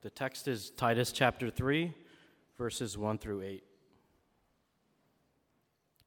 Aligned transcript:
The 0.00 0.10
text 0.10 0.46
is 0.46 0.70
Titus 0.70 1.10
chapter 1.10 1.50
3, 1.50 1.92
verses 2.56 2.96
1 2.96 3.18
through 3.18 3.42
8. 3.42 3.64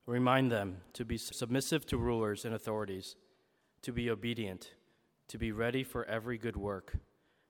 Remind 0.05 0.49
them 0.49 0.77
to 0.93 1.03
be 1.03 1.17
submissive 1.17 1.85
to 1.87 1.97
rulers 1.97 2.45
and 2.45 2.55
authorities, 2.55 3.17
to 3.81 3.91
be 3.91 4.09
obedient, 4.09 4.75
to 5.27 5.37
be 5.37 5.51
ready 5.51 5.83
for 5.83 6.05
every 6.05 6.37
good 6.37 6.55
work, 6.55 6.99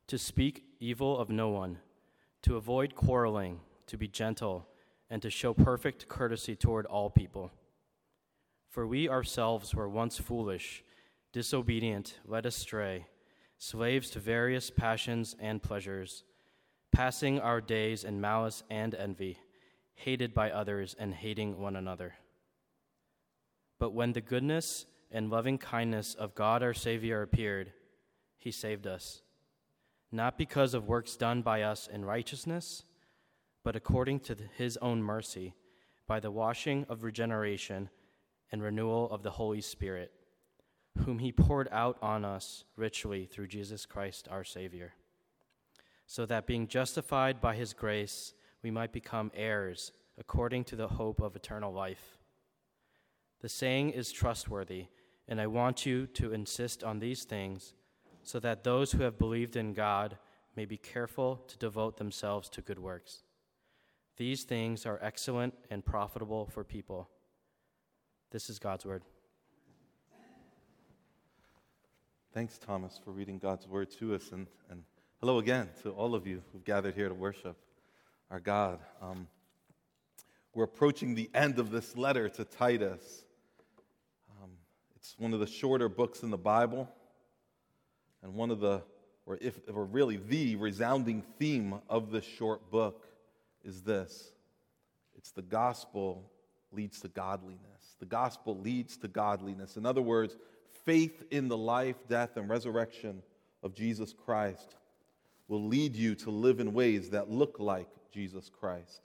to 0.07 0.17
speak 0.17 0.63
evil 0.79 1.15
of 1.19 1.29
no 1.29 1.49
one, 1.49 1.77
to 2.41 2.55
avoid 2.55 2.95
quarreling, 2.95 3.59
to 3.85 3.95
be 3.95 4.07
gentle, 4.07 4.67
and 5.11 5.21
to 5.21 5.29
show 5.29 5.53
perfect 5.53 6.07
courtesy 6.07 6.55
toward 6.55 6.87
all 6.87 7.11
people. 7.11 7.51
For 8.67 8.87
we 8.87 9.07
ourselves 9.07 9.75
were 9.75 9.87
once 9.87 10.17
foolish, 10.17 10.83
disobedient, 11.33 12.17
led 12.25 12.47
astray, 12.47 13.05
slaves 13.59 14.09
to 14.09 14.19
various 14.19 14.71
passions 14.71 15.35
and 15.39 15.61
pleasures, 15.61 16.23
passing 16.91 17.39
our 17.39 17.61
days 17.61 18.03
in 18.03 18.21
malice 18.21 18.63
and 18.69 18.93
envy, 18.95 19.37
hated 19.93 20.33
by 20.33 20.51
others 20.51 20.95
and 20.99 21.13
hating 21.13 21.59
one 21.59 21.75
another. 21.75 22.15
But 23.79 23.93
when 23.93 24.13
the 24.13 24.21
goodness 24.21 24.85
and 25.11 25.29
loving 25.29 25.57
kindness 25.57 26.13
of 26.13 26.35
God 26.35 26.61
our 26.63 26.73
Savior 26.73 27.21
appeared, 27.21 27.73
he 28.37 28.51
saved 28.51 28.87
us, 28.87 29.21
not 30.11 30.37
because 30.37 30.73
of 30.73 30.87
works 30.87 31.15
done 31.15 31.41
by 31.41 31.61
us 31.61 31.87
in 31.87 32.05
righteousness, 32.05 32.83
but 33.63 33.75
according 33.75 34.19
to 34.21 34.35
his 34.57 34.77
own 34.77 35.01
mercy, 35.01 35.53
by 36.07 36.19
the 36.19 36.31
washing 36.31 36.85
of 36.89 37.03
regeneration 37.03 37.89
and 38.51 38.61
renewal 38.61 39.09
of 39.11 39.23
the 39.23 39.31
Holy 39.31 39.61
Spirit, 39.61 40.11
whom 41.05 41.19
he 41.19 41.31
poured 41.31 41.69
out 41.71 41.97
on 42.01 42.25
us 42.25 42.65
richly 42.75 43.25
through 43.25 43.47
Jesus 43.47 43.85
Christ 43.85 44.27
our 44.29 44.43
Savior, 44.43 44.93
so 46.11 46.25
that 46.25 46.45
being 46.45 46.67
justified 46.67 47.39
by 47.39 47.55
his 47.55 47.71
grace, 47.71 48.33
we 48.61 48.69
might 48.69 48.91
become 48.91 49.31
heirs 49.33 49.93
according 50.17 50.61
to 50.65 50.75
the 50.75 50.89
hope 50.89 51.21
of 51.21 51.37
eternal 51.37 51.71
life. 51.71 52.17
The 53.39 53.47
saying 53.47 53.91
is 53.91 54.11
trustworthy, 54.11 54.87
and 55.29 55.39
I 55.39 55.47
want 55.47 55.85
you 55.85 56.07
to 56.07 56.33
insist 56.33 56.83
on 56.83 56.99
these 56.99 57.23
things 57.23 57.75
so 58.23 58.41
that 58.41 58.65
those 58.65 58.91
who 58.91 59.03
have 59.03 59.17
believed 59.17 59.55
in 59.55 59.71
God 59.71 60.17
may 60.57 60.65
be 60.65 60.75
careful 60.75 61.45
to 61.47 61.57
devote 61.57 61.95
themselves 61.95 62.49
to 62.49 62.61
good 62.61 62.77
works. 62.77 63.23
These 64.17 64.43
things 64.43 64.85
are 64.85 64.99
excellent 65.01 65.53
and 65.69 65.85
profitable 65.85 66.45
for 66.45 66.65
people. 66.65 67.07
This 68.31 68.49
is 68.49 68.59
God's 68.59 68.85
word. 68.85 69.03
Thanks, 72.33 72.57
Thomas, 72.57 72.99
for 73.01 73.11
reading 73.11 73.39
God's 73.39 73.65
word 73.65 73.89
to 73.91 74.13
us. 74.13 74.31
And, 74.33 74.47
and 74.69 74.83
hello 75.21 75.37
again 75.37 75.69
to 75.83 75.91
all 75.91 76.15
of 76.15 76.25
you 76.25 76.41
who've 76.51 76.65
gathered 76.65 76.95
here 76.95 77.07
to 77.07 77.13
worship 77.13 77.55
our 78.31 78.39
God. 78.39 78.79
Um, 79.03 79.27
we're 80.55 80.63
approaching 80.63 81.13
the 81.13 81.29
end 81.35 81.59
of 81.59 81.69
this 81.69 81.95
letter 81.95 82.27
to 82.27 82.43
Titus. 82.43 83.25
It's 84.95 85.13
one 85.19 85.31
of 85.35 85.39
the 85.39 85.45
shorter 85.45 85.89
books 85.89 86.23
in 86.23 86.31
the 86.31 86.39
Bible, 86.39 86.89
and 88.23 88.33
one 88.33 88.49
of 88.49 88.61
the, 88.61 88.81
or 89.27 89.37
if, 89.41 89.59
or 89.71 89.85
really 89.85 90.17
the 90.17 90.55
resounding 90.55 91.21
theme 91.37 91.75
of 91.87 92.09
this 92.09 92.25
short 92.25 92.71
book 92.71 93.05
is 93.63 93.83
this 93.83 94.31
it's 95.15 95.29
the 95.29 95.43
gospel 95.43 96.31
leads 96.71 96.99
to 97.01 97.09
godliness. 97.09 97.95
The 97.99 98.07
gospel 98.07 98.57
leads 98.57 98.97
to 98.97 99.07
godliness. 99.07 99.77
In 99.77 99.85
other 99.85 100.01
words, 100.01 100.35
faith 100.83 101.23
in 101.29 101.47
the 101.47 101.57
life, 101.57 101.97
death, 102.09 102.37
and 102.37 102.49
resurrection 102.49 103.21
of 103.61 103.75
Jesus 103.75 104.13
Christ 104.13 104.77
will 105.51 105.67
lead 105.67 105.97
you 105.97 106.15
to 106.15 106.31
live 106.31 106.61
in 106.61 106.71
ways 106.71 107.09
that 107.09 107.29
look 107.29 107.57
like 107.59 107.89
Jesus 108.13 108.49
Christ. 108.49 109.01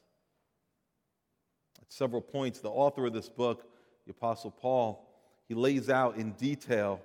At 1.83 1.93
several 1.93 2.23
points, 2.23 2.61
the 2.61 2.71
author 2.71 3.05
of 3.07 3.13
this 3.13 3.29
book, 3.29 3.65
the 4.07 4.13
Apostle 4.13 4.53
Paul, 4.53 5.05
he 5.49 5.55
lays 5.55 5.91
out 5.91 6.15
in 6.15 6.31
detail 6.35 7.01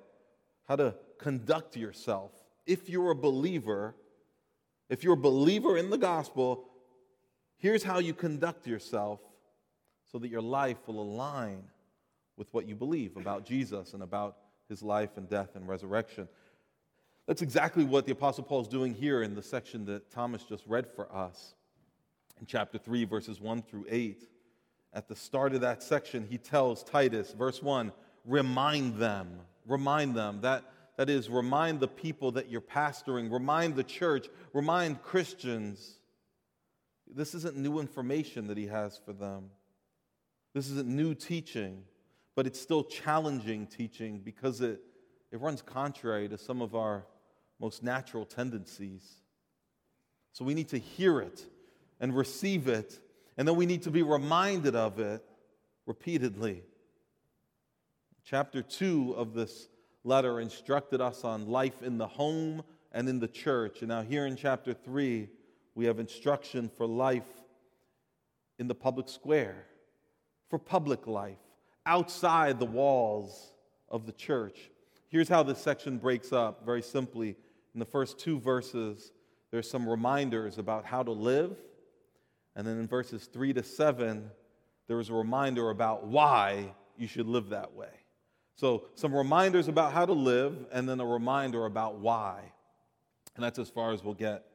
how 0.67 0.75
to 0.75 0.93
conduct 1.17 1.75
yourself. 1.75 2.29
If 2.67 2.87
you're 2.87 3.09
a 3.09 3.15
believer, 3.15 3.95
if 4.89 5.03
you're 5.03 5.15
a 5.15 5.17
believer 5.17 5.75
in 5.75 5.89
the 5.89 5.97
gospel, 5.97 6.65
here's 7.57 7.81
how 7.81 7.97
you 7.97 8.13
conduct 8.13 8.67
yourself 8.67 9.21
so 10.11 10.19
that 10.19 10.27
your 10.27 10.43
life 10.43 10.87
will 10.87 11.01
align 11.01 11.63
with 12.37 12.53
what 12.53 12.67
you 12.67 12.75
believe 12.75 13.17
about 13.17 13.47
Jesus 13.47 13.95
and 13.95 14.03
about 14.03 14.37
his 14.69 14.83
life 14.83 15.17
and 15.17 15.27
death 15.27 15.55
and 15.55 15.67
resurrection. 15.67 16.27
That's 17.31 17.41
exactly 17.41 17.85
what 17.85 18.05
the 18.05 18.11
Apostle 18.11 18.43
Paul 18.43 18.59
is 18.59 18.67
doing 18.67 18.93
here 18.93 19.23
in 19.23 19.35
the 19.35 19.41
section 19.41 19.85
that 19.85 20.11
Thomas 20.11 20.43
just 20.43 20.67
read 20.67 20.85
for 20.85 21.09
us 21.15 21.53
in 22.41 22.45
chapter 22.45 22.77
3, 22.77 23.05
verses 23.05 23.39
1 23.39 23.61
through 23.61 23.85
8. 23.87 24.27
At 24.91 25.07
the 25.07 25.15
start 25.15 25.53
of 25.53 25.61
that 25.61 25.81
section, 25.81 26.27
he 26.29 26.37
tells 26.37 26.83
Titus, 26.83 27.31
verse 27.31 27.63
1 27.63 27.93
remind 28.25 28.97
them. 28.97 29.29
Remind 29.65 30.13
them. 30.13 30.41
That, 30.41 30.65
that 30.97 31.09
is, 31.09 31.29
remind 31.29 31.79
the 31.79 31.87
people 31.87 32.33
that 32.33 32.49
you're 32.49 32.59
pastoring, 32.59 33.31
remind 33.31 33.77
the 33.77 33.85
church, 33.85 34.27
remind 34.51 35.01
Christians. 35.01 35.99
This 37.07 37.33
isn't 37.33 37.55
new 37.55 37.79
information 37.79 38.47
that 38.47 38.57
he 38.57 38.67
has 38.67 38.99
for 39.05 39.13
them. 39.13 39.51
This 40.53 40.69
isn't 40.69 40.89
new 40.89 41.15
teaching, 41.15 41.83
but 42.35 42.45
it's 42.45 42.59
still 42.59 42.83
challenging 42.83 43.67
teaching 43.67 44.19
because 44.19 44.59
it, 44.59 44.81
it 45.31 45.39
runs 45.39 45.61
contrary 45.61 46.27
to 46.27 46.37
some 46.37 46.61
of 46.61 46.75
our 46.75 47.05
most 47.61 47.83
natural 47.83 48.25
tendencies. 48.25 49.03
So 50.33 50.43
we 50.43 50.55
need 50.55 50.69
to 50.69 50.79
hear 50.79 51.21
it 51.21 51.45
and 51.99 52.15
receive 52.15 52.67
it, 52.67 52.99
and 53.37 53.47
then 53.47 53.55
we 53.55 53.67
need 53.67 53.83
to 53.83 53.91
be 53.91 54.01
reminded 54.01 54.75
of 54.75 54.99
it 54.99 55.23
repeatedly. 55.85 56.63
Chapter 58.25 58.63
2 58.63 59.13
of 59.15 59.33
this 59.35 59.69
letter 60.03 60.39
instructed 60.39 61.01
us 61.01 61.23
on 61.23 61.47
life 61.47 61.83
in 61.83 61.99
the 61.99 62.07
home 62.07 62.63
and 62.91 63.07
in 63.07 63.19
the 63.19 63.27
church. 63.27 63.81
And 63.81 63.89
now, 63.89 64.01
here 64.01 64.25
in 64.25 64.35
chapter 64.35 64.73
3, 64.73 65.29
we 65.75 65.85
have 65.85 65.99
instruction 65.99 66.69
for 66.75 66.87
life 66.87 67.27
in 68.57 68.67
the 68.67 68.75
public 68.75 69.07
square, 69.07 69.65
for 70.49 70.57
public 70.57 71.05
life, 71.05 71.37
outside 71.85 72.59
the 72.59 72.65
walls 72.65 73.53
of 73.87 74.07
the 74.07 74.11
church. 74.11 74.71
Here's 75.09 75.29
how 75.29 75.43
this 75.43 75.59
section 75.59 75.97
breaks 75.97 76.31
up 76.31 76.65
very 76.65 76.81
simply. 76.81 77.35
In 77.73 77.79
the 77.79 77.85
first 77.85 78.19
two 78.19 78.39
verses, 78.39 79.11
there's 79.51 79.69
some 79.69 79.87
reminders 79.87 80.57
about 80.57 80.85
how 80.85 81.03
to 81.03 81.11
live. 81.11 81.55
And 82.55 82.67
then 82.67 82.77
in 82.77 82.87
verses 82.87 83.29
3 83.31 83.53
to 83.53 83.63
7, 83.63 84.29
there 84.87 84.99
is 84.99 85.09
a 85.09 85.13
reminder 85.13 85.69
about 85.69 86.05
why 86.05 86.73
you 86.97 87.07
should 87.07 87.27
live 87.27 87.49
that 87.49 87.73
way. 87.73 87.89
So, 88.55 88.85
some 88.95 89.15
reminders 89.15 89.67
about 89.67 89.93
how 89.93 90.05
to 90.05 90.13
live, 90.13 90.65
and 90.71 90.87
then 90.87 90.99
a 90.99 91.05
reminder 91.05 91.65
about 91.65 91.99
why. 91.99 92.41
And 93.35 93.43
that's 93.43 93.57
as 93.57 93.69
far 93.69 93.93
as 93.93 94.03
we'll 94.03 94.13
get 94.13 94.45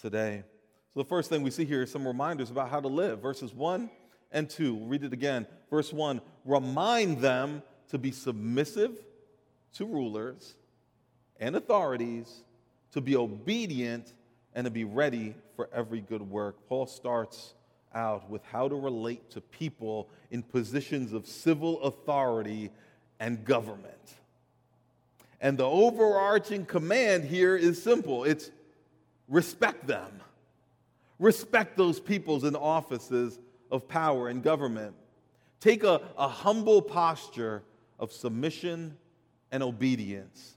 today. 0.00 0.44
So, 0.92 1.00
the 1.00 1.08
first 1.08 1.30
thing 1.30 1.42
we 1.42 1.50
see 1.50 1.64
here 1.64 1.82
is 1.82 1.90
some 1.90 2.06
reminders 2.06 2.50
about 2.50 2.68
how 2.68 2.80
to 2.80 2.88
live. 2.88 3.20
Verses 3.20 3.54
1 3.54 3.90
and 4.32 4.48
2. 4.48 4.74
We'll 4.74 4.86
read 4.86 5.04
it 5.04 5.12
again. 5.12 5.46
Verse 5.70 5.92
1 5.92 6.20
Remind 6.44 7.20
them 7.20 7.62
to 7.88 7.98
be 7.98 8.12
submissive 8.12 8.96
to 9.74 9.86
rulers 9.86 10.54
and 11.40 11.56
authorities, 11.56 12.44
to 12.92 13.00
be 13.00 13.16
obedient, 13.16 14.12
and 14.54 14.64
to 14.64 14.70
be 14.70 14.84
ready 14.84 15.34
for 15.54 15.68
every 15.72 16.00
good 16.00 16.22
work. 16.22 16.56
Paul 16.68 16.86
starts 16.86 17.54
out 17.94 18.28
with 18.30 18.42
how 18.44 18.68
to 18.68 18.74
relate 18.74 19.30
to 19.30 19.40
people 19.40 20.08
in 20.30 20.42
positions 20.42 21.12
of 21.12 21.26
civil 21.26 21.80
authority 21.82 22.70
and 23.18 23.44
government. 23.44 23.94
And 25.40 25.56
the 25.56 25.64
overarching 25.64 26.66
command 26.66 27.24
here 27.24 27.56
is 27.56 27.82
simple 27.82 28.24
it's 28.24 28.50
respect 29.28 29.86
them. 29.86 30.20
Respect 31.18 31.76
those 31.76 32.00
peoples 32.00 32.44
in 32.44 32.56
offices 32.56 33.38
of 33.70 33.86
power 33.86 34.28
and 34.28 34.42
government. 34.42 34.94
Take 35.60 35.84
a, 35.84 36.00
a 36.16 36.28
humble 36.28 36.80
posture 36.80 37.62
of 37.98 38.12
submission 38.12 38.96
and 39.52 39.62
obedience. 39.62 40.56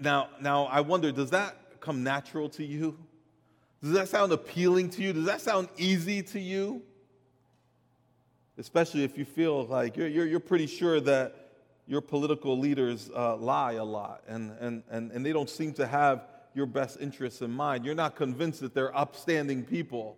Now, 0.00 0.28
now, 0.40 0.64
I 0.66 0.80
wonder, 0.80 1.10
does 1.12 1.30
that 1.30 1.80
come 1.80 2.02
natural 2.02 2.48
to 2.50 2.64
you? 2.64 2.98
Does 3.82 3.92
that 3.92 4.08
sound 4.08 4.32
appealing 4.32 4.90
to 4.90 5.02
you? 5.02 5.12
Does 5.12 5.26
that 5.26 5.40
sound 5.40 5.68
easy 5.76 6.22
to 6.22 6.40
you? 6.40 6.82
especially 8.58 9.04
if 9.04 9.18
you 9.18 9.24
feel 9.24 9.66
like 9.66 9.96
you're, 9.96 10.08
you're, 10.08 10.26
you're 10.26 10.40
pretty 10.40 10.66
sure 10.66 11.00
that 11.00 11.34
your 11.86 12.00
political 12.00 12.58
leaders 12.58 13.10
uh, 13.14 13.36
lie 13.36 13.74
a 13.74 13.84
lot 13.84 14.22
and, 14.26 14.52
and, 14.60 14.82
and, 14.90 15.12
and 15.12 15.24
they 15.24 15.32
don't 15.32 15.50
seem 15.50 15.72
to 15.74 15.86
have 15.86 16.26
your 16.54 16.66
best 16.66 16.98
interests 17.00 17.42
in 17.42 17.50
mind. 17.50 17.84
You're 17.84 17.94
not 17.94 18.16
convinced 18.16 18.60
that 18.60 18.74
they're 18.74 18.96
upstanding 18.96 19.62
people. 19.62 20.16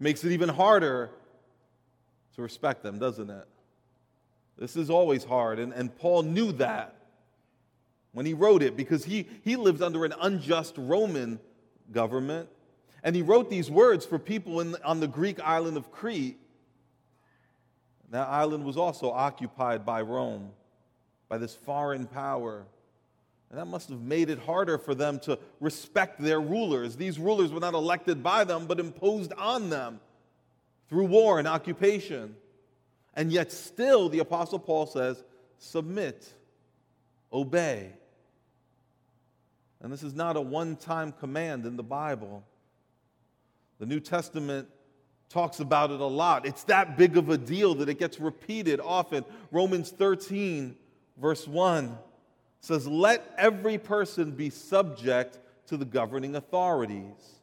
Makes 0.00 0.24
it 0.24 0.32
even 0.32 0.48
harder 0.48 1.10
to 2.34 2.42
respect 2.42 2.82
them, 2.82 2.98
doesn't 2.98 3.30
it? 3.30 3.46
This 4.58 4.76
is 4.76 4.90
always 4.90 5.24
hard, 5.24 5.58
and, 5.58 5.72
and 5.72 5.96
Paul 5.96 6.22
knew 6.22 6.52
that 6.52 6.94
when 8.12 8.26
he 8.26 8.34
wrote 8.34 8.62
it 8.62 8.76
because 8.76 9.04
he, 9.04 9.26
he 9.42 9.56
lived 9.56 9.82
under 9.82 10.04
an 10.04 10.14
unjust 10.20 10.74
Roman 10.76 11.38
government. 11.92 12.48
And 13.02 13.16
he 13.16 13.22
wrote 13.22 13.48
these 13.48 13.70
words 13.70 14.04
for 14.04 14.18
people 14.18 14.60
in, 14.60 14.76
on 14.84 15.00
the 15.00 15.08
Greek 15.08 15.40
island 15.40 15.76
of 15.76 15.90
Crete. 15.90 16.38
That 18.10 18.28
island 18.28 18.64
was 18.64 18.76
also 18.76 19.10
occupied 19.10 19.86
by 19.86 20.02
Rome, 20.02 20.50
by 21.28 21.38
this 21.38 21.54
foreign 21.54 22.06
power. 22.06 22.64
And 23.48 23.58
that 23.58 23.66
must 23.66 23.88
have 23.88 24.00
made 24.00 24.30
it 24.30 24.38
harder 24.38 24.78
for 24.78 24.94
them 24.94 25.18
to 25.20 25.38
respect 25.60 26.20
their 26.20 26.40
rulers. 26.40 26.96
These 26.96 27.18
rulers 27.18 27.52
were 27.52 27.60
not 27.60 27.74
elected 27.74 28.22
by 28.22 28.44
them, 28.44 28.66
but 28.66 28.78
imposed 28.78 29.32
on 29.34 29.70
them 29.70 30.00
through 30.88 31.06
war 31.06 31.38
and 31.38 31.48
occupation. 31.48 32.34
And 33.14 33.32
yet, 33.32 33.50
still, 33.50 34.08
the 34.08 34.18
Apostle 34.20 34.58
Paul 34.58 34.86
says, 34.86 35.22
submit, 35.58 36.28
obey. 37.32 37.92
And 39.82 39.92
this 39.92 40.02
is 40.02 40.14
not 40.14 40.36
a 40.36 40.40
one 40.40 40.76
time 40.76 41.12
command 41.12 41.64
in 41.66 41.76
the 41.76 41.82
Bible. 41.82 42.44
The 43.78 43.86
New 43.86 44.00
Testament 44.00 44.68
talks 45.30 45.60
about 45.60 45.90
it 45.90 46.00
a 46.00 46.06
lot. 46.06 46.44
It's 46.44 46.64
that 46.64 46.98
big 46.98 47.16
of 47.16 47.30
a 47.30 47.38
deal 47.38 47.74
that 47.76 47.88
it 47.88 47.98
gets 47.98 48.20
repeated 48.20 48.80
often. 48.80 49.24
Romans 49.50 49.90
13, 49.90 50.76
verse 51.16 51.48
1 51.48 51.96
says, 52.60 52.86
Let 52.86 53.32
every 53.38 53.78
person 53.78 54.32
be 54.32 54.50
subject 54.50 55.38
to 55.68 55.76
the 55.76 55.84
governing 55.84 56.36
authorities. 56.36 57.40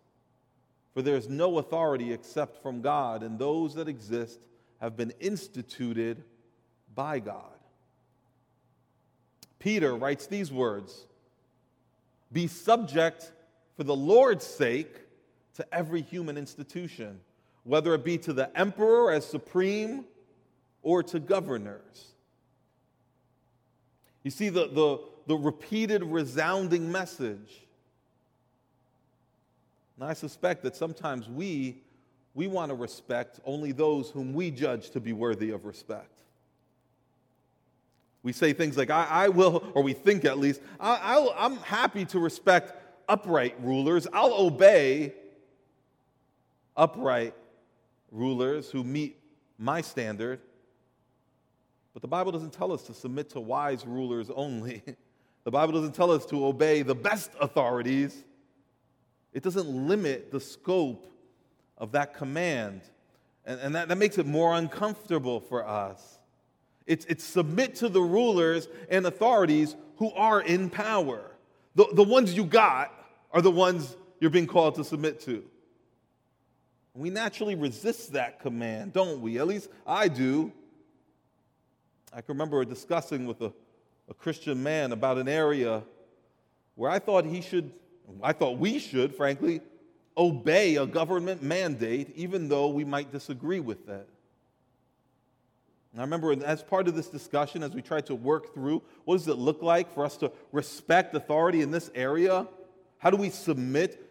For 0.93 1.01
there 1.01 1.15
is 1.15 1.29
no 1.29 1.57
authority 1.57 2.11
except 2.13 2.61
from 2.61 2.81
God, 2.81 3.23
and 3.23 3.39
those 3.39 3.73
that 3.75 3.87
exist 3.87 4.39
have 4.79 4.95
been 4.95 5.13
instituted 5.19 6.23
by 6.93 7.19
God. 7.19 7.43
Peter 9.59 9.95
writes 9.95 10.27
these 10.27 10.51
words 10.51 11.06
Be 12.31 12.47
subject 12.47 13.31
for 13.75 13.83
the 13.83 13.95
Lord's 13.95 14.45
sake 14.45 14.95
to 15.55 15.65
every 15.73 16.01
human 16.01 16.37
institution, 16.37 17.19
whether 17.63 17.93
it 17.93 18.03
be 18.03 18.17
to 18.19 18.33
the 18.33 18.55
emperor 18.57 19.11
as 19.11 19.25
supreme 19.25 20.05
or 20.81 21.03
to 21.03 21.19
governors. 21.19 22.13
You 24.23 24.31
see 24.31 24.49
the, 24.49 24.67
the, 24.67 24.99
the 25.27 25.35
repeated, 25.35 26.03
resounding 26.03 26.91
message. 26.91 27.65
And 29.95 30.09
I 30.09 30.13
suspect 30.13 30.63
that 30.63 30.75
sometimes 30.75 31.29
we, 31.29 31.81
we 32.33 32.47
want 32.47 32.69
to 32.69 32.75
respect 32.75 33.39
only 33.45 33.71
those 33.71 34.09
whom 34.09 34.33
we 34.33 34.51
judge 34.51 34.91
to 34.91 34.99
be 34.99 35.13
worthy 35.13 35.51
of 35.51 35.65
respect. 35.65 36.16
We 38.23 38.33
say 38.33 38.53
things 38.53 38.77
like, 38.77 38.89
I, 38.89 39.07
I 39.09 39.29
will, 39.29 39.71
or 39.73 39.83
we 39.83 39.93
think 39.93 40.25
at 40.25 40.37
least, 40.37 40.61
I, 40.79 41.29
I'm 41.37 41.57
happy 41.57 42.05
to 42.05 42.19
respect 42.19 42.73
upright 43.07 43.55
rulers. 43.61 44.07
I'll 44.11 44.33
obey 44.33 45.13
upright 46.75 47.33
rulers 48.11 48.69
who 48.69 48.83
meet 48.83 49.19
my 49.57 49.81
standard. 49.81 50.39
But 51.93 52.01
the 52.01 52.07
Bible 52.07 52.31
doesn't 52.31 52.53
tell 52.53 52.71
us 52.71 52.83
to 52.83 52.93
submit 52.93 53.29
to 53.31 53.39
wise 53.39 53.85
rulers 53.85 54.29
only. 54.29 54.83
The 55.43 55.51
Bible 55.51 55.71
doesn't 55.71 55.95
tell 55.95 56.11
us 56.11 56.25
to 56.25 56.45
obey 56.45 56.81
the 56.81 56.93
best 56.93 57.31
authorities. 57.39 58.21
It 59.31 59.43
doesn't 59.43 59.87
limit 59.87 60.29
the 60.29 60.41
scope 60.41 61.09
of 61.77 61.93
that 61.93 62.15
command. 62.15 62.81
And, 63.45 63.57
and 63.61 63.75
that, 63.75 63.87
that 63.87 63.97
makes 63.97 64.17
it 64.17 64.25
more 64.25 64.53
uncomfortable 64.55 65.39
for 65.39 65.65
us. 65.65 66.16
It's, 66.87 67.05
it's 67.05 67.23
submit 67.23 67.75
to 67.75 67.89
the 67.89 68.01
rulers 68.01 68.67
and 68.89 69.05
authorities 69.05 69.75
who 69.97 70.11
are 70.13 70.41
in 70.41 70.69
power. 70.69 71.31
The, 71.75 71.85
the 71.93 72.03
ones 72.03 72.33
you 72.33 72.45
got 72.45 72.91
are 73.31 73.41
the 73.41 73.51
ones 73.51 73.95
you're 74.19 74.31
being 74.31 74.47
called 74.47 74.75
to 74.75 74.83
submit 74.83 75.19
to. 75.21 75.43
We 76.93 77.11
naturally 77.11 77.53
resist 77.53 78.13
that 78.13 78.39
command, 78.39 78.93
don't 78.93 79.21
we? 79.21 79.37
At 79.37 79.45
least 79.45 79.69
I 79.85 80.07
do. 80.07 80.51
I 82.11 82.21
can 82.21 82.33
remember 82.33 82.63
discussing 82.65 83.27
with 83.27 83.41
a, 83.41 83.53
a 84.09 84.13
Christian 84.13 84.63
man 84.63 84.91
about 84.91 85.17
an 85.17 85.27
area 85.27 85.83
where 86.73 86.89
I 86.89 86.97
thought 86.97 87.25
he 87.25 87.41
should, 87.41 87.71
I 88.23 88.33
thought 88.33 88.57
we 88.57 88.79
should, 88.79 89.13
frankly, 89.13 89.61
obey 90.17 90.77
a 90.77 90.87
government 90.87 91.43
mandate, 91.43 92.11
even 92.15 92.47
though 92.47 92.69
we 92.69 92.83
might 92.83 93.11
disagree 93.11 93.59
with 93.59 93.85
that. 93.85 94.07
I 95.95 96.01
remember 96.01 96.35
as 96.43 96.61
part 96.61 96.87
of 96.87 96.95
this 96.95 97.07
discussion, 97.07 97.63
as 97.63 97.71
we 97.71 97.81
tried 97.81 98.05
to 98.07 98.15
work 98.15 98.53
through 98.53 98.83
what 99.05 99.17
does 99.17 99.27
it 99.27 99.37
look 99.37 99.63
like 99.63 99.93
for 99.93 100.05
us 100.05 100.17
to 100.17 100.31
respect 100.51 101.15
authority 101.15 101.61
in 101.61 101.71
this 101.71 101.89
area? 101.95 102.47
How 102.99 103.09
do 103.09 103.17
we 103.17 103.29
submit? 103.29 104.03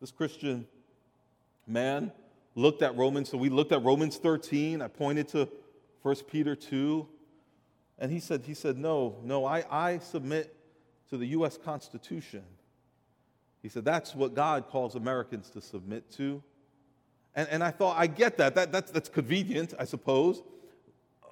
This 0.00 0.10
Christian 0.10 0.66
man 1.66 2.12
looked 2.54 2.82
at 2.82 2.96
Romans. 2.96 3.28
So 3.28 3.38
we 3.38 3.48
looked 3.48 3.72
at 3.72 3.82
Romans 3.82 4.16
13. 4.16 4.82
I 4.82 4.88
pointed 4.88 5.28
to 5.28 5.48
1 6.02 6.16
Peter 6.30 6.54
2. 6.56 7.06
And 7.98 8.12
he 8.12 8.20
said, 8.20 8.42
he 8.44 8.54
said, 8.54 8.78
no, 8.78 9.16
no, 9.24 9.44
I, 9.44 9.64
I 9.70 9.98
submit 9.98 10.54
to 11.10 11.16
the 11.16 11.26
U.S. 11.28 11.58
Constitution. 11.58 12.42
He 13.62 13.68
said, 13.68 13.84
that's 13.84 14.14
what 14.14 14.34
God 14.34 14.68
calls 14.68 14.94
Americans 14.94 15.50
to 15.50 15.60
submit 15.60 16.10
to. 16.12 16.42
And, 17.34 17.48
and 17.48 17.62
I 17.62 17.70
thought, 17.70 17.96
I 17.98 18.06
get 18.06 18.36
that. 18.38 18.54
that 18.54 18.72
that's, 18.72 18.90
that's 18.90 19.08
convenient, 19.08 19.74
I 19.78 19.84
suppose. 19.84 20.42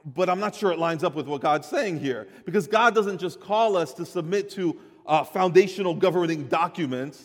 But 0.04 0.28
I'm 0.28 0.38
not 0.38 0.54
sure 0.54 0.70
it 0.70 0.78
lines 0.78 1.02
up 1.02 1.14
with 1.14 1.26
what 1.26 1.40
God's 1.40 1.66
saying 1.66 2.00
here. 2.00 2.28
Because 2.44 2.66
God 2.66 2.94
doesn't 2.94 3.18
just 3.18 3.40
call 3.40 3.76
us 3.76 3.92
to 3.94 4.06
submit 4.06 4.50
to 4.50 4.78
uh, 5.04 5.24
foundational 5.24 5.94
governing 5.94 6.46
documents 6.46 7.24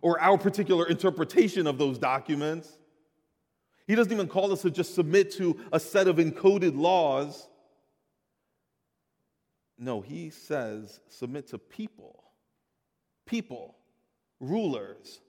or 0.00 0.20
our 0.20 0.38
particular 0.38 0.86
interpretation 0.88 1.66
of 1.66 1.78
those 1.78 1.98
documents. 1.98 2.78
He 3.86 3.94
doesn't 3.94 4.12
even 4.12 4.28
call 4.28 4.52
us 4.52 4.62
to 4.62 4.70
just 4.70 4.94
submit 4.94 5.32
to 5.32 5.58
a 5.72 5.80
set 5.80 6.08
of 6.08 6.16
encoded 6.16 6.78
laws. 6.78 7.48
No, 9.78 10.00
he 10.00 10.30
says 10.30 11.00
submit 11.08 11.48
to 11.48 11.58
people. 11.58 12.22
People, 13.26 13.76
rulers, 14.40 15.20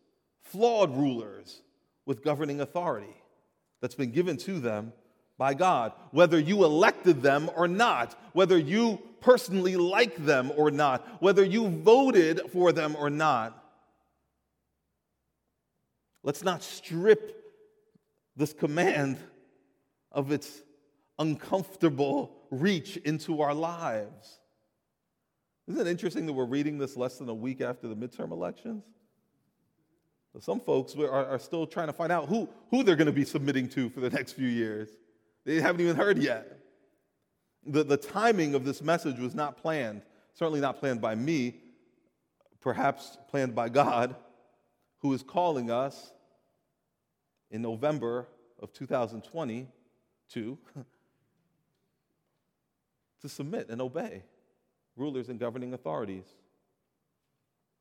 flawed 0.41 0.95
rulers 0.95 1.61
with 2.05 2.23
governing 2.23 2.61
authority 2.61 3.15
that's 3.81 3.95
been 3.95 4.11
given 4.11 4.37
to 4.37 4.59
them 4.59 4.93
by 5.37 5.53
God, 5.53 5.93
whether 6.11 6.39
you 6.39 6.63
elected 6.63 7.21
them 7.21 7.49
or 7.55 7.67
not, 7.67 8.17
whether 8.33 8.57
you 8.57 9.01
personally 9.21 9.75
like 9.75 10.15
them 10.25 10.51
or 10.55 10.69
not, 10.69 11.21
whether 11.21 11.43
you 11.43 11.69
voted 11.69 12.41
for 12.51 12.71
them 12.71 12.95
or 12.95 13.09
not. 13.09 13.59
Let's 16.23 16.43
not 16.43 16.63
strip 16.63 17.43
this 18.35 18.53
command 18.53 19.17
of 20.11 20.31
its 20.31 20.61
uncomfortable 21.19 22.35
reach 22.49 22.97
into 22.97 23.41
our 23.41 23.53
lives. 23.53 24.39
Isn't 25.67 25.85
it 25.85 25.89
interesting 25.89 26.25
that 26.25 26.33
we're 26.33 26.45
reading 26.45 26.77
this 26.77 26.97
less 26.97 27.17
than 27.17 27.29
a 27.29 27.33
week 27.33 27.61
after 27.61 27.87
the 27.87 27.95
midterm 27.95 28.31
elections? 28.31 28.83
Some 30.39 30.59
folks 30.59 30.95
are, 30.95 31.11
are 31.11 31.39
still 31.39 31.67
trying 31.67 31.87
to 31.87 31.93
find 31.93 32.11
out 32.11 32.27
who, 32.27 32.49
who 32.71 32.83
they're 32.83 32.95
going 32.95 33.05
to 33.07 33.11
be 33.11 33.25
submitting 33.25 33.69
to 33.69 33.89
for 33.89 33.99
the 33.99 34.09
next 34.09 34.33
few 34.33 34.47
years. 34.47 34.89
They 35.45 35.61
haven't 35.61 35.81
even 35.81 35.95
heard 35.95 36.17
yet. 36.17 36.59
The, 37.65 37.83
the 37.83 37.97
timing 37.97 38.55
of 38.55 38.65
this 38.65 38.81
message 38.81 39.19
was 39.19 39.35
not 39.35 39.57
planned, 39.57 40.01
certainly 40.33 40.59
not 40.59 40.79
planned 40.79 41.01
by 41.01 41.13
me, 41.15 41.55
perhaps 42.61 43.17
planned 43.29 43.53
by 43.53 43.69
God, 43.69 44.15
who 44.99 45.13
is 45.13 45.21
calling 45.21 45.69
us 45.69 46.11
in 47.51 47.61
November 47.61 48.27
of 48.59 48.73
2022 48.73 50.57
to 53.21 53.29
submit 53.29 53.69
and 53.69 53.81
obey 53.81 54.23
rulers 54.95 55.29
and 55.29 55.39
governing 55.39 55.73
authorities. 55.73 56.25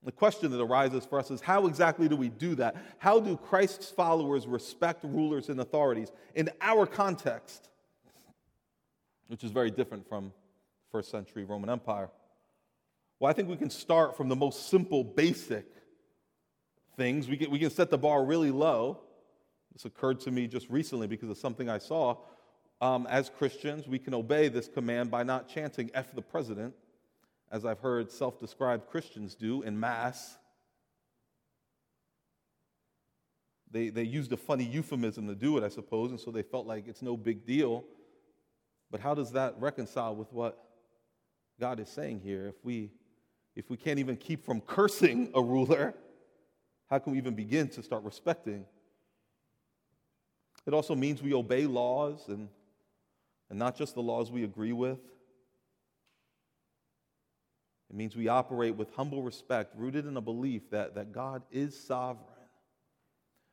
The 0.05 0.13
question 0.13 0.51
that 0.51 0.61
arises 0.61 1.05
for 1.05 1.19
us 1.21 1.31
is 1.31 1.41
how 1.41 1.67
exactly 1.67 2.09
do 2.09 2.17
we 2.17 2.29
do 2.29 2.57
that? 2.57 2.75
How 2.99 3.21
do 3.21 3.37
Christ's 3.37 3.89
followers 3.91 4.47
respect 4.49 5.05
rulers 5.05 5.49
and 5.49 5.61
authorities 5.61 6.11
in 6.35 6.51
our 6.61 6.87
context, 6.87 7.69
which 9.29 9.45
is 9.45 9.53
very 9.53 9.71
different 9.71 10.09
from 10.09 10.33
first 10.91 11.11
century 11.11 11.45
Roman 11.45 11.71
Empire? 11.71 12.11
Well, 13.21 13.31
I 13.31 13.33
think 13.33 13.49
we 13.49 13.57
can 13.57 13.71
start 13.71 14.17
from 14.17 14.29
the 14.29 14.35
most 14.35 14.69
simple, 14.69 15.05
basic 15.05 15.67
things. 16.97 17.29
We 17.29 17.37
can, 17.37 17.51
we 17.53 17.61
can 17.61 17.71
set 17.71 17.89
the 17.89 17.99
bar 17.99 18.25
really 18.25 18.51
low. 18.51 18.99
This 19.73 19.85
occurred 19.85 20.19
to 20.21 20.33
me 20.33 20.49
just 20.49 20.69
recently 20.69 21.07
because 21.07 21.31
of 21.31 21.39
something 21.39 21.71
I 21.71 21.79
saw. 21.79 22.17
Um, 22.81 23.07
as 23.09 23.31
Christians, 23.31 23.87
we 23.87 24.01
can 24.01 24.13
obey 24.13 24.49
this 24.49 24.67
command 24.67 25.13
by 25.13 25.23
not 25.23 25.49
chanting 25.49 25.93
F 25.95 26.13
the 26.13 26.23
president 26.23 26.75
as 27.53 27.65
I've 27.65 27.81
heard 27.81 28.11
self 28.11 28.41
described 28.41 28.89
Christians 28.89 29.37
do 29.37 29.63
in 29.63 29.79
Mass. 29.79 30.39
They, 33.71 33.91
they 33.91 34.03
used 34.03 34.33
a 34.33 34.37
funny 34.37 34.65
euphemism 34.65 35.29
to 35.29 35.35
do 35.35 35.57
it, 35.59 35.65
I 35.65 35.69
suppose, 35.69 36.11
and 36.11 36.19
so 36.21 36.31
they 36.33 36.43
felt 36.43 36.67
like 36.67 36.89
it's 36.89 37.03
no 37.03 37.17
big 37.17 37.47
deal. 37.47 37.85
But 38.91 39.01
how 39.01 39.15
does 39.15 39.33
that 39.33 39.55
reconcile 39.61 40.17
with 40.17 40.33
what 40.33 40.59
God 41.61 41.79
is 41.81 41.89
saying 41.89 42.21
here? 42.21 42.49
If 42.49 42.65
we, 42.65 42.91
if 43.55 43.71
we 43.71 43.77
can't 43.77 43.99
even 43.99 44.17
keep 44.17 44.45
from 44.45 44.61
cursing 44.61 45.31
a 45.35 45.43
ruler, 45.43 45.95
How 46.93 46.99
can 46.99 47.13
we 47.13 47.19
even 47.19 47.35
begin 47.35 47.69
to 47.71 47.83
start 47.83 48.05
respecting? 48.05 48.67
It 50.67 50.75
also 50.75 50.95
means 50.95 51.23
we 51.23 51.33
obey 51.33 51.65
laws 51.65 52.29
and, 52.29 52.51
and 53.49 53.59
not 53.59 53.79
just 53.79 53.95
the 53.95 54.03
laws 54.03 54.31
we 54.31 54.45
agree 54.45 54.75
with. 54.75 54.99
It 57.93 57.97
means 57.97 58.17
we 58.17 58.29
operate 58.29 58.75
with 58.75 58.91
humble 58.95 59.23
respect, 59.23 59.75
rooted 59.77 60.07
in 60.07 60.17
a 60.17 60.21
belief 60.21 60.71
that, 60.71 60.95
that 60.95 61.13
God 61.13 61.43
is 61.51 61.79
sovereign. 61.79 62.27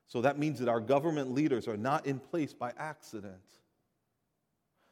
So 0.08 0.22
that 0.22 0.40
means 0.40 0.60
that 0.60 0.70
our 0.70 0.80
government 0.80 1.34
leaders 1.34 1.68
are 1.68 1.76
not 1.76 2.06
in 2.06 2.20
place 2.20 2.54
by 2.54 2.72
accident. 2.78 3.36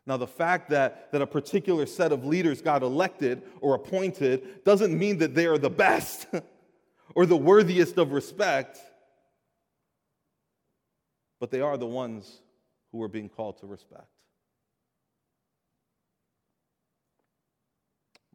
Now, 0.06 0.18
the 0.18 0.28
fact 0.28 0.70
that, 0.70 1.12
that 1.12 1.22
a 1.22 1.28
particular 1.28 1.86
set 1.86 2.12
of 2.12 2.26
leaders 2.26 2.62
got 2.62 2.84
elected 2.84 3.42
or 3.62 3.76
appointed 3.76 4.64
doesn't 4.66 4.98
mean 4.98 5.18
that 5.20 5.34
they 5.34 5.46
are 5.48 5.58
the 5.58 5.70
best 5.70 6.28
or 7.16 7.26
the 7.26 7.38
worthiest 7.38 7.98
of 7.98 8.12
respect, 8.12 8.80
but 11.40 11.52
they 11.52 11.62
are 11.62 11.78
the 11.78 11.88
ones 11.88 12.42
who 12.92 13.02
are 13.02 13.10
being 13.10 13.30
called 13.30 13.60
to 13.60 13.66
respect. 13.66 14.08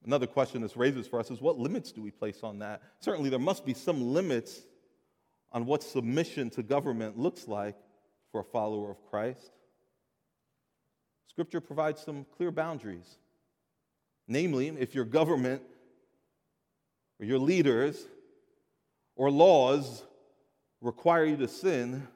Another 0.05 0.27
question 0.27 0.63
this 0.63 0.77
raises 0.77 1.07
for 1.07 1.21
us 1.21 1.31
is 1.31 1.41
what 1.41 1.59
limits 1.59 1.93
do 1.93 2.03
we 2.03 2.11
place 2.11 2.41
on 2.43 2.59
that? 2.59 2.83
Certainly, 3.01 3.31
there 3.31 3.39
must 3.39 3.65
be 3.65 3.75
some 3.75 4.13
limits 4.13 4.63
on 5.53 5.67
what 5.67 5.83
submission 5.83 6.51
to 6.51 6.63
government 6.63 7.19
looks 7.19 7.47
like 7.47 7.77
for 8.33 8.41
a 8.41 8.45
follower 8.45 8.91
of 8.91 9.05
Christ. 9.11 9.53
Scripture 11.29 11.61
provides 11.61 12.03
some 12.03 12.27
clear 12.37 12.51
boundaries. 12.51 13.19
Namely, 14.27 14.69
if 14.69 14.95
your 14.95 15.05
government 15.05 15.63
or 17.21 17.27
your 17.27 17.39
leaders 17.39 18.03
or 19.15 19.31
laws 19.31 20.03
require 20.81 21.25
you 21.25 21.37
to 21.37 21.49
sin, 21.49 22.07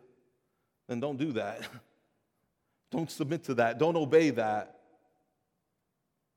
then 0.88 1.00
don't 1.00 1.18
do 1.18 1.32
that. 1.32 1.60
Don't 2.92 3.10
submit 3.10 3.42
to 3.44 3.54
that. 3.54 3.78
Don't 3.78 3.96
obey 3.96 4.30
that. 4.30 4.75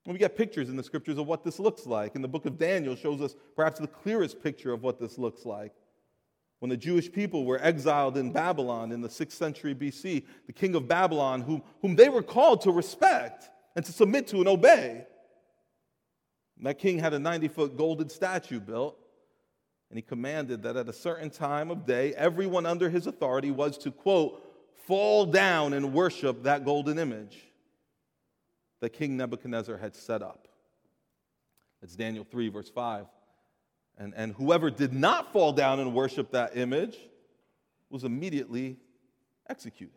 We 0.06 0.18
get 0.18 0.36
pictures 0.36 0.68
in 0.68 0.76
the 0.76 0.82
scriptures 0.82 1.18
of 1.18 1.26
what 1.26 1.44
this 1.44 1.58
looks 1.58 1.86
like. 1.86 2.14
And 2.14 2.24
the 2.24 2.28
book 2.28 2.46
of 2.46 2.58
Daniel 2.58 2.96
shows 2.96 3.20
us 3.20 3.34
perhaps 3.54 3.78
the 3.78 3.86
clearest 3.86 4.42
picture 4.42 4.72
of 4.72 4.82
what 4.82 4.98
this 4.98 5.18
looks 5.18 5.44
like. 5.44 5.72
When 6.58 6.68
the 6.68 6.76
Jewish 6.76 7.10
people 7.10 7.44
were 7.44 7.62
exiled 7.62 8.16
in 8.16 8.32
Babylon 8.32 8.92
in 8.92 9.00
the 9.00 9.08
6th 9.08 9.32
century 9.32 9.74
BC, 9.74 10.24
the 10.46 10.52
king 10.52 10.74
of 10.74 10.88
Babylon, 10.88 11.42
whom, 11.42 11.62
whom 11.80 11.96
they 11.96 12.08
were 12.08 12.22
called 12.22 12.62
to 12.62 12.70
respect 12.70 13.48
and 13.76 13.84
to 13.84 13.92
submit 13.92 14.26
to 14.28 14.38
and 14.38 14.48
obey, 14.48 15.06
and 16.60 16.66
that 16.66 16.78
king 16.78 16.98
had 16.98 17.14
a 17.14 17.18
90 17.18 17.48
foot 17.48 17.76
golden 17.78 18.10
statue 18.10 18.60
built, 18.60 18.98
and 19.88 19.96
he 19.96 20.02
commanded 20.02 20.62
that 20.64 20.76
at 20.76 20.90
a 20.90 20.92
certain 20.92 21.30
time 21.30 21.70
of 21.70 21.86
day, 21.86 22.14
everyone 22.14 22.66
under 22.66 22.90
his 22.90 23.06
authority 23.06 23.50
was 23.50 23.78
to, 23.78 23.90
quote, 23.90 24.42
fall 24.86 25.24
down 25.24 25.72
and 25.72 25.94
worship 25.94 26.42
that 26.42 26.66
golden 26.66 26.98
image 26.98 27.38
that 28.80 28.90
King 28.90 29.16
Nebuchadnezzar 29.16 29.76
had 29.76 29.94
set 29.94 30.22
up. 30.22 30.48
It's 31.82 31.96
Daniel 31.96 32.26
3, 32.30 32.48
verse 32.48 32.70
5. 32.70 33.06
And, 33.98 34.14
and 34.16 34.32
whoever 34.34 34.70
did 34.70 34.92
not 34.92 35.32
fall 35.32 35.52
down 35.52 35.80
and 35.80 35.94
worship 35.94 36.30
that 36.32 36.56
image 36.56 36.96
was 37.90 38.04
immediately 38.04 38.76
executed. 39.48 39.94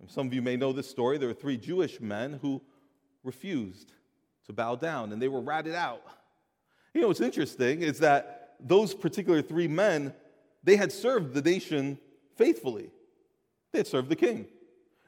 And 0.00 0.10
some 0.10 0.26
of 0.26 0.34
you 0.34 0.42
may 0.42 0.56
know 0.56 0.72
this 0.72 0.88
story. 0.88 1.18
There 1.18 1.28
were 1.28 1.34
three 1.34 1.56
Jewish 1.56 2.00
men 2.00 2.38
who 2.42 2.60
refused 3.22 3.92
to 4.46 4.52
bow 4.52 4.76
down, 4.76 5.12
and 5.12 5.20
they 5.20 5.28
were 5.28 5.40
ratted 5.40 5.74
out. 5.74 6.02
You 6.94 7.00
know 7.00 7.08
what's 7.08 7.20
interesting 7.20 7.82
is 7.82 7.98
that 8.00 8.54
those 8.60 8.94
particular 8.94 9.42
three 9.42 9.68
men, 9.68 10.14
they 10.62 10.76
had 10.76 10.92
served 10.92 11.34
the 11.34 11.42
nation 11.42 11.98
faithfully. 12.36 12.90
They 13.72 13.80
had 13.80 13.86
served 13.86 14.08
the 14.08 14.16
king. 14.16 14.46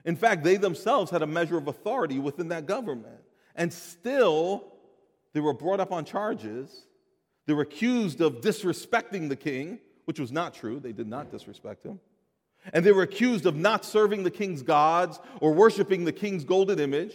In 0.08 0.16
fact, 0.16 0.42
they 0.42 0.56
themselves 0.56 1.10
had 1.10 1.20
a 1.20 1.26
measure 1.26 1.58
of 1.58 1.68
authority 1.68 2.18
within 2.18 2.48
that 2.48 2.64
government. 2.64 3.20
And 3.54 3.70
still, 3.70 4.64
they 5.34 5.40
were 5.40 5.52
brought 5.52 5.80
up 5.80 5.92
on 5.92 6.06
charges. 6.06 6.86
They 7.44 7.52
were 7.52 7.60
accused 7.60 8.22
of 8.22 8.40
disrespecting 8.40 9.28
the 9.28 9.36
king, 9.36 9.80
which 10.06 10.18
was 10.18 10.32
not 10.32 10.54
true. 10.54 10.80
They 10.80 10.92
did 10.92 11.08
not 11.08 11.30
disrespect 11.30 11.84
him. 11.84 12.00
And 12.72 12.86
they 12.86 12.92
were 12.92 13.02
accused 13.02 13.44
of 13.44 13.54
not 13.54 13.84
serving 13.84 14.22
the 14.22 14.30
king's 14.30 14.62
gods 14.62 15.20
or 15.42 15.52
worshiping 15.52 16.06
the 16.06 16.12
king's 16.12 16.42
golden 16.42 16.80
image. 16.80 17.12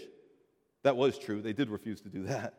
That 0.84 0.96
was 0.96 1.18
true. 1.18 1.42
They 1.42 1.54
did 1.54 1.72
refuse 1.72 2.00
to 2.02 2.10
do 2.10 2.26
that. 2.26 2.54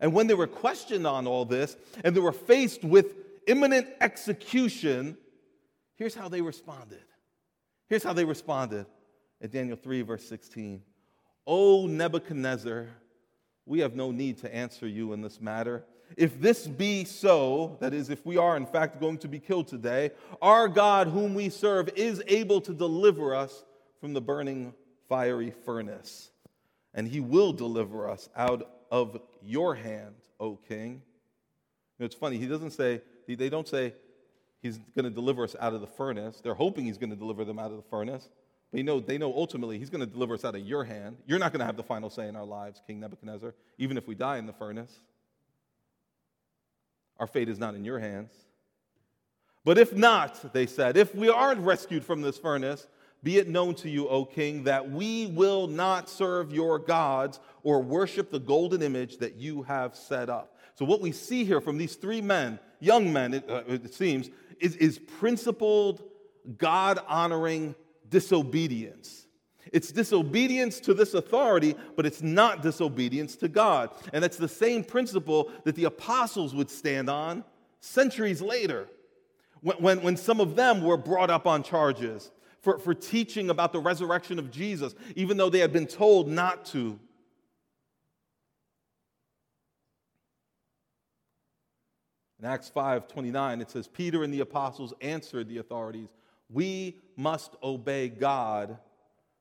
And 0.00 0.14
when 0.14 0.28
they 0.28 0.34
were 0.34 0.46
questioned 0.46 1.06
on 1.06 1.26
all 1.26 1.44
this 1.44 1.76
and 2.02 2.16
they 2.16 2.20
were 2.20 2.32
faced 2.32 2.84
with 2.84 3.16
imminent 3.46 3.88
execution, 4.00 5.18
here's 5.96 6.14
how 6.14 6.30
they 6.30 6.40
responded. 6.40 7.02
Here's 7.92 8.04
how 8.04 8.14
they 8.14 8.24
responded 8.24 8.86
in 9.42 9.50
Daniel 9.50 9.76
3, 9.76 10.00
verse 10.00 10.26
16. 10.26 10.80
O 11.46 11.86
Nebuchadnezzar, 11.86 12.88
we 13.66 13.80
have 13.80 13.94
no 13.94 14.10
need 14.10 14.38
to 14.38 14.54
answer 14.54 14.88
you 14.88 15.12
in 15.12 15.20
this 15.20 15.42
matter. 15.42 15.84
If 16.16 16.40
this 16.40 16.66
be 16.66 17.04
so, 17.04 17.76
that 17.80 17.92
is, 17.92 18.08
if 18.08 18.24
we 18.24 18.38
are 18.38 18.56
in 18.56 18.64
fact 18.64 18.98
going 18.98 19.18
to 19.18 19.28
be 19.28 19.38
killed 19.38 19.68
today, 19.68 20.12
our 20.40 20.68
God, 20.68 21.08
whom 21.08 21.34
we 21.34 21.50
serve, 21.50 21.90
is 21.94 22.22
able 22.28 22.62
to 22.62 22.72
deliver 22.72 23.34
us 23.34 23.62
from 24.00 24.14
the 24.14 24.22
burning 24.22 24.72
fiery 25.06 25.50
furnace. 25.50 26.30
And 26.94 27.06
he 27.06 27.20
will 27.20 27.52
deliver 27.52 28.08
us 28.08 28.30
out 28.34 28.70
of 28.90 29.20
your 29.42 29.74
hand, 29.74 30.14
O 30.40 30.56
king. 30.66 30.92
You 30.92 31.98
know, 31.98 32.06
it's 32.06 32.14
funny, 32.14 32.38
he 32.38 32.46
doesn't 32.46 32.70
say, 32.70 33.02
they 33.28 33.50
don't 33.50 33.68
say 33.68 33.92
he's 34.62 34.78
going 34.94 35.04
to 35.04 35.10
deliver 35.10 35.44
us 35.44 35.56
out 35.60 35.74
of 35.74 35.80
the 35.80 35.86
furnace. 35.86 36.40
They're 36.42 36.54
hoping 36.54 36.86
he's 36.86 36.98
going 36.98 37.10
to 37.10 37.16
deliver 37.16 37.44
them 37.44 37.58
out 37.58 37.70
of 37.70 37.76
the 37.76 37.88
furnace. 37.90 38.28
But 38.70 38.78
you 38.78 38.84
know, 38.84 39.00
they 39.00 39.18
know 39.18 39.34
ultimately 39.34 39.78
he's 39.78 39.90
going 39.90 40.00
to 40.00 40.06
deliver 40.06 40.34
us 40.34 40.44
out 40.44 40.54
of 40.54 40.62
your 40.62 40.84
hand. 40.84 41.18
You're 41.26 41.38
not 41.38 41.52
going 41.52 41.60
to 41.60 41.66
have 41.66 41.76
the 41.76 41.82
final 41.82 42.08
say 42.08 42.28
in 42.28 42.36
our 42.36 42.44
lives, 42.44 42.80
King 42.86 43.00
Nebuchadnezzar, 43.00 43.54
even 43.76 43.98
if 43.98 44.06
we 44.06 44.14
die 44.14 44.38
in 44.38 44.46
the 44.46 44.52
furnace. 44.52 45.00
Our 47.18 47.26
fate 47.26 47.48
is 47.48 47.58
not 47.58 47.74
in 47.74 47.84
your 47.84 47.98
hands. 47.98 48.32
But 49.64 49.78
if 49.78 49.94
not, 49.94 50.52
they 50.52 50.66
said, 50.66 50.96
if 50.96 51.14
we 51.14 51.28
aren't 51.28 51.60
rescued 51.60 52.04
from 52.04 52.22
this 52.22 52.38
furnace, 52.38 52.86
be 53.22 53.38
it 53.38 53.48
known 53.48 53.74
to 53.76 53.88
you, 53.88 54.08
O 54.08 54.24
king, 54.24 54.64
that 54.64 54.90
we 54.90 55.26
will 55.26 55.68
not 55.68 56.08
serve 56.08 56.52
your 56.52 56.78
gods 56.78 57.38
or 57.62 57.80
worship 57.80 58.30
the 58.30 58.40
golden 58.40 58.82
image 58.82 59.18
that 59.18 59.36
you 59.36 59.62
have 59.62 59.94
set 59.94 60.28
up. 60.28 60.56
So, 60.74 60.84
what 60.84 61.00
we 61.00 61.12
see 61.12 61.44
here 61.44 61.60
from 61.60 61.78
these 61.78 61.94
three 61.94 62.20
men, 62.20 62.58
young 62.82 63.12
men, 63.12 63.34
it, 63.34 63.48
uh, 63.48 63.62
it 63.66 63.94
seems, 63.94 64.28
is, 64.58 64.76
is 64.76 64.98
principled, 64.98 66.02
God 66.58 66.98
honoring 67.06 67.74
disobedience. 68.10 69.26
It's 69.72 69.92
disobedience 69.92 70.80
to 70.80 70.92
this 70.92 71.14
authority, 71.14 71.76
but 71.96 72.04
it's 72.04 72.20
not 72.20 72.62
disobedience 72.62 73.36
to 73.36 73.48
God. 73.48 73.90
And 74.12 74.22
that's 74.22 74.36
the 74.36 74.48
same 74.48 74.82
principle 74.84 75.50
that 75.64 75.76
the 75.76 75.84
apostles 75.84 76.54
would 76.54 76.68
stand 76.68 77.08
on 77.08 77.44
centuries 77.80 78.42
later 78.42 78.88
when, 79.60 79.76
when, 79.76 80.02
when 80.02 80.16
some 80.16 80.40
of 80.40 80.56
them 80.56 80.82
were 80.82 80.96
brought 80.96 81.30
up 81.30 81.46
on 81.46 81.62
charges 81.62 82.32
for, 82.60 82.78
for 82.78 82.94
teaching 82.94 83.50
about 83.50 83.72
the 83.72 83.80
resurrection 83.80 84.38
of 84.38 84.50
Jesus, 84.50 84.94
even 85.16 85.36
though 85.36 85.48
they 85.48 85.60
had 85.60 85.72
been 85.72 85.86
told 85.86 86.28
not 86.28 86.64
to. 86.66 86.98
In 92.42 92.48
Acts 92.48 92.68
5 92.68 93.06
29, 93.06 93.60
it 93.60 93.70
says, 93.70 93.86
Peter 93.86 94.24
and 94.24 94.34
the 94.34 94.40
apostles 94.40 94.92
answered 95.00 95.48
the 95.48 95.58
authorities 95.58 96.08
we 96.50 96.98
must 97.16 97.54
obey 97.62 98.08
God 98.08 98.76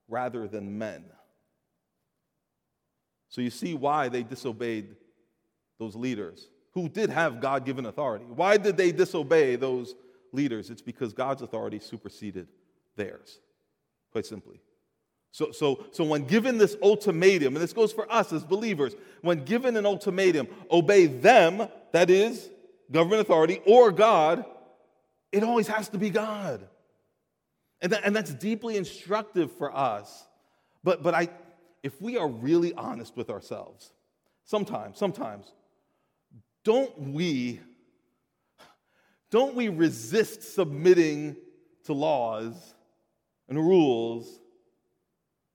rather 0.08 0.48
than 0.48 0.78
men. 0.78 1.04
So 3.28 3.42
you 3.42 3.50
see 3.50 3.74
why 3.74 4.08
they 4.08 4.24
disobeyed 4.24 4.96
those 5.80 5.96
leaders 5.96 6.48
who 6.74 6.88
did 6.88 7.10
have 7.10 7.42
God 7.42 7.66
given 7.66 7.86
authority. 7.86 8.26
Why 8.26 8.58
did 8.58 8.78
they 8.78 8.92
disobey 8.92 9.56
those 9.56 9.96
leaders? 10.32 10.70
It's 10.70 10.82
because 10.82 11.12
God's 11.12 11.42
authority 11.42 11.80
superseded 11.80 12.48
theirs, 12.96 13.40
quite 14.12 14.26
simply. 14.26 14.62
So, 15.32 15.52
so, 15.52 15.86
so 15.92 16.04
when 16.04 16.26
given 16.26 16.58
this 16.58 16.76
ultimatum, 16.82 17.56
and 17.56 17.64
this 17.64 17.74
goes 17.74 17.92
for 17.92 18.10
us 18.12 18.32
as 18.32 18.44
believers, 18.44 18.96
when 19.22 19.44
given 19.44 19.76
an 19.76 19.86
ultimatum, 19.86 20.48
obey 20.70 21.08
them, 21.08 21.68
that 21.94 22.10
is, 22.10 22.50
government 22.92 23.22
authority, 23.22 23.62
or 23.66 23.92
God, 23.92 24.46
it 25.32 25.44
always 25.44 25.68
has 25.68 25.90
to 25.90 25.98
be 25.98 26.10
God. 26.10 26.68
And, 27.82 27.94
that, 27.94 28.04
and 28.04 28.16
that's 28.16 28.34
deeply 28.34 28.78
instructive 28.78 29.52
for 29.52 29.76
us. 29.76 30.28
But, 30.84 31.02
but 31.02 31.14
I, 31.14 31.30
if 31.84 32.00
we 32.02 32.18
are 32.18 32.28
really 32.28 32.74
honest 32.74 33.16
with 33.18 33.30
ourselves, 33.30 33.92
sometimes, 34.44 34.98
sometimes, 34.98 35.52
don't 36.64 36.96
we, 37.14 37.60
don't 39.32 39.56
we 39.56 39.70
resist 39.70 40.54
submitting 40.54 41.36
to 41.86 41.94
laws 41.94 42.76
and 43.50 43.58
rules 43.58 44.40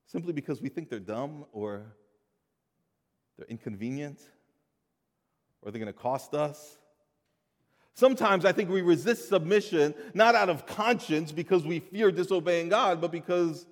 simply 0.06 0.32
because 0.32 0.60
we 0.60 0.68
think 0.68 0.88
they're 0.88 0.98
dumb 0.98 1.44
or 1.52 1.94
they're 3.38 3.46
inconvenient 3.48 4.20
or 5.62 5.70
they're 5.70 5.80
going 5.80 5.92
to 5.92 5.98
cost 5.98 6.34
us? 6.34 6.78
Sometimes 7.96 8.44
I 8.44 8.52
think 8.52 8.68
we 8.68 8.82
resist 8.82 9.30
submission 9.30 9.94
not 10.12 10.34
out 10.34 10.50
of 10.50 10.66
conscience 10.66 11.32
because 11.32 11.64
we 11.64 11.80
fear 11.80 12.12
disobeying 12.12 12.68
God, 12.68 13.00
but 13.00 13.10
because 13.10 13.66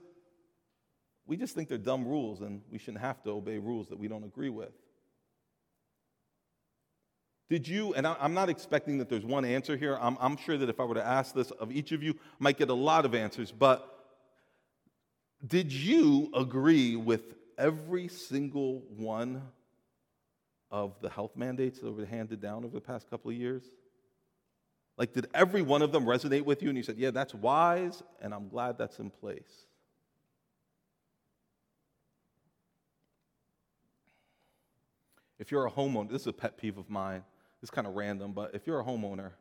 we 1.26 1.36
just 1.36 1.54
think 1.54 1.68
they're 1.68 1.76
dumb 1.76 2.08
rules 2.08 2.40
and 2.40 2.62
we 2.72 2.78
shouldn't 2.78 3.02
have 3.02 3.22
to 3.24 3.30
obey 3.30 3.58
rules 3.58 3.88
that 3.88 3.98
we 3.98 4.08
don't 4.08 4.24
agree 4.24 4.48
with. 4.48 4.72
Did 7.50 7.68
you, 7.68 7.92
and 7.92 8.06
I'm 8.06 8.32
not 8.32 8.48
expecting 8.48 8.96
that 8.96 9.10
there's 9.10 9.26
one 9.26 9.44
answer 9.44 9.76
here. 9.76 9.98
I'm, 10.00 10.16
I'm, 10.18 10.38
sure 10.38 10.56
that 10.56 10.70
if 10.70 10.80
I 10.80 10.84
were 10.84 10.94
to 10.94 11.06
ask 11.06 11.34
this 11.34 11.50
of 11.50 11.70
each 11.70 11.92
of 11.92 12.02
you, 12.02 12.12
I 12.12 12.36
might 12.38 12.56
get 12.56 12.70
a 12.70 12.74
lot 12.74 13.04
of 13.04 13.14
answers, 13.14 13.52
but 13.52 14.06
did 15.46 15.70
you 15.70 16.30
agree 16.34 16.96
with 16.96 17.34
every 17.58 18.08
single 18.08 18.84
one 18.96 19.42
of 20.70 20.98
the 21.02 21.10
health 21.10 21.36
mandates 21.36 21.80
that 21.80 21.92
were 21.92 22.06
handed 22.06 22.40
down 22.40 22.64
over 22.64 22.74
the 22.74 22.80
past 22.80 23.10
couple 23.10 23.30
of 23.30 23.36
years? 23.36 23.64
Like, 24.96 25.12
did 25.12 25.26
every 25.34 25.62
one 25.62 25.82
of 25.82 25.92
them 25.92 26.04
resonate 26.04 26.44
with 26.44 26.62
you? 26.62 26.68
And 26.68 26.78
you 26.78 26.84
said, 26.84 26.96
yeah, 26.98 27.10
that's 27.10 27.34
wise, 27.34 28.02
and 28.20 28.32
I'm 28.32 28.48
glad 28.48 28.78
that's 28.78 28.98
in 29.00 29.10
place. 29.10 29.66
If 35.38 35.50
you're 35.50 35.66
a 35.66 35.70
homeowner, 35.70 36.10
this 36.10 36.22
is 36.22 36.26
a 36.28 36.32
pet 36.32 36.56
peeve 36.56 36.78
of 36.78 36.88
mine. 36.88 37.24
It's 37.60 37.70
kind 37.70 37.86
of 37.86 37.94
random, 37.94 38.32
but 38.32 38.54
if 38.54 38.66
you're 38.66 38.80
a 38.80 38.84
homeowner, 38.84 39.32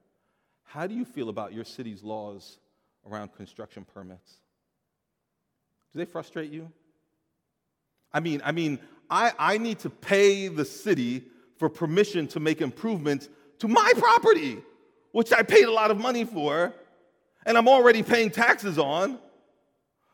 how 0.64 0.88
do 0.88 0.96
you 0.96 1.06
feel 1.06 1.30
about 1.30 1.54
your 1.54 1.66
city's 1.66 2.04
laws 2.04 2.58
around 3.08 3.36
construction 3.36 3.86
permits? 3.86 4.38
Do 5.92 6.00
they 6.00 6.06
frustrate 6.06 6.52
you? 6.52 6.72
I 8.12 8.20
mean, 8.20 8.42
I 8.44 8.52
mean, 8.52 8.80
I, 9.10 9.34
I 9.38 9.58
need 9.60 9.80
to 9.80 9.90
pay 9.90 10.48
the 10.48 10.66
city 10.66 11.26
for 11.58 11.70
permission 11.70 12.28
to 12.30 12.40
make 12.40 12.62
improvements 12.62 13.30
to 13.60 13.68
my 13.68 13.94
property 13.98 14.64
which 15.14 15.32
I 15.32 15.44
paid 15.44 15.66
a 15.66 15.72
lot 15.72 15.92
of 15.92 15.98
money 15.98 16.26
for, 16.26 16.74
and 17.46 17.58
I'm 17.58 17.70
already 17.70 18.04
paying 18.04 18.30
taxes 18.30 18.78
on, 18.78 19.20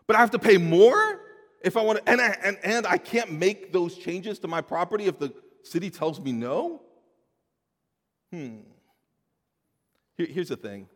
but 0.05 0.15
I 0.15 0.19
have 0.19 0.31
to 0.31 0.39
pay 0.39 0.57
more 0.57 1.19
if 1.63 1.75
I 1.75 1.81
want 1.81 2.05
to, 2.05 2.11
and 2.11 2.21
I, 2.21 2.37
and, 2.43 2.57
and 2.63 2.85
I 2.85 2.97
can't 2.97 3.31
make 3.31 3.73
those 3.73 3.97
changes 3.97 4.39
to 4.39 4.47
my 4.47 4.61
property 4.61 5.05
if 5.05 5.17
the 5.17 5.33
city 5.63 5.89
tells 5.89 6.19
me 6.19 6.31
no? 6.31 6.81
Hmm. 8.31 8.57
Here, 10.17 10.27
here's 10.27 10.49
the 10.49 10.57
thing 10.57 10.87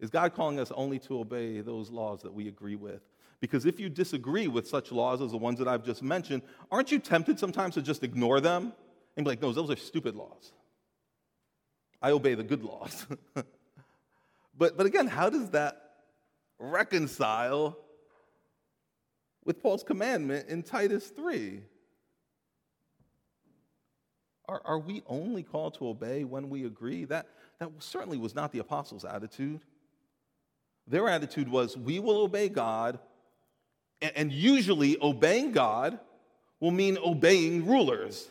Is 0.00 0.10
God 0.10 0.34
calling 0.34 0.60
us 0.60 0.72
only 0.74 0.98
to 1.00 1.20
obey 1.20 1.60
those 1.60 1.90
laws 1.90 2.22
that 2.22 2.34
we 2.34 2.48
agree 2.48 2.76
with? 2.76 3.02
Because 3.40 3.66
if 3.66 3.78
you 3.78 3.88
disagree 3.88 4.48
with 4.48 4.66
such 4.66 4.90
laws 4.90 5.20
as 5.20 5.30
the 5.30 5.36
ones 5.36 5.58
that 5.58 5.68
I've 5.68 5.84
just 5.84 6.02
mentioned, 6.02 6.42
aren't 6.72 6.90
you 6.90 6.98
tempted 6.98 7.38
sometimes 7.38 7.74
to 7.74 7.82
just 7.82 8.02
ignore 8.02 8.40
them 8.40 8.72
and 9.16 9.24
be 9.24 9.30
like, 9.30 9.42
no, 9.42 9.52
those 9.52 9.70
are 9.70 9.76
stupid 9.76 10.16
laws? 10.16 10.52
I 12.02 12.10
obey 12.10 12.34
the 12.34 12.44
good 12.44 12.62
laws. 12.62 13.06
but, 14.56 14.76
but 14.76 14.86
again, 14.86 15.06
how 15.06 15.30
does 15.30 15.50
that 15.50 15.82
reconcile 16.58 17.76
with 19.44 19.62
Paul's 19.62 19.82
commandment 19.82 20.48
in 20.48 20.62
Titus 20.62 21.08
3? 21.08 21.62
Are, 24.48 24.62
are 24.64 24.78
we 24.78 25.02
only 25.06 25.42
called 25.42 25.74
to 25.74 25.88
obey 25.88 26.24
when 26.24 26.50
we 26.50 26.64
agree? 26.64 27.04
That, 27.04 27.28
that 27.58 27.70
certainly 27.78 28.18
was 28.18 28.34
not 28.34 28.52
the 28.52 28.60
apostles' 28.60 29.04
attitude. 29.04 29.60
Their 30.86 31.08
attitude 31.08 31.48
was, 31.48 31.76
we 31.76 31.98
will 31.98 32.18
obey 32.18 32.48
God, 32.48 33.00
and, 34.00 34.12
and 34.14 34.32
usually 34.32 34.96
obeying 35.02 35.52
God 35.52 35.98
will 36.60 36.70
mean 36.70 36.96
obeying 36.98 37.66
rulers. 37.66 38.30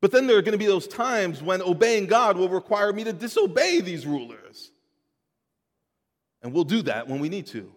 But 0.00 0.12
then 0.12 0.26
there 0.26 0.38
are 0.38 0.42
going 0.42 0.52
to 0.52 0.58
be 0.58 0.66
those 0.66 0.86
times 0.86 1.42
when 1.42 1.60
obeying 1.60 2.06
God 2.06 2.36
will 2.36 2.48
require 2.48 2.92
me 2.92 3.04
to 3.04 3.12
disobey 3.12 3.80
these 3.80 4.06
rulers. 4.06 4.70
And 6.42 6.54
we'll 6.54 6.64
do 6.64 6.82
that 6.82 7.06
when 7.06 7.20
we 7.20 7.28
need 7.28 7.46
to, 7.48 7.70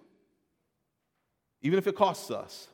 even 1.62 1.78
if 1.78 1.86
it 1.86 1.96
costs 1.96 2.32
us. 2.32 2.70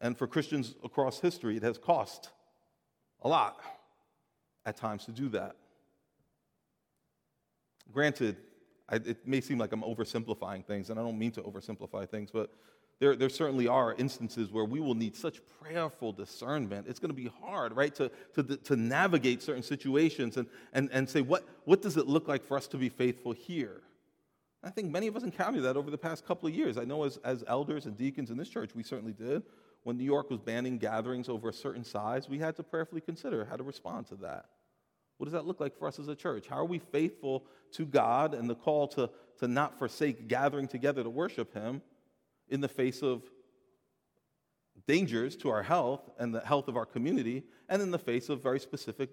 And 0.00 0.16
for 0.16 0.28
Christians 0.28 0.76
across 0.84 1.18
history, 1.18 1.56
it 1.56 1.64
has 1.64 1.78
cost 1.78 2.30
a 3.22 3.28
lot 3.28 3.60
at 4.64 4.76
times 4.76 5.04
to 5.06 5.10
do 5.10 5.28
that. 5.30 5.56
Granted, 7.92 8.36
I, 8.88 8.96
it 8.96 9.26
may 9.26 9.40
seem 9.40 9.58
like 9.58 9.72
I'm 9.72 9.82
oversimplifying 9.82 10.64
things, 10.64 10.90
and 10.90 11.00
I 11.00 11.02
don't 11.02 11.18
mean 11.18 11.32
to 11.32 11.42
oversimplify 11.42 12.08
things, 12.08 12.30
but 12.30 12.52
there, 13.00 13.14
there 13.14 13.28
certainly 13.28 13.68
are 13.68 13.94
instances 13.94 14.50
where 14.50 14.64
we 14.64 14.80
will 14.80 14.94
need 14.94 15.14
such 15.14 15.40
prayerful 15.60 16.12
discernment. 16.12 16.86
It's 16.88 16.98
going 16.98 17.10
to 17.10 17.14
be 17.14 17.30
hard, 17.40 17.76
right, 17.76 17.94
to, 17.94 18.10
to, 18.34 18.42
to 18.42 18.76
navigate 18.76 19.40
certain 19.40 19.62
situations 19.62 20.36
and, 20.36 20.48
and, 20.72 20.90
and 20.92 21.08
say, 21.08 21.20
what, 21.20 21.44
what 21.64 21.80
does 21.80 21.96
it 21.96 22.08
look 22.08 22.26
like 22.26 22.44
for 22.44 22.56
us 22.56 22.66
to 22.68 22.76
be 22.76 22.88
faithful 22.88 23.32
here? 23.32 23.82
I 24.64 24.70
think 24.70 24.90
many 24.90 25.06
of 25.06 25.16
us 25.16 25.22
encountered 25.22 25.62
that 25.62 25.76
over 25.76 25.90
the 25.90 25.98
past 25.98 26.26
couple 26.26 26.48
of 26.48 26.54
years. 26.54 26.76
I 26.76 26.84
know 26.84 27.04
as, 27.04 27.18
as 27.18 27.44
elders 27.46 27.86
and 27.86 27.96
deacons 27.96 28.30
in 28.30 28.36
this 28.36 28.48
church, 28.48 28.70
we 28.74 28.82
certainly 28.82 29.12
did. 29.12 29.44
When 29.84 29.96
New 29.96 30.04
York 30.04 30.28
was 30.30 30.40
banning 30.40 30.78
gatherings 30.78 31.28
over 31.28 31.48
a 31.48 31.52
certain 31.52 31.84
size, 31.84 32.28
we 32.28 32.38
had 32.38 32.56
to 32.56 32.64
prayerfully 32.64 33.00
consider 33.00 33.44
how 33.44 33.56
to 33.56 33.62
respond 33.62 34.08
to 34.08 34.16
that. 34.16 34.46
What 35.18 35.26
does 35.26 35.32
that 35.32 35.46
look 35.46 35.60
like 35.60 35.78
for 35.78 35.86
us 35.86 36.00
as 36.00 36.08
a 36.08 36.16
church? 36.16 36.46
How 36.48 36.56
are 36.56 36.64
we 36.64 36.80
faithful 36.80 37.44
to 37.72 37.86
God 37.86 38.34
and 38.34 38.50
the 38.50 38.56
call 38.56 38.88
to, 38.88 39.08
to 39.38 39.46
not 39.46 39.78
forsake 39.78 40.26
gathering 40.26 40.66
together 40.66 41.04
to 41.04 41.10
worship 41.10 41.54
Him? 41.54 41.82
In 42.48 42.60
the 42.60 42.68
face 42.68 43.02
of 43.02 43.22
dangers 44.86 45.36
to 45.36 45.50
our 45.50 45.62
health 45.62 46.10
and 46.18 46.34
the 46.34 46.40
health 46.40 46.68
of 46.68 46.76
our 46.76 46.86
community, 46.86 47.44
and 47.68 47.82
in 47.82 47.90
the 47.90 47.98
face 47.98 48.28
of 48.28 48.42
very 48.42 48.60
specific 48.60 49.10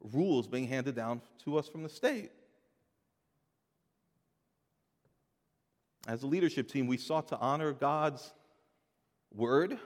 rules 0.00 0.46
being 0.46 0.66
handed 0.66 0.94
down 0.94 1.20
to 1.44 1.58
us 1.58 1.68
from 1.68 1.82
the 1.82 1.88
state. 1.88 2.30
As 6.06 6.22
a 6.22 6.26
leadership 6.26 6.68
team, 6.68 6.86
we 6.86 6.96
sought 6.96 7.28
to 7.28 7.38
honor 7.38 7.72
God's 7.72 8.32
word. 9.32 9.78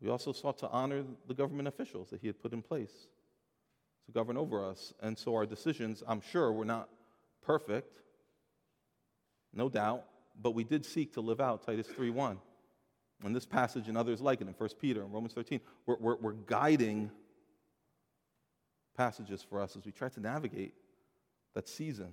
We 0.00 0.08
also 0.08 0.32
sought 0.32 0.58
to 0.58 0.68
honor 0.68 1.04
the 1.26 1.34
government 1.34 1.68
officials 1.68 2.10
that 2.10 2.20
He 2.20 2.26
had 2.26 2.40
put 2.40 2.52
in 2.52 2.62
place 2.62 2.92
to 4.06 4.12
govern 4.12 4.36
over 4.36 4.64
us. 4.64 4.92
And 5.00 5.16
so 5.18 5.34
our 5.34 5.46
decisions, 5.46 6.02
I'm 6.06 6.20
sure, 6.20 6.52
were 6.52 6.64
not 6.64 6.88
perfect, 7.42 7.98
no 9.52 9.68
doubt 9.68 10.04
but 10.40 10.52
we 10.52 10.64
did 10.64 10.84
seek 10.84 11.12
to 11.14 11.20
live 11.20 11.40
out 11.40 11.64
Titus 11.64 11.86
3.1. 11.86 12.36
And 13.24 13.36
this 13.36 13.46
passage 13.46 13.88
and 13.88 13.96
others 13.96 14.20
like 14.20 14.40
it 14.40 14.48
in 14.48 14.54
1 14.54 14.68
Peter 14.80 15.02
and 15.02 15.12
Romans 15.12 15.32
13, 15.32 15.60
we're, 15.86 15.96
we're, 16.00 16.16
we're 16.16 16.32
guiding 16.32 17.10
passages 18.96 19.42
for 19.48 19.60
us 19.60 19.76
as 19.76 19.84
we 19.84 19.92
try 19.92 20.08
to 20.08 20.20
navigate 20.20 20.74
that 21.54 21.68
season. 21.68 22.08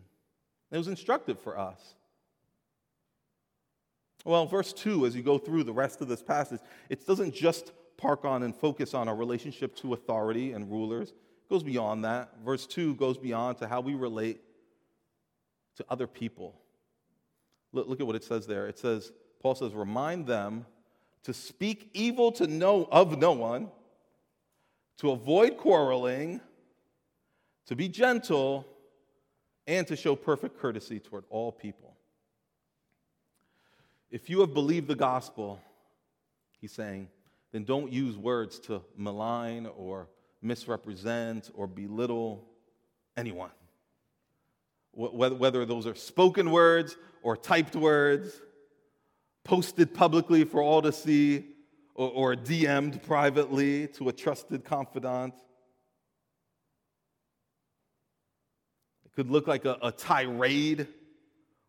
It 0.71 0.77
was 0.77 0.87
instructive 0.87 1.39
for 1.39 1.57
us. 1.57 1.95
Well, 4.25 4.45
verse 4.45 4.73
2, 4.73 5.05
as 5.05 5.15
you 5.15 5.23
go 5.23 5.37
through 5.37 5.63
the 5.63 5.73
rest 5.73 6.01
of 6.01 6.07
this 6.07 6.21
passage, 6.21 6.59
it 6.89 7.05
doesn't 7.07 7.33
just 7.33 7.71
park 7.97 8.25
on 8.25 8.43
and 8.43 8.55
focus 8.55 8.93
on 8.93 9.07
our 9.07 9.15
relationship 9.15 9.75
to 9.77 9.93
authority 9.93 10.53
and 10.53 10.69
rulers. 10.69 11.09
It 11.09 11.49
goes 11.49 11.63
beyond 11.63 12.05
that. 12.05 12.33
Verse 12.43 12.67
2 12.67 12.95
goes 12.95 13.17
beyond 13.17 13.57
to 13.59 13.67
how 13.67 13.81
we 13.81 13.95
relate 13.95 14.41
to 15.77 15.85
other 15.89 16.07
people. 16.07 16.55
Look, 17.71 17.87
look 17.87 17.99
at 17.99 18.07
what 18.07 18.15
it 18.15 18.23
says 18.23 18.47
there. 18.47 18.67
It 18.67 18.79
says, 18.79 19.11
Paul 19.41 19.55
says, 19.55 19.73
remind 19.73 20.27
them 20.27 20.65
to 21.23 21.33
speak 21.33 21.89
evil 21.93 22.31
to 22.33 22.47
no, 22.47 22.87
of 22.91 23.17
no 23.17 23.33
one, 23.33 23.69
to 24.97 25.11
avoid 25.11 25.57
quarreling, 25.57 26.41
to 27.67 27.75
be 27.75 27.87
gentle, 27.87 28.65
and 29.67 29.85
to 29.87 29.95
show 29.95 30.15
perfect 30.15 30.59
courtesy 30.59 30.99
toward 30.99 31.23
all 31.29 31.51
people. 31.51 31.95
If 34.09 34.29
you 34.29 34.39
have 34.39 34.53
believed 34.53 34.87
the 34.87 34.95
gospel, 34.95 35.59
he's 36.59 36.71
saying, 36.71 37.09
then 37.51 37.63
don't 37.63 37.91
use 37.91 38.17
words 38.17 38.59
to 38.61 38.81
malign 38.97 39.67
or 39.77 40.07
misrepresent 40.41 41.51
or 41.53 41.67
belittle 41.67 42.47
anyone 43.15 43.51
whether 44.91 45.65
those 45.65 45.85
are 45.87 45.95
spoken 45.95 46.51
words 46.51 46.97
or 47.21 47.35
typed 47.37 47.75
words, 47.75 48.41
posted 49.43 49.93
publicly 49.93 50.43
for 50.43 50.61
all 50.61 50.81
to 50.81 50.91
see, 50.91 51.45
or, 51.95 52.09
or 52.11 52.35
DM'd 52.35 53.01
privately 53.03 53.87
to 53.87 54.09
a 54.09 54.13
trusted 54.13 54.63
confidant. 54.63 55.33
It 59.05 59.13
could 59.15 59.29
look 59.29 59.47
like 59.47 59.65
a, 59.65 59.77
a 59.81 59.91
tirade, 59.91 60.87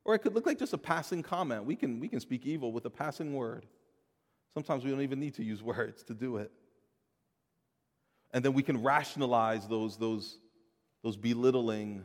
or 0.05 0.15
it 0.15 0.21
could 0.21 0.35
look 0.35 0.47
like 0.47 0.59
just 0.59 0.73
a 0.73 0.79
passing 0.79 1.23
comment. 1.23 1.65
We 1.65 1.77
can, 1.77 2.01
we 2.01 2.09
can 2.09 2.21
speak 2.21 2.47
evil 2.47 2.73
with 2.73 2.85
a 2.85 2.91
passing 2.91 3.35
word. 3.35 3.67
Sometimes 4.55 4.85
we 4.85 4.91
don't 4.91 5.03
even 5.03 5.21
need 5.21 5.35
to 5.35 5.45
use 5.45 5.63
words 5.63 6.03
to 6.05 6.15
do 6.15 6.37
it. 6.37 6.51
And 8.33 8.45
then 8.45 8.53
we 8.53 8.63
can 8.63 8.83
rationalize 8.83 9.67
those, 9.67 9.97
those, 9.97 10.39
those 11.03 11.17
belittling 11.17 12.05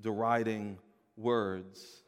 deriding 0.00 0.78
words. 1.16 1.99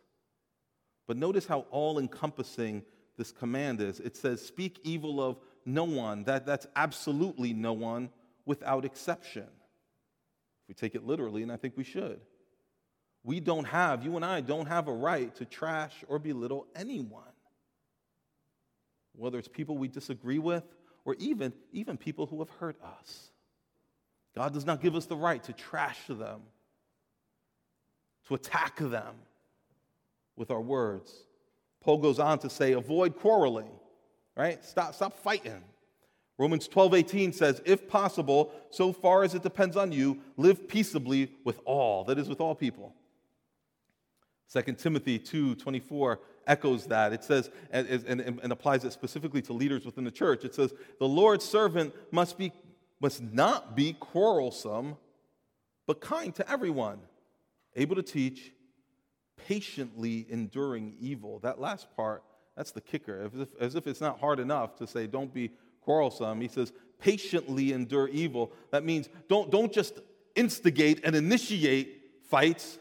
But 1.06 1.16
notice 1.16 1.46
how 1.46 1.66
all 1.70 1.98
encompassing 1.98 2.82
this 3.16 3.32
command 3.32 3.80
is. 3.80 4.00
It 4.00 4.16
says, 4.16 4.44
Speak 4.44 4.80
evil 4.82 5.22
of 5.22 5.38
no 5.64 5.84
one. 5.84 6.24
That, 6.24 6.46
that's 6.46 6.66
absolutely 6.76 7.52
no 7.52 7.72
one 7.72 8.10
without 8.44 8.84
exception. 8.84 9.42
If 9.42 10.68
we 10.68 10.74
take 10.74 10.94
it 10.94 11.06
literally, 11.06 11.42
and 11.42 11.52
I 11.52 11.56
think 11.56 11.76
we 11.76 11.84
should, 11.84 12.20
we 13.24 13.40
don't 13.40 13.64
have, 13.64 14.04
you 14.04 14.16
and 14.16 14.24
I 14.24 14.40
don't 14.40 14.66
have 14.66 14.88
a 14.88 14.92
right 14.92 15.34
to 15.36 15.44
trash 15.44 15.92
or 16.08 16.18
belittle 16.18 16.66
anyone. 16.74 17.22
Whether 19.14 19.38
it's 19.38 19.48
people 19.48 19.76
we 19.76 19.88
disagree 19.88 20.38
with 20.38 20.64
or 21.04 21.14
even, 21.18 21.52
even 21.72 21.96
people 21.96 22.26
who 22.26 22.38
have 22.38 22.50
hurt 22.58 22.76
us. 22.82 23.30
God 24.34 24.54
does 24.54 24.64
not 24.64 24.80
give 24.80 24.96
us 24.96 25.06
the 25.06 25.16
right 25.16 25.42
to 25.44 25.52
trash 25.52 25.98
them, 26.08 26.40
to 28.28 28.34
attack 28.34 28.78
them 28.78 29.14
with 30.42 30.50
our 30.50 30.60
words. 30.60 31.12
Paul 31.82 31.98
goes 31.98 32.18
on 32.18 32.40
to 32.40 32.50
say, 32.50 32.72
avoid 32.72 33.14
quarreling, 33.14 33.70
right? 34.36 34.62
Stop, 34.64 34.92
stop 34.92 35.16
fighting. 35.16 35.62
Romans 36.36 36.66
12, 36.66 36.94
18 36.94 37.32
says, 37.32 37.62
if 37.64 37.86
possible, 37.86 38.50
so 38.70 38.92
far 38.92 39.22
as 39.22 39.36
it 39.36 39.44
depends 39.44 39.76
on 39.76 39.92
you, 39.92 40.18
live 40.36 40.66
peaceably 40.66 41.30
with 41.44 41.60
all, 41.64 42.02
that 42.04 42.18
is, 42.18 42.28
with 42.28 42.40
all 42.40 42.56
people. 42.56 42.92
2 44.52 44.72
Timothy 44.72 45.16
2, 45.16 45.54
24 45.54 46.18
echoes 46.48 46.86
that. 46.86 47.12
It 47.12 47.22
says, 47.22 47.48
and, 47.70 47.86
and, 47.86 48.20
and 48.20 48.52
applies 48.52 48.84
it 48.84 48.92
specifically 48.92 49.42
to 49.42 49.52
leaders 49.52 49.86
within 49.86 50.02
the 50.02 50.10
church. 50.10 50.44
It 50.44 50.56
says, 50.56 50.74
the 50.98 51.06
Lord's 51.06 51.44
servant 51.44 51.94
must, 52.10 52.36
be, 52.36 52.52
must 53.00 53.22
not 53.22 53.76
be 53.76 53.92
quarrelsome, 53.92 54.96
but 55.86 56.00
kind 56.00 56.34
to 56.34 56.50
everyone, 56.50 56.98
able 57.76 57.94
to 57.94 58.02
teach, 58.02 58.50
patiently 59.36 60.26
enduring 60.28 60.94
evil. 61.00 61.38
That 61.40 61.60
last 61.60 61.94
part, 61.96 62.22
that's 62.56 62.72
the 62.72 62.80
kicker. 62.80 63.30
As 63.32 63.40
if, 63.40 63.48
as 63.60 63.74
if 63.74 63.86
it's 63.86 64.00
not 64.00 64.20
hard 64.20 64.38
enough 64.38 64.76
to 64.76 64.86
say, 64.86 65.06
don't 65.06 65.32
be 65.32 65.50
quarrelsome. 65.80 66.40
He 66.40 66.48
says, 66.48 66.72
patiently 66.98 67.72
endure 67.72 68.08
evil. 68.08 68.52
That 68.70 68.84
means 68.84 69.08
don't, 69.28 69.50
don't 69.50 69.72
just 69.72 69.98
instigate 70.34 71.04
and 71.04 71.16
initiate 71.16 72.02
fights. 72.28 72.78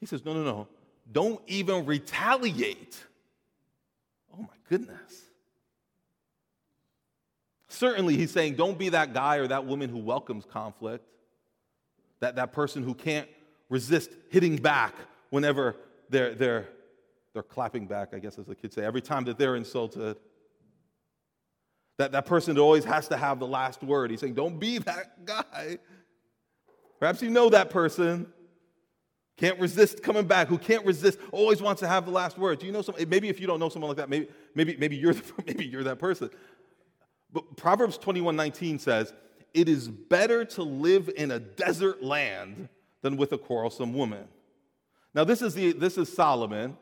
He 0.00 0.06
says, 0.06 0.24
no, 0.24 0.32
no, 0.34 0.42
no. 0.42 0.68
Don't 1.10 1.40
even 1.46 1.84
retaliate. 1.84 3.04
Oh 4.34 4.42
my 4.42 4.48
goodness. 4.68 5.22
Certainly, 7.68 8.16
he's 8.16 8.30
saying, 8.30 8.54
don't 8.54 8.78
be 8.78 8.90
that 8.90 9.12
guy 9.14 9.36
or 9.36 9.48
that 9.48 9.64
woman 9.64 9.88
who 9.88 9.98
welcomes 9.98 10.44
conflict, 10.44 11.04
that, 12.20 12.36
that 12.36 12.52
person 12.52 12.82
who 12.82 12.94
can't 12.94 13.28
resist 13.68 14.10
hitting 14.30 14.56
back 14.56 14.94
whenever 15.32 15.76
they're, 16.10 16.34
they're, 16.34 16.68
they're 17.32 17.42
clapping 17.42 17.86
back, 17.86 18.12
I 18.12 18.18
guess 18.18 18.38
as 18.38 18.44
the 18.44 18.54
kids 18.54 18.74
say, 18.74 18.84
every 18.84 19.00
time 19.00 19.24
that 19.24 19.38
they're 19.38 19.56
insulted. 19.56 20.18
That, 21.98 22.12
that 22.12 22.26
person 22.26 22.58
always 22.58 22.84
has 22.84 23.08
to 23.08 23.16
have 23.16 23.38
the 23.38 23.46
last 23.46 23.82
word. 23.82 24.10
He's 24.10 24.20
saying, 24.20 24.34
don't 24.34 24.58
be 24.58 24.78
that 24.78 25.24
guy. 25.24 25.78
Perhaps 27.00 27.22
you 27.22 27.30
know 27.30 27.48
that 27.48 27.70
person. 27.70 28.26
Can't 29.38 29.58
resist 29.58 30.02
coming 30.02 30.26
back, 30.26 30.48
who 30.48 30.58
can't 30.58 30.84
resist, 30.84 31.18
always 31.32 31.62
wants 31.62 31.80
to 31.80 31.88
have 31.88 32.04
the 32.04 32.12
last 32.12 32.36
word. 32.36 32.58
Do 32.58 32.66
you 32.66 32.72
know 32.72 32.82
some? 32.82 32.94
Eh, 32.98 33.06
maybe 33.08 33.30
if 33.30 33.40
you 33.40 33.46
don't 33.46 33.58
know 33.58 33.70
someone 33.70 33.88
like 33.88 33.96
that, 33.96 34.10
maybe, 34.10 34.28
maybe, 34.54 34.76
maybe, 34.76 34.96
you're, 34.96 35.14
maybe 35.46 35.64
you're 35.64 35.84
that 35.84 35.98
person. 35.98 36.28
But 37.32 37.56
Proverbs 37.56 37.96
21 37.96 38.36
19 38.36 38.78
says, 38.78 39.14
It 39.54 39.70
is 39.70 39.88
better 39.88 40.44
to 40.44 40.62
live 40.62 41.10
in 41.16 41.30
a 41.30 41.38
desert 41.38 42.02
land 42.02 42.68
than 43.00 43.16
with 43.16 43.32
a 43.32 43.38
quarrelsome 43.38 43.94
woman. 43.94 44.28
Now, 45.14 45.24
this 45.24 45.42
is, 45.42 45.54
the, 45.54 45.72
this 45.72 45.98
is 45.98 46.12
Solomon, 46.12 46.76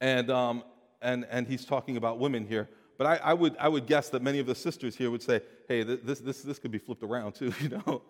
and, 0.00 0.30
um, 0.30 0.64
and, 1.00 1.26
and 1.30 1.46
he's 1.46 1.64
talking 1.64 1.96
about 1.96 2.18
women 2.18 2.46
here. 2.46 2.68
But 2.98 3.06
I, 3.06 3.30
I, 3.30 3.34
would, 3.34 3.56
I 3.58 3.68
would 3.68 3.86
guess 3.86 4.10
that 4.10 4.22
many 4.22 4.38
of 4.38 4.46
the 4.46 4.54
sisters 4.54 4.96
here 4.96 5.10
would 5.10 5.22
say, 5.22 5.40
hey, 5.68 5.82
this, 5.82 6.20
this, 6.20 6.42
this 6.42 6.58
could 6.58 6.70
be 6.70 6.78
flipped 6.78 7.02
around 7.02 7.32
too, 7.32 7.52
you 7.60 7.68
know? 7.68 8.02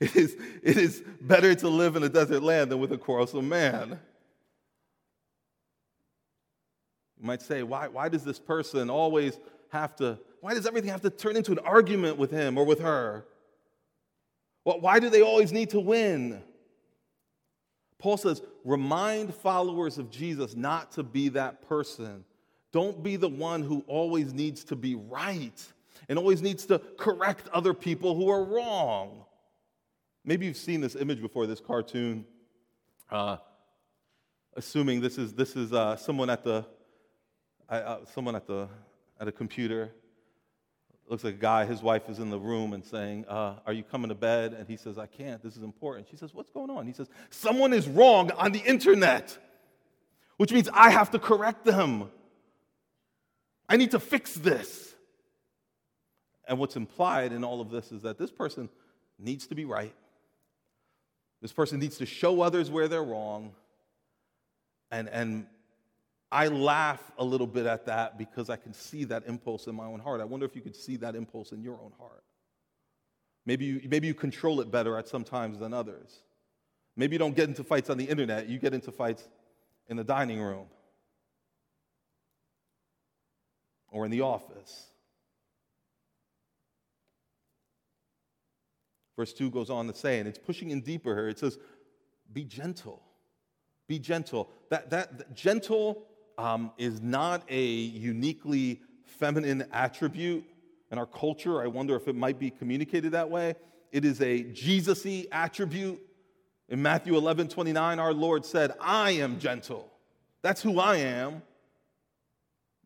it, 0.00 0.14
is, 0.16 0.36
it 0.62 0.76
is 0.76 1.02
better 1.20 1.54
to 1.54 1.68
live 1.68 1.96
in 1.96 2.02
a 2.02 2.08
desert 2.08 2.42
land 2.42 2.70
than 2.70 2.78
with 2.78 2.92
a 2.92 2.98
quarrelsome 2.98 3.48
man. 3.48 3.98
You 7.20 7.26
might 7.26 7.42
say, 7.42 7.62
why, 7.62 7.88
why 7.88 8.08
does 8.08 8.24
this 8.24 8.38
person 8.38 8.88
always 8.88 9.38
have 9.70 9.96
to, 9.96 10.18
why 10.40 10.54
does 10.54 10.66
everything 10.66 10.90
have 10.90 11.02
to 11.02 11.10
turn 11.10 11.36
into 11.36 11.52
an 11.52 11.58
argument 11.60 12.18
with 12.18 12.30
him 12.30 12.56
or 12.56 12.64
with 12.64 12.80
her? 12.80 13.26
Well, 14.64 14.80
why 14.80 14.98
do 15.00 15.10
they 15.10 15.22
always 15.22 15.52
need 15.52 15.70
to 15.70 15.80
win? 15.80 16.42
Paul 18.04 18.18
says, 18.18 18.42
remind 18.64 19.34
followers 19.34 19.96
of 19.96 20.10
Jesus 20.10 20.54
not 20.54 20.92
to 20.92 21.02
be 21.02 21.30
that 21.30 21.66
person. 21.66 22.26
Don't 22.70 23.02
be 23.02 23.16
the 23.16 23.30
one 23.30 23.62
who 23.62 23.82
always 23.86 24.34
needs 24.34 24.62
to 24.64 24.76
be 24.76 24.94
right 24.94 25.66
and 26.10 26.18
always 26.18 26.42
needs 26.42 26.66
to 26.66 26.80
correct 26.98 27.48
other 27.48 27.72
people 27.72 28.14
who 28.14 28.28
are 28.28 28.44
wrong. 28.44 29.24
Maybe 30.22 30.44
you've 30.44 30.58
seen 30.58 30.82
this 30.82 30.96
image 30.96 31.22
before, 31.22 31.46
this 31.46 31.60
cartoon. 31.60 32.26
Uh, 33.10 33.38
assuming 34.54 35.00
this 35.00 35.16
is, 35.16 35.32
this 35.32 35.56
is 35.56 35.72
uh, 35.72 35.96
someone, 35.96 36.28
at 36.28 36.44
the, 36.44 36.66
uh, 37.70 38.00
someone 38.12 38.36
at, 38.36 38.46
the, 38.46 38.68
at 39.18 39.28
a 39.28 39.32
computer. 39.32 39.92
Looks 41.06 41.22
like 41.22 41.34
a 41.34 41.38
guy, 41.38 41.66
his 41.66 41.82
wife 41.82 42.08
is 42.08 42.18
in 42.18 42.30
the 42.30 42.38
room 42.38 42.72
and 42.72 42.84
saying, 42.84 43.26
uh, 43.28 43.56
Are 43.66 43.72
you 43.72 43.82
coming 43.82 44.08
to 44.08 44.14
bed? 44.14 44.54
And 44.54 44.66
he 44.66 44.76
says, 44.76 44.96
I 44.96 45.06
can't. 45.06 45.42
This 45.42 45.56
is 45.56 45.62
important. 45.62 46.08
She 46.10 46.16
says, 46.16 46.32
What's 46.32 46.50
going 46.50 46.70
on? 46.70 46.86
He 46.86 46.94
says, 46.94 47.08
Someone 47.30 47.72
is 47.72 47.86
wrong 47.86 48.30
on 48.32 48.52
the 48.52 48.60
internet, 48.60 49.36
which 50.38 50.52
means 50.52 50.68
I 50.72 50.90
have 50.90 51.10
to 51.10 51.18
correct 51.18 51.64
them. 51.64 52.10
I 53.68 53.76
need 53.76 53.90
to 53.90 54.00
fix 54.00 54.34
this. 54.34 54.94
And 56.46 56.58
what's 56.58 56.76
implied 56.76 57.32
in 57.32 57.44
all 57.44 57.60
of 57.60 57.70
this 57.70 57.92
is 57.92 58.02
that 58.02 58.18
this 58.18 58.30
person 58.30 58.68
needs 59.18 59.46
to 59.48 59.54
be 59.54 59.64
right. 59.64 59.94
This 61.42 61.52
person 61.52 61.78
needs 61.78 61.98
to 61.98 62.06
show 62.06 62.40
others 62.40 62.70
where 62.70 62.88
they're 62.88 63.04
wrong. 63.04 63.52
And, 64.90 65.08
and 65.08 65.46
I 66.34 66.48
laugh 66.48 67.12
a 67.16 67.24
little 67.24 67.46
bit 67.46 67.64
at 67.64 67.86
that 67.86 68.18
because 68.18 68.50
I 68.50 68.56
can 68.56 68.74
see 68.74 69.04
that 69.04 69.22
impulse 69.28 69.68
in 69.68 69.74
my 69.76 69.84
own 69.84 70.00
heart. 70.00 70.20
I 70.20 70.24
wonder 70.24 70.44
if 70.44 70.56
you 70.56 70.62
could 70.62 70.74
see 70.74 70.96
that 70.96 71.14
impulse 71.14 71.52
in 71.52 71.62
your 71.62 71.74
own 71.74 71.92
heart. 71.96 72.24
Maybe 73.46 73.66
you, 73.66 73.80
maybe 73.88 74.08
you 74.08 74.14
control 74.14 74.60
it 74.60 74.68
better 74.68 74.98
at 74.98 75.06
some 75.06 75.22
times 75.22 75.60
than 75.60 75.72
others. 75.72 76.24
Maybe 76.96 77.14
you 77.14 77.20
don't 77.20 77.36
get 77.36 77.48
into 77.48 77.62
fights 77.62 77.88
on 77.88 77.98
the 77.98 78.04
internet, 78.04 78.48
you 78.48 78.58
get 78.58 78.74
into 78.74 78.90
fights 78.90 79.28
in 79.86 79.96
the 79.96 80.02
dining 80.02 80.42
room 80.42 80.66
or 83.92 84.04
in 84.04 84.10
the 84.10 84.22
office. 84.22 84.88
Verse 89.16 89.32
2 89.32 89.52
goes 89.52 89.70
on 89.70 89.86
to 89.86 89.94
say, 89.94 90.18
and 90.18 90.28
it's 90.28 90.38
pushing 90.38 90.70
in 90.70 90.80
deeper 90.80 91.14
here. 91.14 91.28
It 91.28 91.38
says, 91.38 91.60
Be 92.32 92.42
gentle. 92.42 93.02
Be 93.86 94.00
gentle. 94.00 94.50
That, 94.70 94.90
that, 94.90 95.18
that 95.18 95.36
gentle 95.36 96.08
um, 96.38 96.72
is 96.78 97.00
not 97.00 97.42
a 97.48 97.64
uniquely 97.64 98.80
feminine 99.04 99.66
attribute 99.72 100.44
in 100.90 100.98
our 100.98 101.06
culture. 101.06 101.62
I 101.62 101.66
wonder 101.66 101.96
if 101.96 102.08
it 102.08 102.14
might 102.14 102.38
be 102.38 102.50
communicated 102.50 103.12
that 103.12 103.30
way. 103.30 103.54
It 103.92 104.04
is 104.04 104.20
a 104.20 104.42
Jesus 104.42 105.04
y 105.04 105.26
attribute. 105.32 106.00
In 106.68 106.82
Matthew 106.82 107.16
11 107.16 107.48
29, 107.48 107.98
our 107.98 108.12
Lord 108.14 108.44
said, 108.44 108.72
I 108.80 109.12
am 109.12 109.38
gentle. 109.38 109.92
That's 110.42 110.62
who 110.62 110.80
I 110.80 110.96
am. 110.96 111.42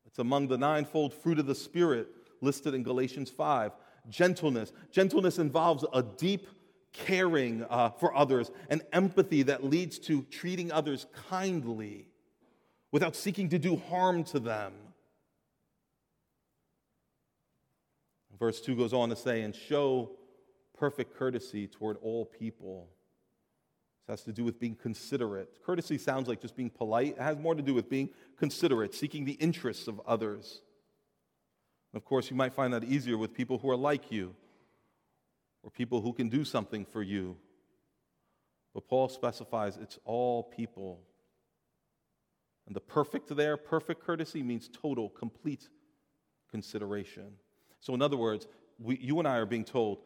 It's 0.07 0.19
among 0.19 0.49
the 0.49 0.59
ninefold 0.59 1.15
fruit 1.15 1.39
of 1.39 1.47
the 1.47 1.55
Spirit 1.55 2.09
listed 2.41 2.75
in 2.75 2.83
Galatians 2.83 3.31
5 3.31 3.73
gentleness. 4.09 4.73
Gentleness 4.91 5.39
involves 5.39 5.85
a 5.93 6.03
deep 6.03 6.47
caring 6.93 7.65
uh, 7.69 7.91
for 7.91 8.17
others, 8.17 8.51
an 8.71 8.83
empathy 8.93 9.43
that 9.45 9.65
leads 9.65 9.99
to 9.99 10.23
treating 10.31 10.73
others 10.73 11.07
kindly 11.29 12.08
without 12.91 13.15
seeking 13.15 13.49
to 13.51 13.59
do 13.59 13.77
harm 13.77 14.25
to 14.25 14.41
them. 14.41 14.73
Verse 18.39 18.61
2 18.61 18.77
goes 18.77 18.93
on 18.93 19.09
to 19.09 19.17
say, 19.17 19.43
and 19.43 19.55
show 19.55 20.11
perfect 20.79 21.17
courtesy 21.17 21.67
toward 21.67 21.97
all 22.03 22.25
people. 22.25 22.89
This 24.07 24.21
has 24.21 24.23
to 24.25 24.33
do 24.33 24.45
with 24.45 24.61
being 24.61 24.77
considerate. 24.77 25.59
Courtesy 25.67 25.99
sounds 25.99 26.29
like 26.29 26.41
just 26.41 26.57
being 26.57 26.71
polite, 26.71 27.17
it 27.19 27.23
has 27.23 27.37
more 27.37 27.55
to 27.55 27.63
do 27.63 27.75
with 27.75 27.91
being 27.91 28.11
considerate, 28.39 28.95
seeking 28.95 29.25
the 29.25 29.33
interests 29.33 29.89
of 29.89 30.01
others. 30.07 30.63
Of 31.95 32.05
course, 32.05 32.31
you 32.31 32.37
might 32.37 32.55
find 32.55 32.73
that 32.75 32.85
easier 32.85 33.19
with 33.19 33.35
people 33.35 33.59
who 33.59 33.71
are 33.71 33.77
like 33.77 34.13
you 34.13 34.35
or 35.63 35.71
people 35.71 36.01
who 36.01 36.13
can 36.13 36.29
do 36.29 36.45
something 36.45 36.85
for 36.85 37.03
you. 37.03 37.37
But 38.73 38.87
Paul 38.87 39.09
specifies 39.09 39.77
it's 39.77 39.99
all 40.05 40.45
people. 40.45 41.01
And 42.69 42.77
the 42.77 42.81
perfect 42.81 43.35
there, 43.35 43.57
perfect 43.57 44.05
courtesy, 44.05 44.43
means 44.43 44.69
total, 44.69 45.09
complete 45.09 45.69
consideration. 46.51 47.33
So, 47.81 47.95
in 47.95 48.03
other 48.03 48.19
words, 48.19 48.47
we, 48.79 48.99
you 48.99 49.19
and 49.19 49.27
I 49.27 49.39
are 49.39 49.47
being 49.47 49.65
told 49.65 49.99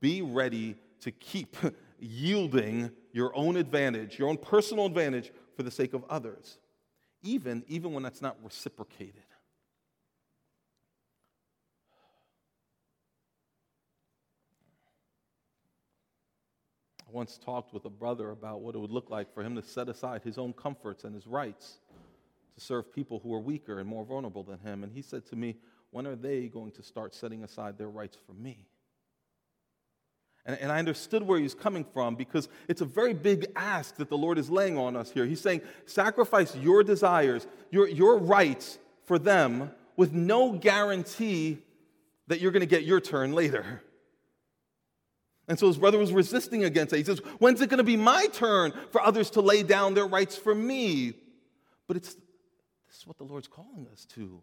be 0.00 0.20
ready 0.20 0.74
to 1.00 1.12
keep 1.12 1.56
yielding 2.00 2.90
your 3.12 3.34
own 3.36 3.56
advantage, 3.56 4.18
your 4.18 4.28
own 4.28 4.38
personal 4.38 4.86
advantage, 4.86 5.30
for 5.56 5.62
the 5.62 5.70
sake 5.70 5.94
of 5.94 6.04
others, 6.10 6.58
even, 7.22 7.62
even 7.68 7.92
when 7.92 8.02
that's 8.02 8.20
not 8.20 8.36
reciprocated. 8.42 9.22
I 17.06 17.12
once 17.12 17.38
talked 17.38 17.72
with 17.72 17.84
a 17.84 17.90
brother 17.90 18.30
about 18.30 18.62
what 18.62 18.74
it 18.74 18.78
would 18.78 18.90
look 18.90 19.10
like 19.10 19.32
for 19.32 19.44
him 19.44 19.54
to 19.54 19.62
set 19.62 19.88
aside 19.88 20.22
his 20.22 20.38
own 20.38 20.52
comforts 20.54 21.04
and 21.04 21.14
his 21.14 21.28
rights 21.28 21.78
to 22.54 22.60
serve 22.60 22.92
people 22.92 23.20
who 23.20 23.34
are 23.34 23.40
weaker 23.40 23.80
and 23.80 23.88
more 23.88 24.04
vulnerable 24.04 24.42
than 24.42 24.58
him. 24.60 24.84
And 24.84 24.92
he 24.92 25.02
said 25.02 25.26
to 25.26 25.36
me, 25.36 25.56
When 25.90 26.06
are 26.06 26.16
they 26.16 26.48
going 26.48 26.72
to 26.72 26.82
start 26.82 27.14
setting 27.14 27.42
aside 27.42 27.78
their 27.78 27.88
rights 27.88 28.16
for 28.26 28.32
me? 28.32 28.66
And, 30.46 30.58
and 30.60 30.70
I 30.70 30.78
understood 30.78 31.22
where 31.22 31.38
he's 31.38 31.54
coming 31.54 31.84
from 31.84 32.14
because 32.14 32.48
it's 32.68 32.80
a 32.80 32.84
very 32.84 33.14
big 33.14 33.46
ask 33.56 33.96
that 33.96 34.08
the 34.08 34.18
Lord 34.18 34.38
is 34.38 34.50
laying 34.50 34.78
on 34.78 34.94
us 34.96 35.10
here. 35.10 35.26
He's 35.26 35.40
saying, 35.40 35.62
Sacrifice 35.86 36.54
your 36.56 36.84
desires, 36.84 37.46
your, 37.70 37.88
your 37.88 38.18
rights 38.18 38.78
for 39.04 39.18
them 39.18 39.70
with 39.96 40.12
no 40.12 40.52
guarantee 40.52 41.58
that 42.26 42.40
you're 42.40 42.52
going 42.52 42.60
to 42.60 42.66
get 42.66 42.84
your 42.84 43.00
turn 43.00 43.32
later. 43.32 43.82
And 45.46 45.58
so 45.58 45.66
his 45.66 45.76
brother 45.76 45.98
was 45.98 46.12
resisting 46.12 46.64
against 46.64 46.94
it. 46.94 46.98
He 46.98 47.04
says, 47.04 47.18
When's 47.38 47.60
it 47.60 47.68
going 47.68 47.78
to 47.78 47.84
be 47.84 47.96
my 47.96 48.26
turn 48.28 48.72
for 48.92 49.00
others 49.00 49.30
to 49.30 49.40
lay 49.40 49.62
down 49.62 49.94
their 49.94 50.06
rights 50.06 50.36
for 50.36 50.54
me? 50.54 51.14
But 51.86 51.98
it's 51.98 52.16
this 52.94 53.00
is 53.00 53.06
what 53.08 53.18
the 53.18 53.24
Lord's 53.24 53.48
calling 53.48 53.88
us 53.92 54.04
to. 54.14 54.40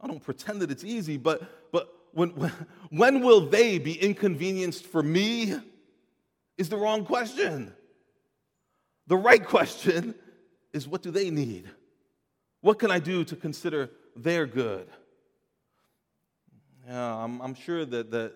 I 0.00 0.06
don't 0.06 0.24
pretend 0.24 0.62
that 0.62 0.70
it's 0.70 0.82
easy, 0.82 1.18
but, 1.18 1.70
but 1.72 1.92
when, 2.12 2.30
when, 2.30 2.52
when 2.88 3.22
will 3.22 3.42
they 3.42 3.78
be 3.78 3.92
inconvenienced 3.92 4.86
for 4.86 5.02
me? 5.02 5.54
Is 6.56 6.70
the 6.70 6.78
wrong 6.78 7.04
question. 7.04 7.74
The 9.08 9.18
right 9.18 9.44
question 9.44 10.14
is 10.72 10.88
what 10.88 11.02
do 11.02 11.10
they 11.10 11.28
need? 11.28 11.68
What 12.62 12.78
can 12.78 12.90
I 12.90 12.98
do 12.98 13.24
to 13.24 13.36
consider 13.36 13.90
their 14.16 14.46
good? 14.46 14.88
Yeah, 16.88 17.14
I'm, 17.14 17.42
I'm 17.42 17.54
sure 17.54 17.84
that, 17.84 18.10
that 18.10 18.32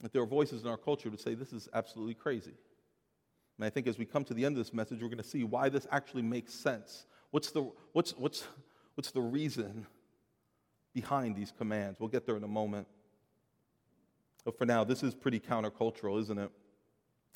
that 0.00 0.12
there 0.12 0.22
are 0.22 0.26
voices 0.26 0.62
in 0.62 0.68
our 0.68 0.76
culture 0.76 1.10
that 1.10 1.20
say 1.20 1.34
this 1.34 1.52
is 1.52 1.68
absolutely 1.74 2.14
crazy. 2.14 2.54
And 3.58 3.64
I 3.64 3.70
think 3.70 3.88
as 3.88 3.98
we 3.98 4.04
come 4.04 4.24
to 4.24 4.34
the 4.34 4.44
end 4.44 4.56
of 4.56 4.64
this 4.64 4.72
message, 4.72 5.02
we're 5.02 5.08
going 5.08 5.18
to 5.18 5.24
see 5.24 5.42
why 5.42 5.68
this 5.68 5.86
actually 5.90 6.22
makes 6.22 6.54
sense. 6.54 7.06
What's 7.32 7.50
the, 7.50 7.68
what's, 7.92 8.12
what's, 8.12 8.44
what's 8.94 9.10
the 9.10 9.20
reason 9.20 9.86
behind 10.94 11.34
these 11.34 11.52
commands? 11.58 11.98
We'll 11.98 12.08
get 12.08 12.24
there 12.24 12.36
in 12.36 12.44
a 12.44 12.48
moment. 12.48 12.86
But 14.44 14.56
for 14.56 14.64
now, 14.64 14.84
this 14.84 15.02
is 15.02 15.14
pretty 15.14 15.40
countercultural, 15.40 16.20
isn't 16.20 16.38
it? 16.38 16.50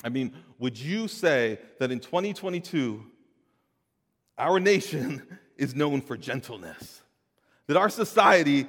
I 0.03 0.09
mean, 0.09 0.33
would 0.59 0.77
you 0.79 1.09
say 1.09 1.59
that 1.79 1.91
in 1.91 1.99
2022, 1.99 3.05
our 4.37 4.59
nation 4.59 5.21
is 5.57 5.75
known 5.75 6.01
for 6.01 6.15
gentleness? 6.15 7.01
That 7.67 7.77
our 7.77 7.89
society, 7.89 8.65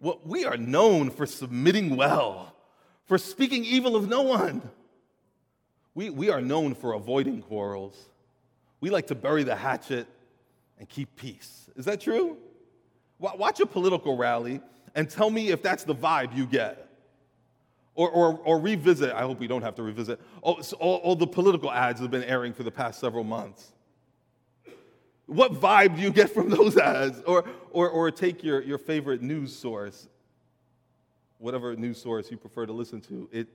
well, 0.00 0.20
we 0.24 0.46
are 0.46 0.56
known 0.56 1.10
for 1.10 1.26
submitting 1.26 1.96
well 1.96 2.54
for 3.04 3.18
speaking 3.18 3.64
evil 3.64 3.96
of 3.96 4.08
no 4.08 4.22
one. 4.22 4.62
We, 5.94 6.10
we 6.10 6.30
are 6.30 6.40
known 6.40 6.74
for 6.74 6.92
avoiding 6.92 7.42
quarrels. 7.42 7.96
We 8.80 8.90
like 8.90 9.06
to 9.08 9.14
bury 9.14 9.44
the 9.44 9.54
hatchet 9.54 10.06
and 10.78 10.88
keep 10.88 11.14
peace. 11.16 11.70
Is 11.76 11.84
that 11.84 12.00
true? 12.00 12.36
Watch 13.18 13.60
a 13.60 13.66
political 13.66 14.16
rally 14.16 14.60
and 14.94 15.08
tell 15.08 15.30
me 15.30 15.50
if 15.50 15.62
that's 15.62 15.84
the 15.84 15.94
vibe 15.94 16.36
you 16.36 16.46
get. 16.46 16.80
Or, 17.94 18.10
or, 18.10 18.40
or 18.44 18.58
revisit, 18.58 19.12
I 19.12 19.20
hope 19.20 19.38
we 19.38 19.46
don't 19.46 19.62
have 19.62 19.76
to 19.76 19.84
revisit, 19.84 20.20
oh, 20.42 20.54
all, 20.54 20.62
all, 20.80 20.96
all 20.96 21.16
the 21.16 21.28
political 21.28 21.70
ads 21.70 22.00
that 22.00 22.04
have 22.04 22.10
been 22.10 22.24
airing 22.24 22.52
for 22.52 22.64
the 22.64 22.70
past 22.72 22.98
several 22.98 23.22
months. 23.22 23.72
What 25.26 25.52
vibe 25.52 25.94
do 25.96 26.02
you 26.02 26.10
get 26.10 26.30
from 26.34 26.50
those 26.50 26.76
ads? 26.76 27.22
Or, 27.24 27.44
or, 27.70 27.88
or 27.88 28.10
take 28.10 28.42
your, 28.42 28.62
your 28.62 28.78
favorite 28.78 29.22
news 29.22 29.54
source 29.54 30.08
whatever 31.44 31.76
news 31.76 32.00
source 32.00 32.30
you 32.30 32.38
prefer 32.38 32.64
to 32.64 32.72
listen 32.72 33.02
to. 33.02 33.28
It, 33.30 33.48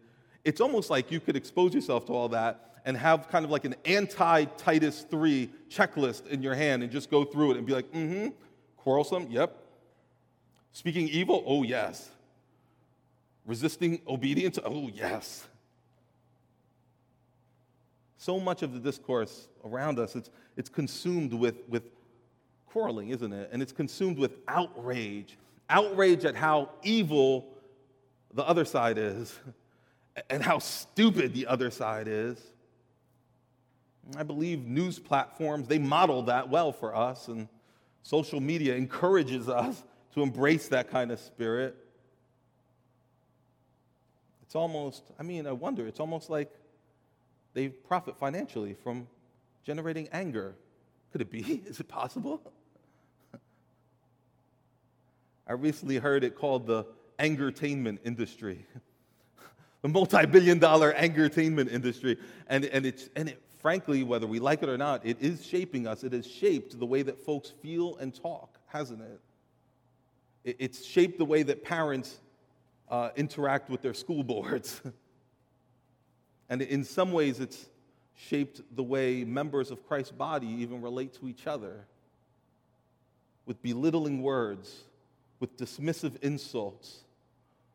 it's 0.44 0.62
almost 0.62 0.90
like 0.90 1.12
you 1.12 1.20
could 1.20 1.36
expose 1.36 1.74
yourself 1.74 2.06
to 2.06 2.14
all 2.14 2.30
that 2.30 2.82
and 2.86 2.96
have 2.98 3.28
kind 3.30 3.46
of 3.46 3.52
like 3.52 3.66
an 3.66 3.76
anti 3.86 4.46
Titus 4.46 5.06
3 5.10 5.50
checklist 5.70 6.28
in 6.28 6.42
your 6.42 6.56
hand 6.56 6.84
and 6.84 6.92
just 6.92 7.10
go 7.10 7.24
through 7.24 7.52
it 7.52 7.58
and 7.58 7.66
be 7.66 7.74
like, 7.74 7.92
mm 7.92 8.24
hmm, 8.24 8.28
quarrelsome, 8.78 9.28
yep. 9.30 9.56
Speaking 10.72 11.08
evil, 11.10 11.44
oh 11.46 11.64
yes. 11.64 12.10
Resisting 13.46 14.02
obedience, 14.08 14.60
oh 14.64 14.90
yes. 14.94 15.48
So 18.18 18.40
much 18.40 18.64
of 18.64 18.74
the 18.74 18.80
discourse 18.80 19.48
around 19.64 20.00
us, 20.00 20.16
it's, 20.16 20.30
it's 20.58 20.70
consumed 20.70 21.34
with, 21.34 21.56
with 21.68 21.84
quarreling, 22.68 23.10
isn't 23.10 23.34
it? 23.34 23.50
And 23.52 23.62
it's 23.62 23.72
consumed 23.72 24.18
with 24.18 24.38
outrage 24.48 25.38
outrage 25.70 26.26
at 26.26 26.36
how 26.36 26.70
evil 26.84 27.48
the 28.34 28.44
other 28.44 28.66
side 28.66 28.98
is 28.98 29.38
and 30.30 30.44
how 30.44 30.60
stupid 30.60 31.34
the 31.34 31.48
other 31.48 31.72
side 31.72 32.08
is. 32.08 32.38
I 34.18 34.24
believe 34.24 34.66
news 34.66 34.98
platforms, 34.98 35.68
they 35.68 35.78
model 35.78 36.24
that 36.24 36.50
well 36.50 36.72
for 36.72 36.96
us, 36.96 37.28
and 37.28 37.48
social 38.04 38.40
media 38.40 38.76
encourages 38.76 39.48
us 39.50 39.84
to 40.14 40.24
embrace 40.24 40.68
that 40.70 40.90
kind 40.90 41.12
of 41.12 41.20
spirit. 41.20 41.76
It's 44.42 44.56
almost, 44.56 45.04
I 45.20 45.24
mean, 45.24 45.46
I 45.46 45.52
wonder, 45.52 45.86
it's 45.86 46.00
almost 46.00 46.30
like 46.30 46.52
they 47.54 47.70
profit 47.70 48.18
financially 48.18 48.74
from 48.74 49.08
generating 49.64 50.08
anger. 50.12 50.56
Could 51.12 51.22
it 51.22 51.30
be? 51.30 51.42
Is 51.68 51.80
it 51.80 51.88
possible? 51.88 52.42
I 55.48 55.54
recently 55.54 55.98
heard 55.98 56.24
it 56.24 56.36
called 56.36 56.66
the 56.66 56.86
angertainment 57.20 58.00
industry, 58.04 58.66
the 59.82 59.88
multi-billion 59.88 60.60
dollar 60.60 60.94
entertainment 60.94 61.72
industry. 61.72 62.18
And, 62.48 62.66
and, 62.66 62.86
it's, 62.86 63.10
and 63.16 63.30
it, 63.30 63.42
frankly, 63.60 64.04
whether 64.04 64.28
we 64.28 64.40
like 64.40 64.64
it 64.64 64.70
or 64.70 64.78
not, 64.78 65.06
it 65.06 65.18
is 65.22 65.46
shaping 65.46 65.88
us. 65.88 66.04
It 66.04 66.14
has 66.14 66.28
shaped 66.28 66.80
the 66.80 66.86
way 66.86 67.02
that 67.04 67.20
folks 67.20 67.52
feel 67.62 67.98
and 67.98 68.14
talk, 68.14 68.60
hasn't 68.68 69.02
it? 69.02 69.20
it 70.44 70.56
it's 70.60 70.86
shaped 70.86 71.18
the 71.18 71.26
way 71.26 71.44
that 71.44 71.64
parents 71.64 72.18
uh, 72.90 73.10
interact 73.16 73.70
with 73.70 73.82
their 73.82 73.94
school 73.94 74.24
boards. 74.34 74.82
and 76.50 76.62
in 76.62 76.84
some 76.84 77.12
ways, 77.12 77.40
it's 77.40 77.68
shaped 78.16 78.62
the 78.76 78.84
way 78.84 79.24
members 79.24 79.72
of 79.72 79.88
Christ's 79.88 80.12
body 80.12 80.48
even 80.48 80.82
relate 80.82 81.14
to 81.14 81.28
each 81.28 81.48
other 81.48 81.86
with 83.46 83.62
belittling 83.62 84.22
words, 84.22 84.84
with 85.40 85.58
dismissive 85.58 86.22
insults, 86.22 87.00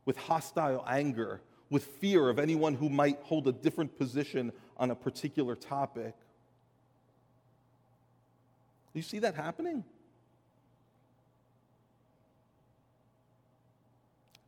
with 0.05 0.17
hostile 0.17 0.85
anger, 0.87 1.41
with 1.75 1.83
fear 1.83 2.29
of 2.29 2.39
anyone 2.39 2.73
who 2.73 2.89
might 2.89 3.19
hold 3.25 3.49
a 3.49 3.53
different 3.53 3.99
position 3.99 4.53
on 4.77 4.93
a 4.93 4.95
particular 4.95 5.57
topic. 5.57 6.15
You 8.93 9.03
see 9.03 9.19
that 9.19 9.35
happening? 9.35 9.83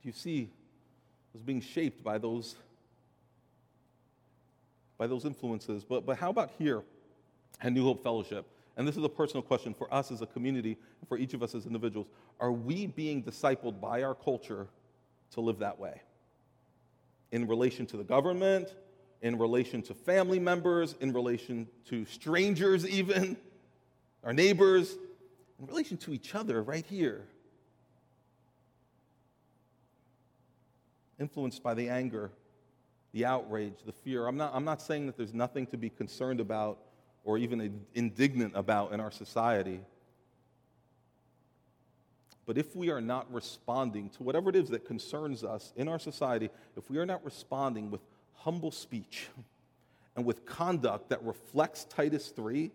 Do 0.00 0.04
you 0.04 0.12
see 0.12 0.50
us 1.34 1.40
being 1.40 1.60
shaped 1.60 2.04
by 2.04 2.18
those, 2.18 2.54
by 4.96 5.08
those 5.08 5.24
influences? 5.24 5.82
But, 5.82 6.06
but 6.06 6.18
how 6.18 6.30
about 6.30 6.52
here 6.60 6.84
at 7.60 7.72
New 7.72 7.82
Hope 7.82 8.04
Fellowship? 8.04 8.46
And 8.76 8.86
this 8.86 8.96
is 8.96 9.02
a 9.02 9.08
personal 9.08 9.42
question 9.42 9.74
for 9.74 9.92
us 9.92 10.12
as 10.12 10.22
a 10.22 10.26
community, 10.26 10.76
for 11.08 11.18
each 11.18 11.34
of 11.34 11.42
us 11.42 11.56
as 11.56 11.66
individuals. 11.66 12.06
Are 12.38 12.52
we 12.52 12.86
being 12.86 13.20
discipled 13.20 13.80
by 13.80 14.04
our 14.04 14.14
culture 14.14 14.68
to 15.32 15.40
live 15.40 15.58
that 15.58 15.76
way 15.76 16.02
in 17.32 17.46
relation 17.46 17.86
to 17.86 17.96
the 17.96 18.04
government, 18.04 18.74
in 19.22 19.38
relation 19.38 19.82
to 19.82 19.94
family 19.94 20.38
members, 20.38 20.94
in 21.00 21.12
relation 21.12 21.66
to 21.86 22.04
strangers, 22.06 22.86
even 22.88 23.36
our 24.24 24.32
neighbors, 24.32 24.96
in 25.58 25.66
relation 25.66 25.96
to 25.96 26.12
each 26.12 26.34
other 26.34 26.62
right 26.62 26.84
here. 26.86 27.24
Influenced 31.18 31.62
by 31.62 31.72
the 31.72 31.88
anger, 31.88 32.30
the 33.12 33.24
outrage, 33.24 33.74
the 33.86 33.92
fear. 33.92 34.26
I'm 34.26 34.36
not, 34.36 34.54
I'm 34.54 34.64
not 34.64 34.82
saying 34.82 35.06
that 35.06 35.16
there's 35.16 35.32
nothing 35.32 35.66
to 35.68 35.78
be 35.78 35.88
concerned 35.88 36.40
about 36.40 36.78
or 37.24 37.38
even 37.38 37.80
indignant 37.94 38.52
about 38.54 38.92
in 38.92 39.00
our 39.00 39.10
society. 39.10 39.80
But 42.46 42.56
if 42.56 42.76
we 42.76 42.90
are 42.90 43.00
not 43.00 43.30
responding 43.32 44.08
to 44.10 44.22
whatever 44.22 44.48
it 44.50 44.56
is 44.56 44.68
that 44.68 44.84
concerns 44.86 45.42
us 45.42 45.72
in 45.76 45.88
our 45.88 45.98
society, 45.98 46.48
if 46.76 46.88
we 46.88 46.98
are 46.98 47.06
not 47.06 47.24
responding 47.24 47.90
with 47.90 48.00
humble 48.34 48.70
speech 48.70 49.28
and 50.14 50.24
with 50.24 50.46
conduct 50.46 51.08
that 51.08 51.22
reflects 51.24 51.84
Titus 51.84 52.28
3, 52.28 52.70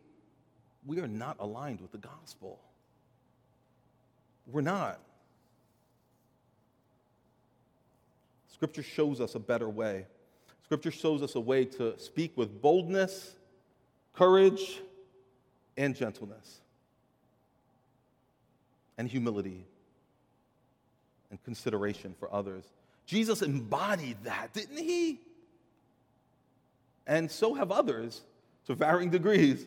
we 0.85 0.99
are 0.99 1.07
not 1.07 1.37
aligned 1.39 1.79
with 1.79 1.93
the 1.93 1.97
gospel. 1.97 2.59
We're 4.45 4.61
not. 4.61 4.99
Scripture 8.49 8.83
shows 8.83 9.21
us 9.21 9.35
a 9.35 9.39
better 9.39 9.69
way. 9.69 10.05
Scripture 10.65 10.91
shows 10.91 11.21
us 11.21 11.35
a 11.35 11.39
way 11.39 11.63
to 11.65 11.97
speak 11.97 12.35
with 12.35 12.61
boldness, 12.61 13.35
courage, 14.13 14.81
and 15.77 15.95
gentleness 15.95 16.60
and 18.97 19.07
humility 19.07 19.65
and 21.29 21.43
consideration 21.43 22.15
for 22.19 22.33
others. 22.33 22.63
Jesus 23.05 23.41
embodied 23.41 24.17
that, 24.23 24.53
didn't 24.53 24.77
he? 24.77 25.19
And 27.07 27.29
so 27.29 27.53
have 27.53 27.71
others 27.71 28.21
to 28.65 28.75
varying 28.75 29.09
degrees 29.09 29.65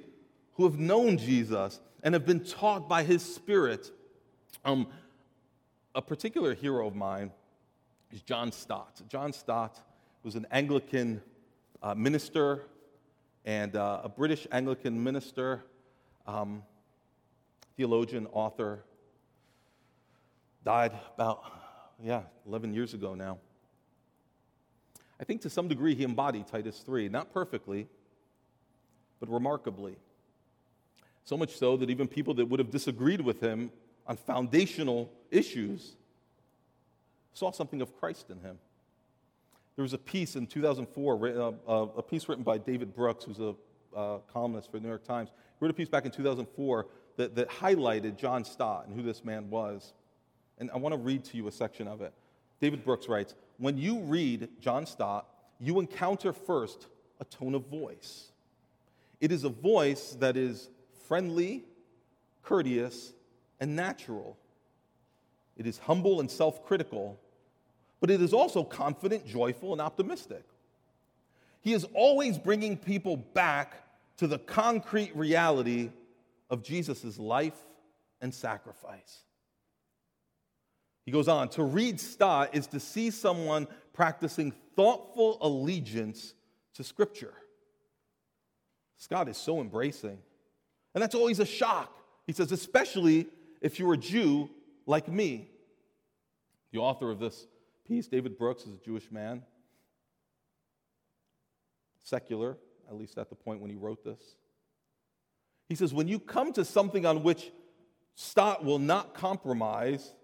who 0.54 0.64
have 0.64 0.78
known 0.78 1.18
Jesus 1.18 1.80
and 2.02 2.14
have 2.14 2.24
been 2.24 2.44
taught 2.44 2.88
by 2.88 3.02
his 3.02 3.22
Spirit. 3.22 3.90
Um, 4.64 4.86
a 5.94 6.02
particular 6.02 6.54
hero 6.54 6.86
of 6.86 6.94
mine 6.94 7.32
is 8.12 8.22
John 8.22 8.52
Stott. 8.52 9.02
John 9.08 9.32
Stott 9.32 9.80
was 10.22 10.36
an 10.36 10.46
Anglican 10.50 11.20
uh, 11.82 11.94
minister 11.94 12.62
and 13.44 13.76
uh, 13.76 14.00
a 14.04 14.08
British 14.08 14.46
Anglican 14.50 15.02
minister, 15.02 15.64
um, 16.26 16.62
theologian, 17.76 18.26
author. 18.32 18.84
Died 20.64 20.92
about, 21.14 21.42
yeah, 22.02 22.22
11 22.46 22.72
years 22.72 22.94
ago 22.94 23.14
now. 23.14 23.38
I 25.20 25.24
think 25.24 25.42
to 25.42 25.50
some 25.50 25.68
degree 25.68 25.94
he 25.94 26.04
embodied 26.04 26.46
Titus 26.46 26.80
3, 26.80 27.08
not 27.08 27.32
perfectly, 27.32 27.86
but 29.20 29.28
remarkably. 29.28 29.96
So 31.24 31.36
much 31.36 31.56
so 31.56 31.76
that 31.76 31.90
even 31.90 32.08
people 32.08 32.34
that 32.34 32.46
would 32.46 32.60
have 32.60 32.70
disagreed 32.70 33.20
with 33.20 33.40
him 33.40 33.70
on 34.06 34.16
foundational 34.16 35.10
issues 35.30 35.96
saw 37.32 37.50
something 37.50 37.80
of 37.80 37.98
Christ 37.98 38.30
in 38.30 38.40
him. 38.40 38.58
There 39.76 39.82
was 39.82 39.92
a 39.92 39.98
piece 39.98 40.36
in 40.36 40.46
2004, 40.46 41.28
uh, 41.28 41.52
uh, 41.66 41.86
a 41.96 42.02
piece 42.02 42.28
written 42.28 42.44
by 42.44 42.58
David 42.58 42.94
Brooks, 42.94 43.24
who's 43.24 43.40
a 43.40 43.54
uh, 43.94 44.18
columnist 44.32 44.70
for 44.70 44.78
the 44.78 44.82
New 44.82 44.88
York 44.88 45.04
Times. 45.04 45.30
He 45.30 45.64
wrote 45.64 45.70
a 45.70 45.74
piece 45.74 45.88
back 45.88 46.04
in 46.04 46.10
2004 46.10 46.86
that, 47.16 47.34
that 47.34 47.48
highlighted 47.48 48.16
John 48.16 48.44
Stott 48.44 48.86
and 48.86 48.94
who 48.94 49.02
this 49.02 49.24
man 49.24 49.50
was. 49.50 49.92
And 50.58 50.70
I 50.70 50.76
want 50.76 50.94
to 50.94 50.98
read 50.98 51.24
to 51.26 51.36
you 51.36 51.48
a 51.48 51.52
section 51.52 51.88
of 51.88 52.00
it. 52.00 52.12
David 52.60 52.84
Brooks 52.84 53.08
writes 53.08 53.34
When 53.58 53.76
you 53.76 54.00
read 54.00 54.48
John 54.60 54.86
Stott, 54.86 55.26
you 55.60 55.80
encounter 55.80 56.32
first 56.32 56.86
a 57.20 57.24
tone 57.24 57.54
of 57.54 57.66
voice. 57.66 58.30
It 59.20 59.32
is 59.32 59.44
a 59.44 59.48
voice 59.48 60.16
that 60.20 60.36
is 60.36 60.68
friendly, 61.06 61.64
courteous, 62.42 63.12
and 63.60 63.74
natural. 63.76 64.36
It 65.56 65.66
is 65.66 65.78
humble 65.78 66.20
and 66.20 66.30
self 66.30 66.64
critical, 66.64 67.18
but 68.00 68.10
it 68.10 68.20
is 68.20 68.32
also 68.32 68.64
confident, 68.64 69.26
joyful, 69.26 69.72
and 69.72 69.80
optimistic. 69.80 70.44
He 71.60 71.72
is 71.72 71.86
always 71.94 72.36
bringing 72.36 72.76
people 72.76 73.16
back 73.16 73.74
to 74.18 74.26
the 74.26 74.38
concrete 74.38 75.16
reality 75.16 75.90
of 76.50 76.62
Jesus' 76.62 77.18
life 77.18 77.56
and 78.20 78.32
sacrifice. 78.32 79.20
He 81.04 81.12
goes 81.12 81.28
on 81.28 81.48
to 81.50 81.62
read 81.62 82.00
Stott 82.00 82.54
is 82.54 82.66
to 82.68 82.80
see 82.80 83.10
someone 83.10 83.66
practicing 83.92 84.52
thoughtful 84.74 85.38
allegiance 85.40 86.34
to 86.74 86.84
Scripture. 86.84 87.34
Stott 88.96 89.28
is 89.28 89.36
so 89.36 89.60
embracing. 89.60 90.18
And 90.94 91.02
that's 91.02 91.14
always 91.14 91.40
a 91.40 91.46
shock. 91.46 91.92
He 92.26 92.32
says, 92.32 92.52
especially 92.52 93.26
if 93.60 93.78
you're 93.78 93.94
a 93.94 93.98
Jew 93.98 94.48
like 94.86 95.08
me. 95.08 95.50
The 96.72 96.78
author 96.78 97.10
of 97.10 97.18
this 97.18 97.46
piece, 97.86 98.06
David 98.06 98.38
Brooks, 98.38 98.64
is 98.64 98.74
a 98.74 98.84
Jewish 98.84 99.10
man, 99.10 99.42
secular, 102.02 102.56
at 102.88 102.96
least 102.96 103.18
at 103.18 103.28
the 103.28 103.34
point 103.34 103.60
when 103.60 103.70
he 103.70 103.76
wrote 103.76 104.04
this. 104.04 104.20
He 105.68 105.74
says, 105.74 105.92
when 105.92 106.08
you 106.08 106.18
come 106.18 106.52
to 106.54 106.64
something 106.64 107.06
on 107.06 107.22
which 107.22 107.50
Stott 108.14 108.64
will 108.64 108.78
not 108.78 109.14
compromise, 109.14 110.14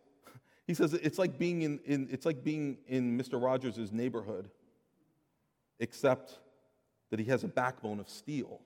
he 0.71 0.75
says 0.75 0.95
it's 0.95 1.19
like 1.19 1.37
being 1.37 1.63
in, 1.63 1.81
in 1.85 2.09
it's 2.13 2.25
like 2.25 2.45
being 2.45 2.79
in 2.87 3.19
Mr. 3.19 3.43
Rogers' 3.43 3.91
neighborhood, 3.91 4.49
except 5.81 6.39
that 7.11 7.19
he 7.19 7.25
has 7.25 7.43
a 7.43 7.49
backbone 7.49 7.99
of 7.99 8.09
steel. 8.09 8.61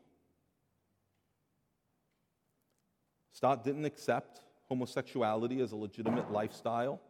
Stott 3.32 3.64
didn't 3.64 3.86
accept 3.86 4.42
homosexuality 4.68 5.60
as 5.60 5.72
a 5.72 5.76
legitimate 5.76 6.30
lifestyle. 6.30 7.00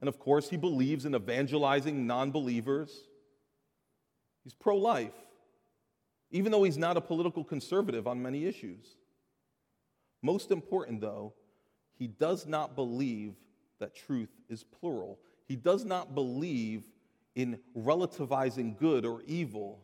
And 0.00 0.08
of 0.08 0.20
course, 0.20 0.48
he 0.48 0.56
believes 0.56 1.04
in 1.04 1.16
evangelizing 1.16 2.06
non 2.06 2.30
believers. 2.30 2.96
He's 4.44 4.54
pro 4.54 4.76
life, 4.76 5.26
even 6.30 6.52
though 6.52 6.62
he's 6.62 6.78
not 6.78 6.96
a 6.96 7.00
political 7.00 7.42
conservative 7.42 8.06
on 8.06 8.22
many 8.22 8.46
issues. 8.46 8.94
Most 10.22 10.52
important, 10.52 11.00
though, 11.00 11.34
he 12.00 12.06
does 12.06 12.46
not 12.46 12.74
believe 12.74 13.34
that 13.78 13.94
truth 13.94 14.30
is 14.48 14.64
plural. 14.64 15.18
He 15.46 15.54
does 15.54 15.84
not 15.84 16.14
believe 16.14 16.82
in 17.34 17.60
relativizing 17.76 18.78
good 18.78 19.04
or 19.04 19.22
evil 19.26 19.82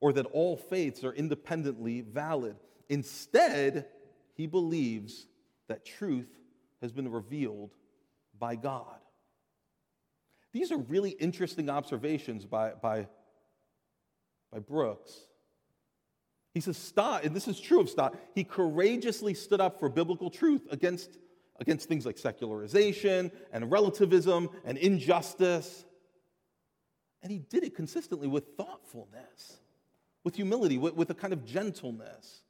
or 0.00 0.12
that 0.12 0.26
all 0.26 0.56
faiths 0.56 1.02
are 1.02 1.12
independently 1.12 2.00
valid. 2.00 2.54
Instead, 2.88 3.86
he 4.34 4.46
believes 4.46 5.26
that 5.66 5.84
truth 5.84 6.30
has 6.80 6.92
been 6.92 7.10
revealed 7.10 7.74
by 8.38 8.54
God. 8.54 9.00
These 10.52 10.70
are 10.70 10.78
really 10.78 11.10
interesting 11.10 11.68
observations 11.68 12.46
by, 12.46 12.70
by, 12.80 13.08
by 14.52 14.60
Brooks. 14.60 15.12
He 16.54 16.60
says, 16.60 16.76
Stott, 16.76 17.24
and 17.24 17.34
this 17.34 17.48
is 17.48 17.58
true 17.58 17.80
of 17.80 17.90
Stott, 17.90 18.16
he 18.36 18.44
courageously 18.44 19.34
stood 19.34 19.60
up 19.60 19.80
for 19.80 19.88
biblical 19.88 20.30
truth 20.30 20.62
against, 20.70 21.18
against 21.58 21.88
things 21.88 22.06
like 22.06 22.18
secularization 22.18 23.30
and 23.52 23.70
relativism 23.70 24.50
and 24.64 24.78
injustice. 24.78 25.84
And 27.22 27.32
he 27.32 27.38
did 27.38 27.64
it 27.64 27.74
consistently 27.74 28.28
with 28.28 28.56
thoughtfulness, 28.56 29.58
with 30.24 30.36
humility, 30.36 30.78
with, 30.78 30.94
with 30.94 31.10
a 31.10 31.14
kind 31.14 31.32
of 31.32 31.44
gentleness 31.44 32.42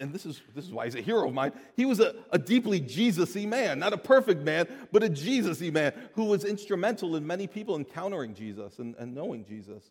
and 0.00 0.12
this 0.12 0.24
is, 0.24 0.40
this 0.54 0.64
is 0.64 0.72
why 0.72 0.84
he's 0.84 0.94
a 0.94 1.00
hero 1.00 1.26
of 1.26 1.34
mine, 1.34 1.52
he 1.76 1.84
was 1.84 2.00
a, 2.00 2.14
a 2.30 2.38
deeply 2.38 2.80
Jesus 2.80 3.34
y 3.34 3.46
man, 3.46 3.78
not 3.78 3.92
a 3.92 3.98
perfect 3.98 4.42
man, 4.42 4.68
but 4.92 5.02
a 5.02 5.08
Jesus 5.08 5.60
y 5.60 5.70
man 5.70 5.92
who 6.14 6.26
was 6.26 6.44
instrumental 6.44 7.16
in 7.16 7.26
many 7.26 7.46
people 7.46 7.76
encountering 7.76 8.34
Jesus 8.34 8.78
and, 8.78 8.94
and 8.96 9.14
knowing 9.14 9.44
Jesus. 9.44 9.90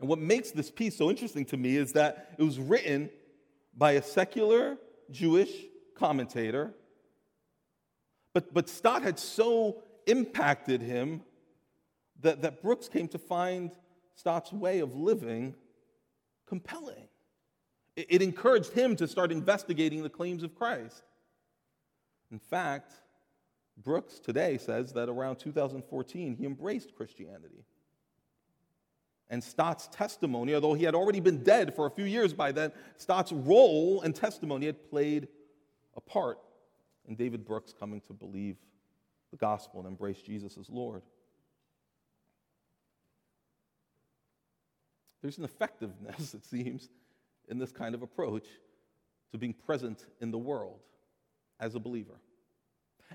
And 0.00 0.08
what 0.08 0.18
makes 0.18 0.50
this 0.50 0.70
piece 0.70 0.96
so 0.96 1.10
interesting 1.10 1.44
to 1.46 1.56
me 1.56 1.76
is 1.76 1.92
that 1.92 2.34
it 2.38 2.42
was 2.42 2.58
written 2.58 3.08
by 3.76 3.92
a 3.92 4.02
secular 4.02 4.76
Jewish 5.10 5.50
commentator, 5.96 6.72
but, 8.32 8.52
but 8.52 8.68
Stott 8.68 9.02
had 9.02 9.18
so 9.18 9.82
impacted 10.06 10.82
him 10.82 11.22
that, 12.20 12.42
that 12.42 12.62
Brooks 12.62 12.88
came 12.88 13.08
to 13.08 13.18
find 13.18 13.70
Stott's 14.14 14.52
way 14.52 14.80
of 14.80 14.94
living 14.94 15.54
compelling. 16.46 17.08
It 17.96 18.22
encouraged 18.22 18.72
him 18.72 18.94
to 18.96 19.08
start 19.08 19.32
investigating 19.32 20.02
the 20.02 20.10
claims 20.10 20.42
of 20.42 20.54
Christ. 20.54 21.02
In 22.30 22.38
fact, 22.38 22.92
Brooks 23.76 24.18
today 24.18 24.58
says 24.58 24.92
that 24.92 25.08
around 25.08 25.36
2014 25.36 26.36
he 26.36 26.44
embraced 26.44 26.94
Christianity. 26.94 27.64
And 29.28 29.42
Stott's 29.42 29.88
testimony, 29.88 30.54
although 30.54 30.74
he 30.74 30.84
had 30.84 30.94
already 30.94 31.20
been 31.20 31.42
dead 31.42 31.74
for 31.74 31.86
a 31.86 31.90
few 31.90 32.04
years 32.04 32.32
by 32.32 32.52
then, 32.52 32.70
Stott's 32.96 33.32
role 33.32 34.02
and 34.02 34.14
testimony 34.14 34.66
had 34.66 34.88
played 34.88 35.28
a 35.96 36.00
part 36.00 36.38
in 37.06 37.14
David 37.14 37.44
Brooks 37.44 37.72
coming 37.78 38.00
to 38.02 38.12
believe 38.12 38.56
the 39.30 39.36
gospel 39.36 39.80
and 39.80 39.88
embrace 39.88 40.20
Jesus 40.20 40.56
as 40.58 40.68
Lord. 40.70 41.02
There's 45.22 45.38
an 45.38 45.44
effectiveness, 45.44 46.34
it 46.34 46.44
seems, 46.44 46.88
in 47.48 47.58
this 47.58 47.72
kind 47.72 47.94
of 47.94 48.02
approach 48.02 48.46
to 49.32 49.38
being 49.38 49.52
present 49.52 50.06
in 50.20 50.30
the 50.30 50.38
world 50.38 50.80
as 51.58 51.74
a 51.74 51.80
believer. 51.80 52.20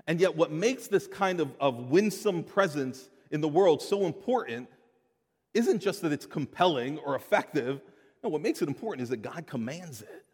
And 0.06 0.20
yet, 0.20 0.34
what 0.36 0.50
makes 0.50 0.88
this 0.88 1.06
kind 1.06 1.40
of, 1.40 1.54
of 1.60 1.90
winsome 1.90 2.44
presence 2.44 3.08
in 3.30 3.40
the 3.40 3.48
world 3.48 3.82
so 3.82 4.06
important 4.06 4.68
isn't 5.54 5.80
just 5.80 6.02
that 6.02 6.12
it's 6.12 6.26
compelling 6.26 6.98
or 6.98 7.14
effective. 7.14 7.80
No, 8.22 8.30
what 8.30 8.40
makes 8.40 8.62
it 8.62 8.68
important 8.68 9.02
is 9.02 9.08
that 9.10 9.18
God 9.18 9.46
commands 9.46 10.02
it. 10.02 10.24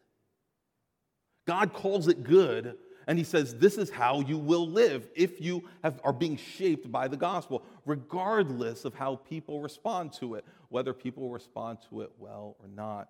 God 1.48 1.72
calls 1.72 2.08
it 2.08 2.24
good, 2.24 2.76
and 3.06 3.16
He 3.16 3.24
says, 3.24 3.54
This 3.54 3.78
is 3.78 3.88
how 3.88 4.20
you 4.20 4.36
will 4.36 4.68
live 4.68 5.08
if 5.16 5.40
you 5.40 5.64
have, 5.82 5.98
are 6.04 6.12
being 6.12 6.36
shaped 6.36 6.92
by 6.92 7.08
the 7.08 7.16
gospel, 7.16 7.62
regardless 7.86 8.84
of 8.84 8.92
how 8.92 9.16
people 9.16 9.62
respond 9.62 10.12
to 10.20 10.34
it, 10.34 10.44
whether 10.68 10.92
people 10.92 11.30
respond 11.30 11.78
to 11.88 12.02
it 12.02 12.12
well 12.18 12.56
or 12.60 12.68
not. 12.68 13.08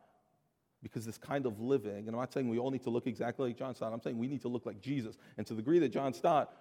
Because 0.85 1.05
this 1.05 1.19
kind 1.19 1.47
of 1.47 1.59
living, 1.59 2.07
and 2.07 2.11
I'm 2.11 2.15
not 2.15 2.33
saying 2.33 2.49
we 2.49 2.61
all 2.61 2.71
need 2.71 2.85
to 2.85 2.91
look 2.91 3.09
exactly 3.09 3.49
like 3.49 3.59
John 3.59 3.75
Stott, 3.75 3.93
I'm 3.93 4.01
saying 4.01 4.17
we 4.17 4.29
need 4.29 4.43
to 4.43 4.49
look 4.49 4.67
like 4.67 4.81
Jesus. 4.81 5.19
And 5.37 5.45
to 5.49 5.55
the 5.55 5.61
degree 5.61 5.81
that 5.81 5.89
John 5.89 6.15
Stott 6.15 6.55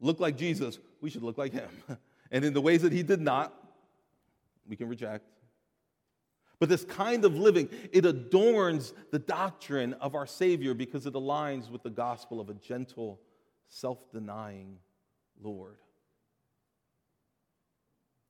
looked 0.00 0.20
like 0.20 0.36
Jesus, 0.36 0.80
we 1.00 1.10
should 1.10 1.22
look 1.22 1.38
like 1.38 1.52
him. 1.52 1.70
and 2.32 2.44
in 2.44 2.54
the 2.54 2.60
ways 2.60 2.82
that 2.82 2.90
he 2.90 3.04
did 3.04 3.20
not, 3.20 3.54
we 4.66 4.74
can 4.74 4.88
reject. 4.88 5.24
But 6.62 6.68
this 6.68 6.84
kind 6.84 7.24
of 7.24 7.36
living, 7.36 7.68
it 7.90 8.06
adorns 8.06 8.94
the 9.10 9.18
doctrine 9.18 9.94
of 9.94 10.14
our 10.14 10.28
Savior 10.28 10.74
because 10.74 11.06
it 11.06 11.14
aligns 11.14 11.68
with 11.68 11.82
the 11.82 11.90
gospel 11.90 12.40
of 12.40 12.50
a 12.50 12.54
gentle, 12.54 13.18
self 13.68 13.98
denying 14.12 14.76
Lord. 15.42 15.78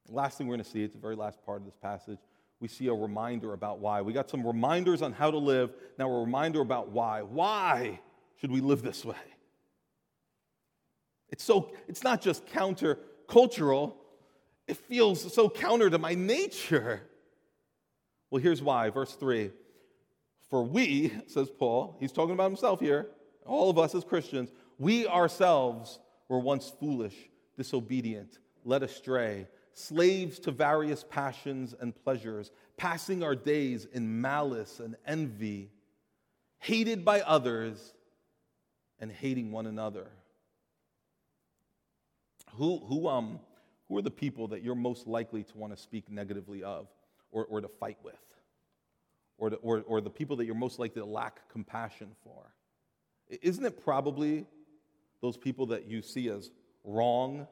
last 0.09 0.39
thing 0.39 0.47
we're 0.47 0.55
going 0.55 0.64
to 0.64 0.70
see, 0.70 0.83
it's 0.83 0.95
the 0.95 0.99
very 0.99 1.14
last 1.14 1.45
part 1.45 1.61
of 1.61 1.66
this 1.66 1.76
passage. 1.76 2.20
We 2.59 2.68
see 2.68 2.87
a 2.87 2.95
reminder 2.95 3.53
about 3.53 3.80
why. 3.80 4.01
We 4.01 4.14
got 4.14 4.30
some 4.30 4.47
reminders 4.47 5.03
on 5.03 5.12
how 5.12 5.30
to 5.30 5.37
live. 5.37 5.74
Now, 5.99 6.09
a 6.09 6.20
reminder 6.20 6.62
about 6.62 6.89
why. 6.89 7.20
Why 7.20 8.01
should 8.41 8.51
we 8.51 8.62
live 8.62 8.80
this 8.80 9.05
way? 9.05 9.14
It's 11.28 11.45
so 11.45 11.72
it's 11.87 12.03
not 12.03 12.22
just 12.22 12.47
counter-cultural, 12.47 13.95
it 14.66 14.78
feels 14.78 15.35
so 15.35 15.51
counter 15.51 15.91
to 15.91 15.99
my 15.99 16.14
nature. 16.14 17.03
Well, 18.33 18.41
here's 18.41 18.62
why. 18.62 18.89
Verse 18.89 19.12
3. 19.12 19.51
For 20.49 20.64
we, 20.64 21.12
says 21.26 21.51
Paul, 21.51 21.99
he's 22.01 22.12
talking 22.12 22.33
about 22.33 22.49
himself 22.49 22.80
here, 22.80 23.09
all 23.45 23.68
of 23.68 23.78
us 23.78 23.95
as 23.95 24.05
Christians, 24.05 24.51
we 24.78 25.07
ourselves 25.07 25.99
were 26.30 26.39
once 26.39 26.72
foolish, 26.80 27.14
disobedient, 27.59 28.39
led 28.64 28.83
astray, 28.83 29.49
slaves 29.74 30.39
to 30.41 30.51
various 30.51 31.05
passions 31.11 31.74
and 31.78 31.95
pleasures, 32.05 32.51
passing 32.78 33.22
our 33.22 33.35
days 33.35 33.87
in 33.93 34.22
malice 34.22 34.80
and 34.80 34.97
envy, 35.07 35.70
hated 36.59 37.05
by 37.05 37.20
others 37.20 37.93
and 38.99 39.12
hating 39.12 39.53
one 39.53 39.66
another. 39.66 40.07
Who, 42.55 42.78
who, 42.78 43.09
um, 43.09 43.41
who 43.89 43.99
are 43.99 44.03
the 44.03 44.11
people 44.11 44.49
that 44.49 44.62
you're 44.62 44.74
most 44.74 45.07
likely 45.07 45.43
to 45.45 45.59
want 45.59 45.76
to 45.76 45.83
speak 45.83 46.11
negatively 46.11 46.62
of 46.62 46.89
or, 47.33 47.45
or 47.47 47.61
to 47.61 47.68
fight 47.68 47.99
with? 48.05 48.14
Or, 49.39 49.51
to, 49.51 49.57
or, 49.57 49.83
or 49.87 50.01
the 50.01 50.11
people 50.11 50.37
that 50.37 50.45
you're 50.45 50.55
most 50.55 50.78
likely 50.78 51.01
to 51.01 51.07
lack 51.07 51.49
compassion 51.51 52.09
for? 52.22 52.55
Isn't 53.41 53.64
it 53.64 53.83
probably 53.83 54.47
those 55.20 55.37
people 55.37 55.66
that 55.66 55.87
you 55.89 56.03
see 56.03 56.28
as 56.28 56.51
wrong, 56.85 57.49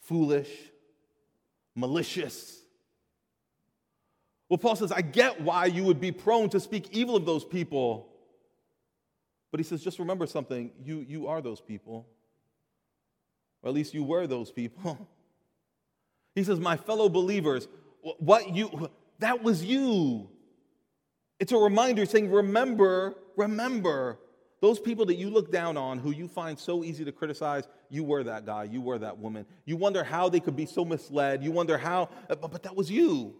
foolish, 0.00 0.50
malicious? 1.76 2.58
Well, 4.48 4.58
Paul 4.58 4.74
says, 4.74 4.90
I 4.90 5.02
get 5.02 5.40
why 5.42 5.66
you 5.66 5.84
would 5.84 6.00
be 6.00 6.10
prone 6.10 6.48
to 6.50 6.60
speak 6.60 6.88
evil 6.90 7.14
of 7.14 7.24
those 7.24 7.44
people. 7.44 8.08
But 9.50 9.60
he 9.60 9.64
says, 9.64 9.84
just 9.84 9.98
remember 9.98 10.26
something 10.26 10.72
you, 10.82 11.04
you 11.06 11.28
are 11.28 11.40
those 11.40 11.60
people. 11.60 12.08
Or 13.62 13.68
at 13.68 13.74
least 13.74 13.94
you 13.94 14.02
were 14.02 14.26
those 14.26 14.50
people. 14.50 15.08
He 16.34 16.44
says, 16.44 16.60
My 16.60 16.76
fellow 16.76 17.08
believers, 17.08 17.66
what 18.18 18.54
you, 18.54 18.90
that 19.18 19.42
was 19.42 19.64
you. 19.64 20.28
It's 21.38 21.52
a 21.52 21.56
reminder 21.56 22.06
saying, 22.06 22.30
Remember, 22.30 23.14
remember, 23.36 24.18
those 24.60 24.78
people 24.78 25.06
that 25.06 25.16
you 25.16 25.30
look 25.30 25.50
down 25.50 25.76
on, 25.76 25.98
who 25.98 26.10
you 26.10 26.28
find 26.28 26.58
so 26.58 26.84
easy 26.84 27.04
to 27.04 27.12
criticize, 27.12 27.66
you 27.88 28.04
were 28.04 28.22
that 28.24 28.44
guy, 28.44 28.64
you 28.64 28.80
were 28.80 28.98
that 28.98 29.18
woman. 29.18 29.46
You 29.64 29.76
wonder 29.76 30.04
how 30.04 30.28
they 30.28 30.40
could 30.40 30.56
be 30.56 30.66
so 30.66 30.84
misled. 30.84 31.42
You 31.42 31.50
wonder 31.50 31.78
how, 31.78 32.10
but, 32.28 32.52
but 32.52 32.62
that 32.64 32.76
was 32.76 32.90
you. 32.90 33.34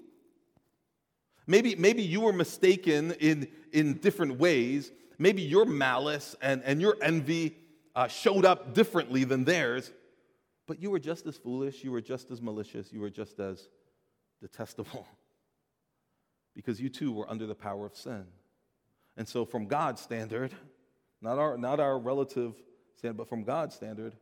Maybe, 1.47 1.75
maybe 1.75 2.03
you 2.03 2.21
were 2.21 2.33
mistaken 2.33 3.13
in, 3.13 3.49
in 3.73 3.95
different 3.95 4.39
ways. 4.39 4.93
Maybe 5.19 5.43
your 5.43 5.67
malice 5.67 6.35
and, 6.41 6.63
and 6.65 6.81
your 6.81 6.97
envy 7.03 7.57
uh, 7.95 8.09
showed 8.09 8.47
up 8.47 8.73
differently 8.73 9.25
than 9.25 9.45
theirs. 9.45 9.93
But 10.67 10.81
you 10.81 10.91
were 10.91 11.01
just 11.01 11.27
as 11.27 11.37
foolish, 11.37 11.85
you 11.85 11.91
were 11.91 12.01
just 12.01 12.31
as 12.31 12.41
malicious, 12.41 12.93
you 12.93 13.01
were 13.01 13.11
just 13.11 13.41
as 13.41 13.69
detestable. 14.41 15.07
because 16.55 16.81
you 16.81 16.89
too 16.89 17.13
were 17.13 17.31
under 17.31 17.47
the 17.47 17.55
power 17.55 17.87
of 17.87 17.97
sin. 17.97 18.25
And 19.17 19.29
so, 19.29 19.45
from 19.45 19.67
God's 19.67 20.01
standard, 20.01 20.53
not 21.21 21.39
our, 21.39 21.57
not 21.57 21.81
our 21.81 21.99
relative 21.99 22.55
standard, 22.97 23.17
but 23.17 23.29
from 23.29 23.45
God's 23.45 23.75
standard, 23.75 24.15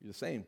you're 0.00 0.12
the 0.12 0.18
same. 0.18 0.44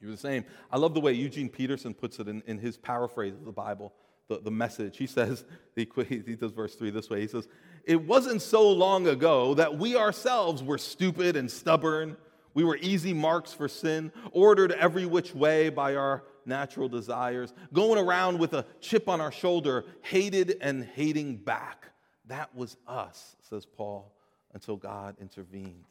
You're 0.00 0.10
the 0.10 0.16
same. 0.16 0.44
I 0.70 0.78
love 0.78 0.94
the 0.94 1.00
way 1.00 1.12
Eugene 1.12 1.48
Peterson 1.48 1.94
puts 1.94 2.18
it 2.18 2.28
in, 2.28 2.42
in 2.46 2.58
his 2.58 2.76
paraphrase 2.76 3.34
of 3.34 3.44
the 3.44 3.52
Bible, 3.52 3.92
the, 4.28 4.40
the 4.40 4.50
message. 4.50 4.96
He 4.96 5.06
says, 5.06 5.44
he, 5.76 5.86
he 6.08 6.36
does 6.36 6.52
verse 6.52 6.74
3 6.74 6.90
this 6.90 7.08
way. 7.08 7.20
He 7.20 7.28
says, 7.28 7.48
it 7.84 8.02
wasn't 8.02 8.42
so 8.42 8.70
long 8.70 9.06
ago 9.06 9.54
that 9.54 9.78
we 9.78 9.96
ourselves 9.96 10.62
were 10.62 10.78
stupid 10.78 11.36
and 11.36 11.50
stubborn. 11.50 12.16
We 12.54 12.64
were 12.64 12.76
easy 12.76 13.14
marks 13.14 13.52
for 13.52 13.68
sin, 13.68 14.12
ordered 14.30 14.72
every 14.72 15.06
which 15.06 15.34
way 15.34 15.68
by 15.68 15.96
our 15.96 16.24
natural 16.44 16.88
desires, 16.88 17.52
going 17.72 17.98
around 17.98 18.38
with 18.38 18.52
a 18.52 18.66
chip 18.80 19.08
on 19.08 19.20
our 19.20 19.32
shoulder, 19.32 19.84
hated 20.02 20.56
and 20.60 20.84
hating 20.84 21.36
back. 21.36 21.86
That 22.26 22.54
was 22.54 22.76
us, 22.86 23.36
says 23.48 23.66
Paul, 23.66 24.12
until 24.52 24.76
God 24.76 25.16
intervened. 25.20 25.84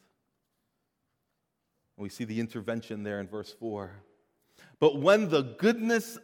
We 1.97 2.09
see 2.09 2.23
the 2.23 2.39
intervention 2.39 3.03
there 3.03 3.19
in 3.19 3.27
verse 3.27 3.53
4. 3.59 3.91
But 4.79 4.99
when 4.99 5.29
the 5.29 5.41
goodness 5.41 6.17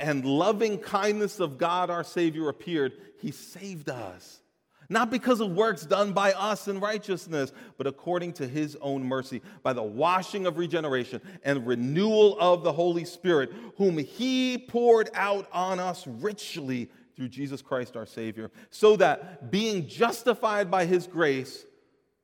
and 0.00 0.24
loving 0.24 0.78
kindness 0.78 1.40
of 1.40 1.58
God 1.58 1.90
our 1.90 2.04
Savior 2.04 2.48
appeared, 2.48 2.92
He 3.20 3.30
saved 3.30 3.88
us 3.88 4.40
not 4.88 5.10
because 5.10 5.40
of 5.40 5.50
works 5.52 5.84
done 5.84 6.12
by 6.12 6.32
us 6.32 6.66
in 6.66 6.80
righteousness, 6.80 7.52
but 7.76 7.86
according 7.86 8.32
to 8.34 8.48
his 8.48 8.76
own 8.80 9.04
mercy, 9.04 9.42
by 9.62 9.72
the 9.72 9.82
washing 9.82 10.46
of 10.46 10.56
regeneration 10.56 11.20
and 11.44 11.66
renewal 11.66 12.38
of 12.40 12.62
the 12.62 12.72
Holy 12.72 13.04
Spirit, 13.04 13.52
whom 13.76 13.98
he 13.98 14.56
poured 14.56 15.10
out 15.14 15.46
on 15.52 15.78
us 15.78 16.06
richly 16.06 16.90
through 17.14 17.28
Jesus 17.28 17.60
Christ 17.60 17.96
our 17.96 18.06
Savior, 18.06 18.50
so 18.70 18.96
that 18.96 19.50
being 19.50 19.86
justified 19.88 20.70
by 20.70 20.86
his 20.86 21.06
grace, 21.06 21.66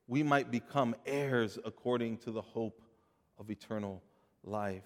we 0.07 0.23
might 0.23 0.51
become 0.51 0.95
heirs 1.05 1.59
according 1.65 2.19
to 2.19 2.31
the 2.31 2.43
hope 2.43 2.81
of 3.39 3.51
eternal 3.51 4.03
life. 4.43 4.85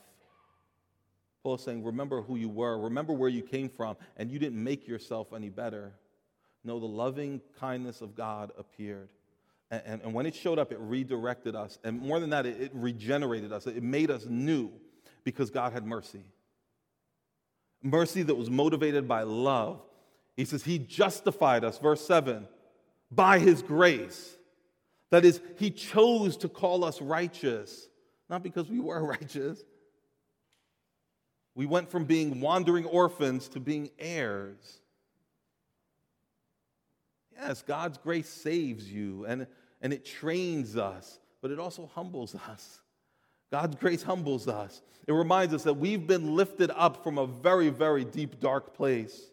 Paul 1.43 1.57
is 1.57 1.63
saying, 1.63 1.85
Remember 1.85 2.23
who 2.23 2.37
you 2.37 2.49
were, 2.49 2.79
remember 2.79 3.13
where 3.13 3.29
you 3.29 3.43
came 3.43 3.69
from, 3.69 3.97
and 4.17 4.31
you 4.31 4.39
didn't 4.39 4.63
make 4.63 4.89
yourself 4.89 5.33
any 5.33 5.49
better. 5.49 5.93
No, 6.69 6.79
the 6.79 6.85
loving 6.85 7.41
kindness 7.59 8.03
of 8.03 8.15
God 8.15 8.53
appeared. 8.59 9.09
And, 9.71 9.83
and, 9.87 10.03
and, 10.03 10.13
when 10.13 10.27
it 10.27 10.35
showed 10.35 10.59
up, 10.59 10.71
it 10.71 10.79
redirected 10.79 11.57
us. 11.57 11.79
And 11.83 11.99
more 11.99 12.21
than 12.21 12.29
that, 12.29 12.45
it, 12.45 12.61
it 12.61 12.71
regenerated 12.75 13.55
us. 13.55 13.67
It 13.67 13.83
made 13.83 14.11
us 14.11 14.27
new 14.27 14.71
because 15.25 15.49
God 15.49 15.73
had 15.73 15.87
mercy. 15.87 16.23
Mercy 17.83 18.23
that 18.23 18.35
was 18.35 18.51
motivated 18.51 19.09
by 19.09 19.23
love. 19.23 19.81
He 20.37 20.45
says, 20.45 20.63
He 20.63 20.79
justified 20.79 21.65
us, 21.65 21.79
verse 21.79 22.07
7, 22.07 22.47
by 23.11 23.39
His 23.39 23.63
grace. 23.63 24.37
That 25.11 25.25
is, 25.25 25.41
He 25.57 25.71
chose 25.71 26.37
to 26.39 26.51
call 26.51 26.85
us 26.85 27.01
righteous, 27.01 27.89
not 28.29 28.43
because 28.43 28.69
we 28.69 28.79
were 28.79 29.03
righteous. 29.07 29.65
We 31.55 31.65
went 31.65 31.91
from 31.91 32.05
being 32.05 32.43
wandering 32.43 32.85
orphans 32.85 33.49
to 33.49 33.59
being 33.59 33.89
heirs. 33.99 34.83
Yes, 37.39 37.63
God's 37.63 37.99
grace 37.99 38.29
saves 38.29 38.91
you 38.91 39.25
and, 39.27 39.47
and 39.81 39.93
it 39.93 40.05
trains 40.05 40.77
us, 40.77 41.21
but 41.41 41.51
it 41.51 41.59
also 41.59 41.89
humbles 41.95 42.35
us. 42.35 42.81
God's 43.51 43.77
grace 43.77 44.03
humbles 44.03 44.49
us. 44.49 44.83
It 45.07 45.13
reminds 45.13 45.55
us 45.55 45.63
that 45.63 45.75
we've 45.75 46.07
been 46.07 46.35
lifted 46.35 46.71
up 46.75 47.03
from 47.03 47.17
a 47.17 47.27
very, 47.27 47.71
very 47.71 48.05
deep, 48.05 48.41
dark 48.41 48.75
place. 48.75 49.31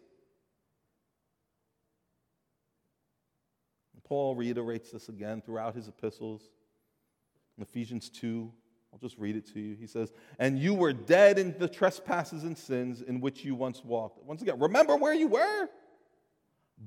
Paul 4.06 4.36
reiterates 4.36 4.92
this 4.92 5.08
again 5.08 5.42
throughout 5.44 5.74
his 5.74 5.88
epistles. 5.88 6.42
In 7.56 7.62
Ephesians 7.62 8.08
2, 8.08 8.52
I'll 8.92 8.98
just 9.00 9.18
read 9.18 9.34
it 9.34 9.52
to 9.52 9.60
you. 9.60 9.74
He 9.74 9.88
says, 9.88 10.12
And 10.38 10.58
you 10.58 10.74
were 10.74 10.92
dead 10.92 11.38
in 11.38 11.58
the 11.58 11.68
trespasses 11.68 12.44
and 12.44 12.56
sins 12.56 13.02
in 13.02 13.20
which 13.20 13.44
you 13.44 13.56
once 13.56 13.84
walked. 13.84 14.24
Once 14.24 14.42
again, 14.42 14.60
remember 14.60 14.96
where 14.96 15.12
you 15.14 15.26
were? 15.26 15.68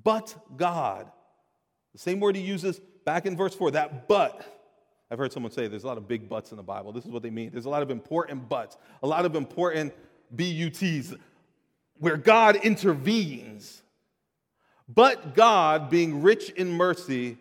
But 0.03 0.35
God. 0.57 1.11
The 1.93 1.99
same 1.99 2.19
word 2.19 2.35
he 2.35 2.41
uses 2.41 2.79
back 3.05 3.25
in 3.25 3.35
verse 3.35 3.55
4, 3.55 3.71
that 3.71 4.07
but. 4.07 4.45
I've 5.11 5.17
heard 5.17 5.33
someone 5.33 5.51
say 5.51 5.67
there's 5.67 5.83
a 5.83 5.87
lot 5.87 5.97
of 5.97 6.07
big 6.07 6.29
buts 6.29 6.51
in 6.51 6.57
the 6.57 6.63
Bible. 6.63 6.91
This 6.91 7.05
is 7.05 7.11
what 7.11 7.23
they 7.23 7.31
mean. 7.31 7.49
There's 7.51 7.65
a 7.65 7.69
lot 7.69 7.81
of 7.81 7.89
important 7.89 8.47
buts, 8.47 8.77
a 9.01 9.07
lot 9.07 9.25
of 9.25 9.35
important 9.35 9.93
BUTs 10.31 11.15
where 11.97 12.17
God 12.17 12.57
intervenes. 12.57 13.81
But 14.87 15.35
God, 15.35 15.89
being 15.89 16.21
rich 16.21 16.49
in 16.51 16.71
mercy, 16.71 17.37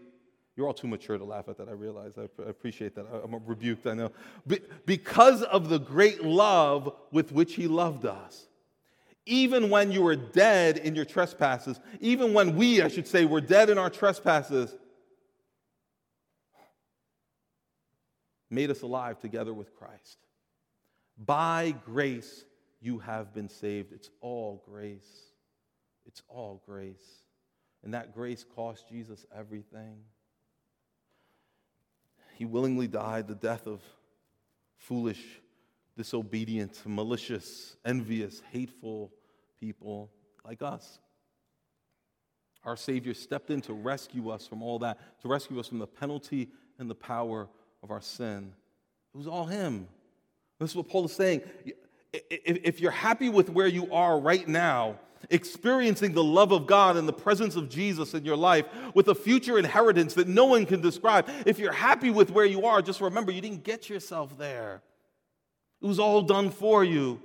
you're 0.56 0.66
all 0.66 0.74
too 0.74 0.88
mature 0.88 1.16
to 1.16 1.24
laugh 1.24 1.48
at 1.48 1.56
that, 1.58 1.68
I 1.68 1.72
realize. 1.72 2.14
I 2.18 2.28
appreciate 2.48 2.94
that. 2.96 3.06
I'm 3.22 3.40
rebuked, 3.46 3.86
I 3.86 3.94
know. 3.94 4.10
Because 4.86 5.42
of 5.42 5.68
the 5.68 5.78
great 5.78 6.24
love 6.24 6.94
with 7.12 7.32
which 7.32 7.54
He 7.54 7.68
loved 7.68 8.04
us 8.04 8.48
even 9.28 9.68
when 9.68 9.92
you 9.92 10.02
were 10.02 10.16
dead 10.16 10.78
in 10.78 10.94
your 10.94 11.04
trespasses, 11.04 11.78
even 12.00 12.32
when 12.32 12.56
we, 12.56 12.82
I 12.82 12.88
should 12.88 13.06
say, 13.06 13.26
were 13.26 13.42
dead 13.42 13.68
in 13.68 13.78
our 13.78 13.90
trespasses, 13.90 14.74
made 18.50 18.70
us 18.70 18.82
alive 18.82 19.20
together 19.20 19.52
with 19.52 19.76
Christ. 19.76 20.16
By 21.18 21.74
grace, 21.84 22.44
you 22.80 22.98
have 23.00 23.34
been 23.34 23.50
saved. 23.50 23.92
It's 23.92 24.08
all 24.20 24.62
grace. 24.64 25.32
It's 26.06 26.22
all 26.28 26.62
grace. 26.64 27.22
And 27.84 27.92
that 27.92 28.14
grace 28.14 28.44
cost 28.56 28.88
Jesus 28.88 29.26
everything. 29.36 29.98
He 32.36 32.46
willingly 32.46 32.88
died 32.88 33.28
the 33.28 33.34
death 33.34 33.66
of 33.66 33.82
foolish, 34.78 35.22
disobedient, 35.96 36.80
malicious, 36.86 37.76
envious, 37.84 38.40
hateful 38.52 39.12
people 39.60 40.10
like 40.44 40.62
us. 40.62 40.98
Our 42.64 42.76
Savior 42.76 43.14
stepped 43.14 43.50
in 43.50 43.60
to 43.62 43.72
rescue 43.72 44.30
us 44.30 44.46
from 44.46 44.62
all 44.62 44.78
that, 44.80 44.98
to 45.22 45.28
rescue 45.28 45.58
us 45.60 45.68
from 45.68 45.78
the 45.78 45.86
penalty 45.86 46.48
and 46.78 46.90
the 46.90 46.94
power 46.94 47.48
of 47.82 47.90
our 47.90 48.00
sin. 48.00 48.52
It 49.14 49.16
was 49.16 49.26
all 49.26 49.46
Him. 49.46 49.88
This 50.58 50.70
is 50.70 50.76
what 50.76 50.88
Paul 50.88 51.04
is 51.04 51.12
saying. 51.12 51.42
If 52.12 52.80
you're 52.80 52.90
happy 52.90 53.28
with 53.28 53.50
where 53.50 53.66
you 53.66 53.92
are 53.92 54.18
right 54.18 54.46
now, 54.46 54.98
experiencing 55.30 56.12
the 56.12 56.24
love 56.24 56.52
of 56.52 56.66
God 56.66 56.96
and 56.96 57.08
the 57.08 57.12
presence 57.12 57.56
of 57.56 57.68
Jesus 57.68 58.14
in 58.14 58.24
your 58.24 58.36
life 58.36 58.66
with 58.94 59.08
a 59.08 59.14
future 59.14 59.58
inheritance 59.58 60.14
that 60.14 60.28
no 60.28 60.46
one 60.46 60.64
can 60.66 60.80
describe, 60.80 61.28
if 61.46 61.58
you're 61.58 61.72
happy 61.72 62.10
with 62.10 62.30
where 62.30 62.46
you 62.46 62.66
are, 62.66 62.82
just 62.82 63.00
remember 63.00 63.32
you 63.32 63.40
didn't 63.40 63.64
get 63.64 63.88
yourself 63.88 64.36
there. 64.38 64.82
It 65.80 65.86
was 65.86 65.98
all 65.98 66.22
done 66.22 66.50
for 66.50 66.84
you 66.84 67.20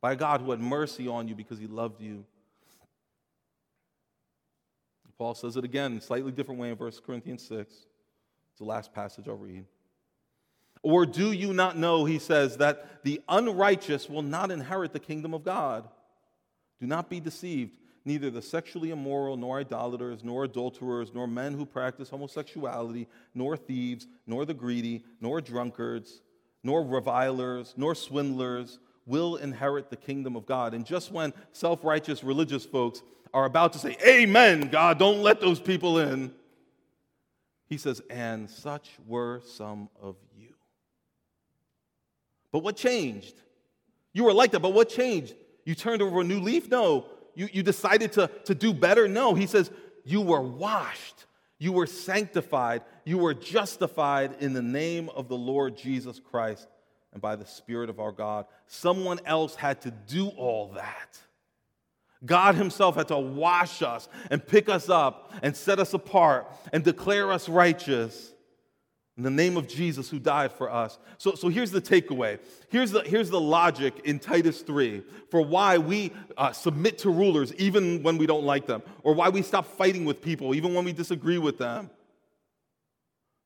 by 0.00 0.12
a 0.12 0.16
God 0.16 0.40
who 0.40 0.50
had 0.50 0.60
mercy 0.60 1.08
on 1.08 1.28
you 1.28 1.34
because 1.34 1.58
he 1.58 1.66
loved 1.66 2.00
you. 2.00 2.24
Paul 5.18 5.34
says 5.34 5.56
it 5.56 5.64
again, 5.64 6.00
slightly 6.00 6.32
different 6.32 6.60
way 6.60 6.70
in 6.70 6.76
1 6.76 6.92
Corinthians 7.04 7.42
6. 7.46 7.70
It's 7.70 8.58
the 8.58 8.64
last 8.64 8.94
passage 8.94 9.28
I'll 9.28 9.36
read. 9.36 9.66
Or 10.82 11.04
do 11.04 11.32
you 11.32 11.52
not 11.52 11.76
know, 11.76 12.06
he 12.06 12.18
says, 12.18 12.56
that 12.56 13.04
the 13.04 13.20
unrighteous 13.28 14.08
will 14.08 14.22
not 14.22 14.50
inherit 14.50 14.94
the 14.94 14.98
kingdom 14.98 15.34
of 15.34 15.44
God? 15.44 15.86
Do 16.80 16.86
not 16.86 17.10
be 17.10 17.20
deceived. 17.20 17.76
Neither 18.06 18.30
the 18.30 18.40
sexually 18.40 18.92
immoral, 18.92 19.36
nor 19.36 19.58
idolaters, 19.58 20.24
nor 20.24 20.44
adulterers, 20.44 21.12
nor 21.12 21.26
men 21.26 21.52
who 21.52 21.66
practice 21.66 22.08
homosexuality, 22.08 23.06
nor 23.34 23.58
thieves, 23.58 24.06
nor 24.26 24.46
the 24.46 24.54
greedy, 24.54 25.04
nor 25.20 25.42
drunkards, 25.42 26.22
nor 26.62 26.82
revilers, 26.82 27.74
nor 27.76 27.94
swindlers 27.94 28.78
will 29.06 29.36
inherit 29.36 29.90
the 29.90 29.96
kingdom 29.96 30.36
of 30.36 30.46
God. 30.46 30.74
And 30.74 30.84
just 30.84 31.10
when 31.10 31.32
self 31.52 31.84
righteous 31.84 32.22
religious 32.22 32.64
folks 32.64 33.02
are 33.32 33.44
about 33.44 33.72
to 33.74 33.78
say, 33.78 33.96
Amen, 34.06 34.68
God, 34.68 34.98
don't 34.98 35.22
let 35.22 35.40
those 35.40 35.60
people 35.60 35.98
in, 35.98 36.32
he 37.66 37.76
says, 37.76 38.02
And 38.10 38.48
such 38.48 38.90
were 39.06 39.40
some 39.44 39.88
of 40.00 40.16
you. 40.36 40.54
But 42.52 42.60
what 42.60 42.76
changed? 42.76 43.34
You 44.12 44.24
were 44.24 44.32
like 44.32 44.50
that, 44.52 44.60
but 44.60 44.72
what 44.72 44.88
changed? 44.88 45.34
You 45.64 45.74
turned 45.74 46.02
over 46.02 46.20
a 46.20 46.24
new 46.24 46.40
leaf? 46.40 46.68
No. 46.68 47.06
You, 47.34 47.48
you 47.52 47.62
decided 47.62 48.12
to, 48.12 48.28
to 48.44 48.54
do 48.54 48.74
better? 48.74 49.06
No. 49.06 49.34
He 49.34 49.46
says, 49.46 49.70
You 50.04 50.20
were 50.20 50.42
washed, 50.42 51.26
you 51.58 51.72
were 51.72 51.86
sanctified, 51.86 52.82
you 53.04 53.18
were 53.18 53.34
justified 53.34 54.36
in 54.40 54.52
the 54.52 54.62
name 54.62 55.08
of 55.10 55.28
the 55.28 55.36
Lord 55.36 55.76
Jesus 55.76 56.20
Christ 56.20 56.66
and 57.12 57.20
by 57.20 57.36
the 57.36 57.46
Spirit 57.46 57.90
of 57.90 58.00
our 58.00 58.12
God. 58.12 58.46
Someone 58.66 59.20
else 59.24 59.54
had 59.54 59.80
to 59.82 59.90
do 59.90 60.28
all 60.28 60.72
that. 60.74 61.18
God 62.24 62.54
Himself 62.54 62.96
had 62.96 63.08
to 63.08 63.18
wash 63.18 63.82
us 63.82 64.08
and 64.30 64.46
pick 64.46 64.68
us 64.68 64.88
up 64.88 65.32
and 65.42 65.56
set 65.56 65.78
us 65.78 65.94
apart 65.94 66.50
and 66.72 66.84
declare 66.84 67.32
us 67.32 67.48
righteous 67.48 68.32
in 69.16 69.24
the 69.24 69.30
name 69.30 69.56
of 69.56 69.68
Jesus 69.68 70.08
who 70.08 70.18
died 70.18 70.52
for 70.52 70.70
us. 70.70 70.98
So, 71.18 71.34
so 71.34 71.48
here's 71.48 71.70
the 71.70 71.80
takeaway. 71.80 72.38
Here's 72.70 72.90
the, 72.90 73.00
here's 73.02 73.28
the 73.28 73.40
logic 73.40 74.00
in 74.04 74.18
Titus 74.18 74.62
3 74.62 75.02
for 75.30 75.42
why 75.42 75.78
we 75.78 76.12
uh, 76.38 76.52
submit 76.52 76.98
to 76.98 77.10
rulers 77.10 77.52
even 77.54 78.02
when 78.02 78.16
we 78.16 78.26
don't 78.26 78.44
like 78.44 78.66
them, 78.66 78.82
or 79.02 79.12
why 79.14 79.28
we 79.28 79.42
stop 79.42 79.66
fighting 79.76 80.04
with 80.04 80.22
people 80.22 80.54
even 80.54 80.72
when 80.72 80.84
we 80.84 80.92
disagree 80.92 81.38
with 81.38 81.58
them. 81.58 81.90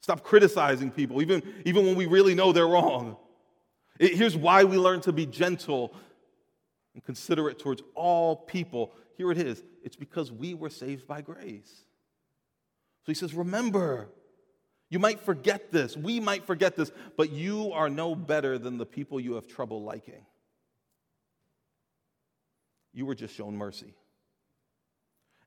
Stop 0.00 0.22
criticizing 0.22 0.90
people 0.90 1.22
even, 1.22 1.42
even 1.64 1.86
when 1.86 1.96
we 1.96 2.06
really 2.06 2.34
know 2.34 2.52
they're 2.52 2.68
wrong. 2.68 3.16
It, 3.98 4.14
here's 4.14 4.36
why 4.36 4.64
we 4.64 4.76
learn 4.76 5.00
to 5.02 5.12
be 5.12 5.26
gentle 5.26 5.94
and 6.94 7.04
considerate 7.04 7.58
towards 7.58 7.82
all 7.94 8.36
people. 8.36 8.92
Here 9.16 9.30
it 9.30 9.38
is 9.38 9.62
it's 9.82 9.96
because 9.96 10.32
we 10.32 10.54
were 10.54 10.70
saved 10.70 11.06
by 11.06 11.20
grace. 11.20 11.84
So 13.04 13.12
he 13.12 13.14
says, 13.14 13.34
Remember, 13.34 14.08
you 14.88 14.98
might 14.98 15.20
forget 15.20 15.70
this. 15.70 15.96
We 15.96 16.20
might 16.20 16.46
forget 16.46 16.76
this, 16.76 16.90
but 17.16 17.30
you 17.30 17.72
are 17.72 17.90
no 17.90 18.14
better 18.14 18.58
than 18.58 18.78
the 18.78 18.86
people 18.86 19.20
you 19.20 19.34
have 19.34 19.46
trouble 19.46 19.82
liking. 19.82 20.24
You 22.92 23.06
were 23.06 23.14
just 23.14 23.34
shown 23.34 23.56
mercy. 23.56 23.94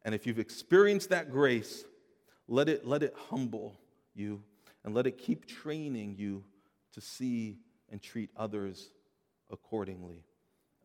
And 0.03 0.13
if 0.13 0.27
you've 0.27 0.39
experienced 0.39 1.09
that 1.09 1.31
grace, 1.31 1.83
let 2.47 2.69
it, 2.69 2.85
let 2.85 3.03
it 3.03 3.13
humble 3.29 3.79
you 4.13 4.43
and 4.83 4.93
let 4.93 5.07
it 5.07 5.17
keep 5.17 5.45
training 5.45 6.15
you 6.17 6.43
to 6.93 7.01
see 7.01 7.57
and 7.91 8.01
treat 8.01 8.29
others 8.35 8.91
accordingly. 9.51 10.23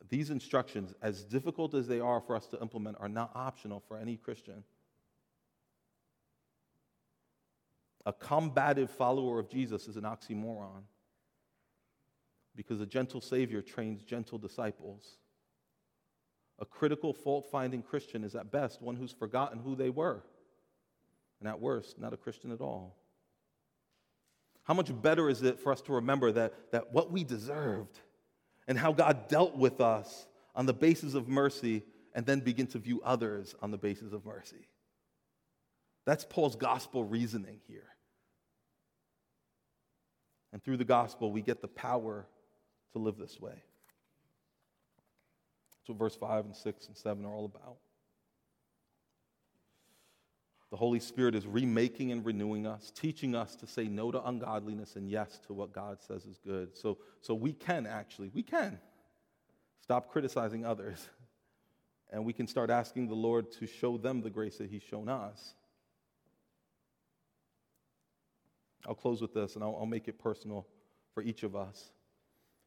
These 0.09 0.31
instructions, 0.31 0.95
as 1.03 1.25
difficult 1.25 1.75
as 1.75 1.87
they 1.87 2.01
are 2.01 2.21
for 2.21 2.37
us 2.37 2.47
to 2.49 2.61
implement, 2.61 2.97
are 3.01 3.09
not 3.09 3.31
optional 3.35 3.81
for 3.81 3.97
any 3.97 4.17
Christian. 4.17 4.65
A 8.05 8.13
combative 8.13 8.91
follower 8.91 9.39
of 9.39 9.49
Jesus 9.49 9.87
is 9.87 9.97
an 9.97 10.03
oxymoron 10.03 10.83
because 12.57 12.81
a 12.81 12.87
gentle 12.87 13.21
Savior 13.21 13.63
trains 13.63 14.03
gentle 14.03 14.39
disciples. 14.39 15.19
A 16.59 16.65
critical, 16.65 17.13
fault 17.13 17.47
finding 17.51 17.83
Christian 17.83 18.25
is 18.25 18.35
at 18.35 18.51
best 18.51 18.83
one 18.83 18.97
who's 18.97 19.13
forgotten 19.13 19.59
who 19.61 19.75
they 19.75 19.91
were, 19.91 20.23
and 21.41 21.49
at 21.49 21.61
worst, 21.61 21.99
not 21.99 22.13
a 22.13 22.17
Christian 22.17 22.53
at 22.53 22.61
all. 22.61 22.97
How 24.65 24.75
much 24.75 24.91
better 25.03 25.29
is 25.29 25.43
it 25.43 25.59
for 25.59 25.73
us 25.73 25.81
to 25.83 25.93
remember 25.93 26.33
that, 26.33 26.73
that 26.73 26.93
what 26.93 27.11
we 27.11 27.25
deserved 27.25 27.99
and 28.69 28.79
how 28.79 28.93
God 28.93 29.29
dealt 29.29 29.57
with 29.57 29.81
us 29.81 30.27
on 30.55 30.67
the 30.67 30.73
basis 30.73 31.15
of 31.15 31.29
mercy 31.29 31.83
and 32.15 32.25
then 32.25 32.41
begin 32.41 32.67
to 32.69 32.79
view 32.79 33.01
others 33.05 33.55
on 33.61 33.71
the 33.71 33.79
basis 33.79 34.13
of 34.13 34.25
mercy? 34.25 34.69
That's 36.07 36.25
Paul's 36.25 36.57
gospel 36.57 37.05
reasoning 37.05 37.61
here. 37.67 37.89
And 40.53 40.63
through 40.63 40.77
the 40.77 40.85
gospel, 40.85 41.33
we 41.33 41.43
get 41.43 41.63
the 41.63 41.69
power 41.69 42.27
to 42.93 42.99
live 42.99 43.17
this 43.17 43.41
way. 43.41 43.55
That's 45.81 45.89
what 45.89 45.99
verse 45.99 46.15
5 46.15 46.45
and 46.45 46.57
6 46.57 46.87
and 46.87 46.97
7 46.97 47.25
are 47.25 47.35
all 47.35 47.47
about. 47.47 47.79
The 50.73 50.79
Holy 50.79 51.01
Spirit 51.01 51.35
is 51.35 51.47
remaking 51.47 52.13
and 52.13 52.25
renewing 52.25 52.67
us, 52.67 52.91
teaching 52.97 53.35
us 53.35 53.55
to 53.57 53.67
say 53.67 53.89
no 53.89 54.11
to 54.11 54.27
ungodliness 54.27 54.97
and 54.97 55.07
yes 55.07 55.39
to 55.47 55.53
what 55.53 55.71
God 55.71 55.99
says 56.01 56.25
is 56.25 56.39
good. 56.39 56.75
So, 56.75 56.97
so 57.21 57.35
we 57.35 57.53
can 57.53 57.87
actually, 57.87 58.31
we 58.33 58.43
can 58.43 58.81
stop 59.83 60.11
criticizing 60.11 60.65
others. 60.65 61.09
And 62.15 62.27
we 62.27 62.35
can 62.35 62.47
start 62.47 62.69
asking 62.69 63.09
the 63.09 63.15
Lord 63.15 63.51
to 63.53 63.67
show 63.67 63.97
them 63.97 64.21
the 64.21 64.29
grace 64.29 64.59
that 64.59 64.69
He's 64.69 64.83
shown 64.83 65.09
us. 65.09 65.55
I'll 68.87 68.95
close 68.95 69.23
with 69.23 69.33
this 69.33 69.55
and 69.55 69.65
I'll, 69.65 69.75
I'll 69.81 69.87
make 69.87 70.09
it 70.09 70.19
personal 70.19 70.67
for 71.15 71.23
each 71.23 71.43
of 71.43 71.57
us. 71.57 71.91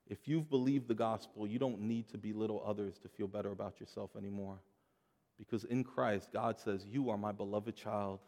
If 0.08 0.28
you've 0.28 0.50
believed 0.50 0.88
the 0.88 0.96
gospel, 0.96 1.46
you 1.46 1.60
don't 1.60 1.80
need 1.82 2.10
to 2.10 2.18
belittle 2.18 2.64
others 2.66 2.98
to 3.04 3.08
feel 3.08 3.28
better 3.28 3.52
about 3.52 3.80
yourself 3.80 4.16
anymore. 4.18 4.58
Because 5.38 5.64
in 5.66 5.84
Christ, 5.84 6.30
God 6.32 6.60
says, 6.60 6.86
You 6.86 7.10
are 7.10 7.18
my 7.18 7.32
beloved 7.32 7.76
child 7.76 8.20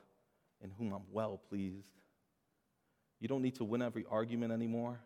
in 0.64 0.72
whom 0.78 0.94
I'm 0.94 1.04
well 1.12 1.40
pleased. 1.50 1.92
You 3.20 3.28
don't 3.28 3.42
need 3.42 3.56
to 3.56 3.64
win 3.64 3.82
every 3.82 4.06
argument 4.10 4.52
anymore 4.52 5.00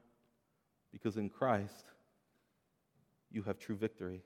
because 0.92 1.18
in 1.18 1.30
Christ, 1.30 1.86
you 3.32 3.44
have 3.44 3.58
true 3.58 3.76
victory. 3.76 4.22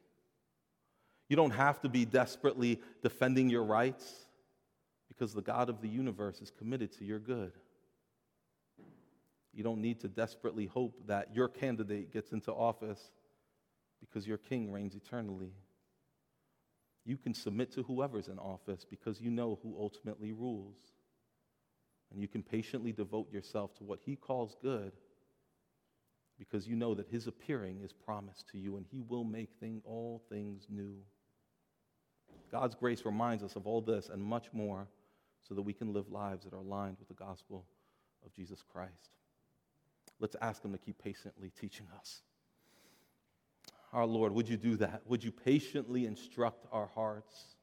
You 1.30 1.36
don't 1.36 1.52
have 1.52 1.82
to 1.82 1.90
be 1.90 2.06
desperately 2.06 2.82
defending 3.02 3.50
your 3.50 3.64
rights 3.64 4.26
because 5.08 5.34
the 5.34 5.42
God 5.42 5.70
of 5.70 5.82
the 5.82 5.88
universe 5.88 6.42
is 6.42 6.52
committed 6.52 6.92
to 6.98 7.06
your 7.06 7.20
good. 7.20 7.54
You 9.54 9.64
don't 9.64 9.82
need 9.82 10.00
to 10.02 10.08
desperately 10.08 10.66
hope 10.66 11.08
that 11.08 11.34
your 11.34 11.48
candidate 11.48 12.12
gets 12.12 12.32
into 12.32 12.52
office 12.52 13.12
because 14.02 14.28
your 14.28 14.38
king 14.38 14.72
reigns 14.72 14.96
eternally. 14.96 15.54
You 17.06 17.18
can 17.18 17.34
submit 17.34 17.72
to 17.74 17.84
whoever's 17.84 18.28
in 18.28 18.40
office 18.40 18.86
because 18.90 19.22
you 19.22 19.30
know 19.30 19.60
who 19.62 19.76
ultimately 19.80 20.32
rules. 20.32 20.78
And 22.12 22.22
you 22.22 22.28
can 22.28 22.42
patiently 22.42 22.92
devote 22.92 23.32
yourself 23.32 23.76
to 23.76 23.84
what 23.84 24.00
he 24.04 24.16
calls 24.16 24.56
good 24.62 24.94
because 26.38 26.68
you 26.68 26.76
know 26.76 26.94
that 26.96 27.08
his 27.08 27.28
appearing 27.28 27.82
is 27.82 27.94
promised 27.94 28.50
to 28.50 28.58
you 28.58 28.78
and 28.78 28.86
he 28.92 29.02
will 29.02 29.24
make 29.24 29.50
thing, 29.60 29.82
all 29.86 30.24
things 30.30 30.68
new. 30.70 30.96
God's 32.52 32.76
grace 32.76 33.06
reminds 33.06 33.44
us 33.44 33.56
of 33.56 33.68
all 33.68 33.82
this 33.82 34.10
and 34.10 34.22
much 34.22 34.48
more 34.52 34.88
so 35.48 35.54
that 35.56 35.62
we 35.62 35.74
can 35.74 35.94
live 35.94 36.12
lives 36.12 36.44
that 36.44 36.54
are 36.54 36.60
aligned 36.60 36.98
with 37.00 37.08
the 37.08 37.14
gospel 37.14 37.66
of 38.26 38.34
Jesus 38.34 38.64
Christ. 38.72 39.12
Let's 40.20 40.36
ask 40.42 40.64
Him 40.64 40.72
to 40.72 40.78
keep 40.78 41.02
patiently 41.02 41.52
teaching 41.60 41.88
us. 41.98 42.22
Our 43.96 44.06
Lord, 44.06 44.34
would 44.34 44.48
you 44.50 44.58
do 44.58 44.76
that? 44.76 45.04
Would 45.08 45.24
you 45.24 45.32
patiently 45.32 46.06
instruct 46.06 46.68
our 46.74 46.90
hearts? 46.96 47.56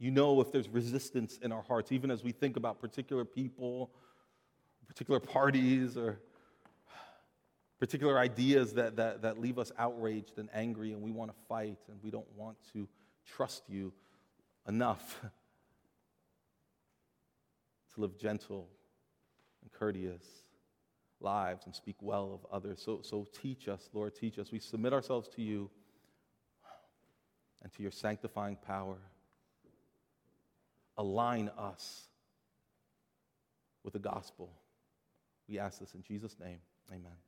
You 0.00 0.10
know 0.10 0.40
if 0.40 0.50
there's 0.50 0.68
resistance 0.68 1.38
in 1.40 1.52
our 1.52 1.62
hearts, 1.62 1.92
even 1.92 2.10
as 2.10 2.24
we 2.24 2.32
think 2.32 2.56
about 2.56 2.80
particular 2.80 3.24
people, 3.24 3.92
particular 4.88 5.20
parties 5.20 5.96
or 5.96 6.18
particular 7.78 8.18
ideas 8.18 8.72
that, 8.72 8.96
that, 8.96 9.22
that 9.22 9.38
leave 9.38 9.60
us 9.60 9.70
outraged 9.78 10.38
and 10.38 10.48
angry, 10.52 10.92
and 10.92 11.00
we 11.00 11.12
want 11.12 11.30
to 11.30 11.36
fight, 11.48 11.78
and 11.88 12.00
we 12.02 12.10
don't 12.10 12.26
want 12.34 12.56
to 12.72 12.88
trust 13.24 13.62
you 13.68 13.92
enough 14.66 15.20
to 17.94 18.00
live 18.00 18.18
gentle 18.18 18.68
and 19.62 19.70
courteous 19.70 20.43
lives 21.24 21.66
and 21.66 21.74
speak 21.74 21.96
well 22.00 22.32
of 22.34 22.46
others. 22.52 22.80
So, 22.84 23.00
so 23.02 23.26
teach 23.42 23.66
us, 23.66 23.88
Lord, 23.92 24.14
teach 24.14 24.38
us. 24.38 24.52
We 24.52 24.60
submit 24.60 24.92
ourselves 24.92 25.28
to 25.30 25.42
you 25.42 25.70
and 27.62 27.72
to 27.72 27.82
your 27.82 27.90
sanctifying 27.90 28.56
power. 28.56 28.98
Align 30.96 31.50
us 31.58 32.04
with 33.82 33.94
the 33.94 33.98
gospel. 33.98 34.52
We 35.48 35.58
ask 35.58 35.80
this 35.80 35.94
in 35.94 36.02
Jesus' 36.02 36.36
name. 36.38 36.58
Amen. 36.92 37.23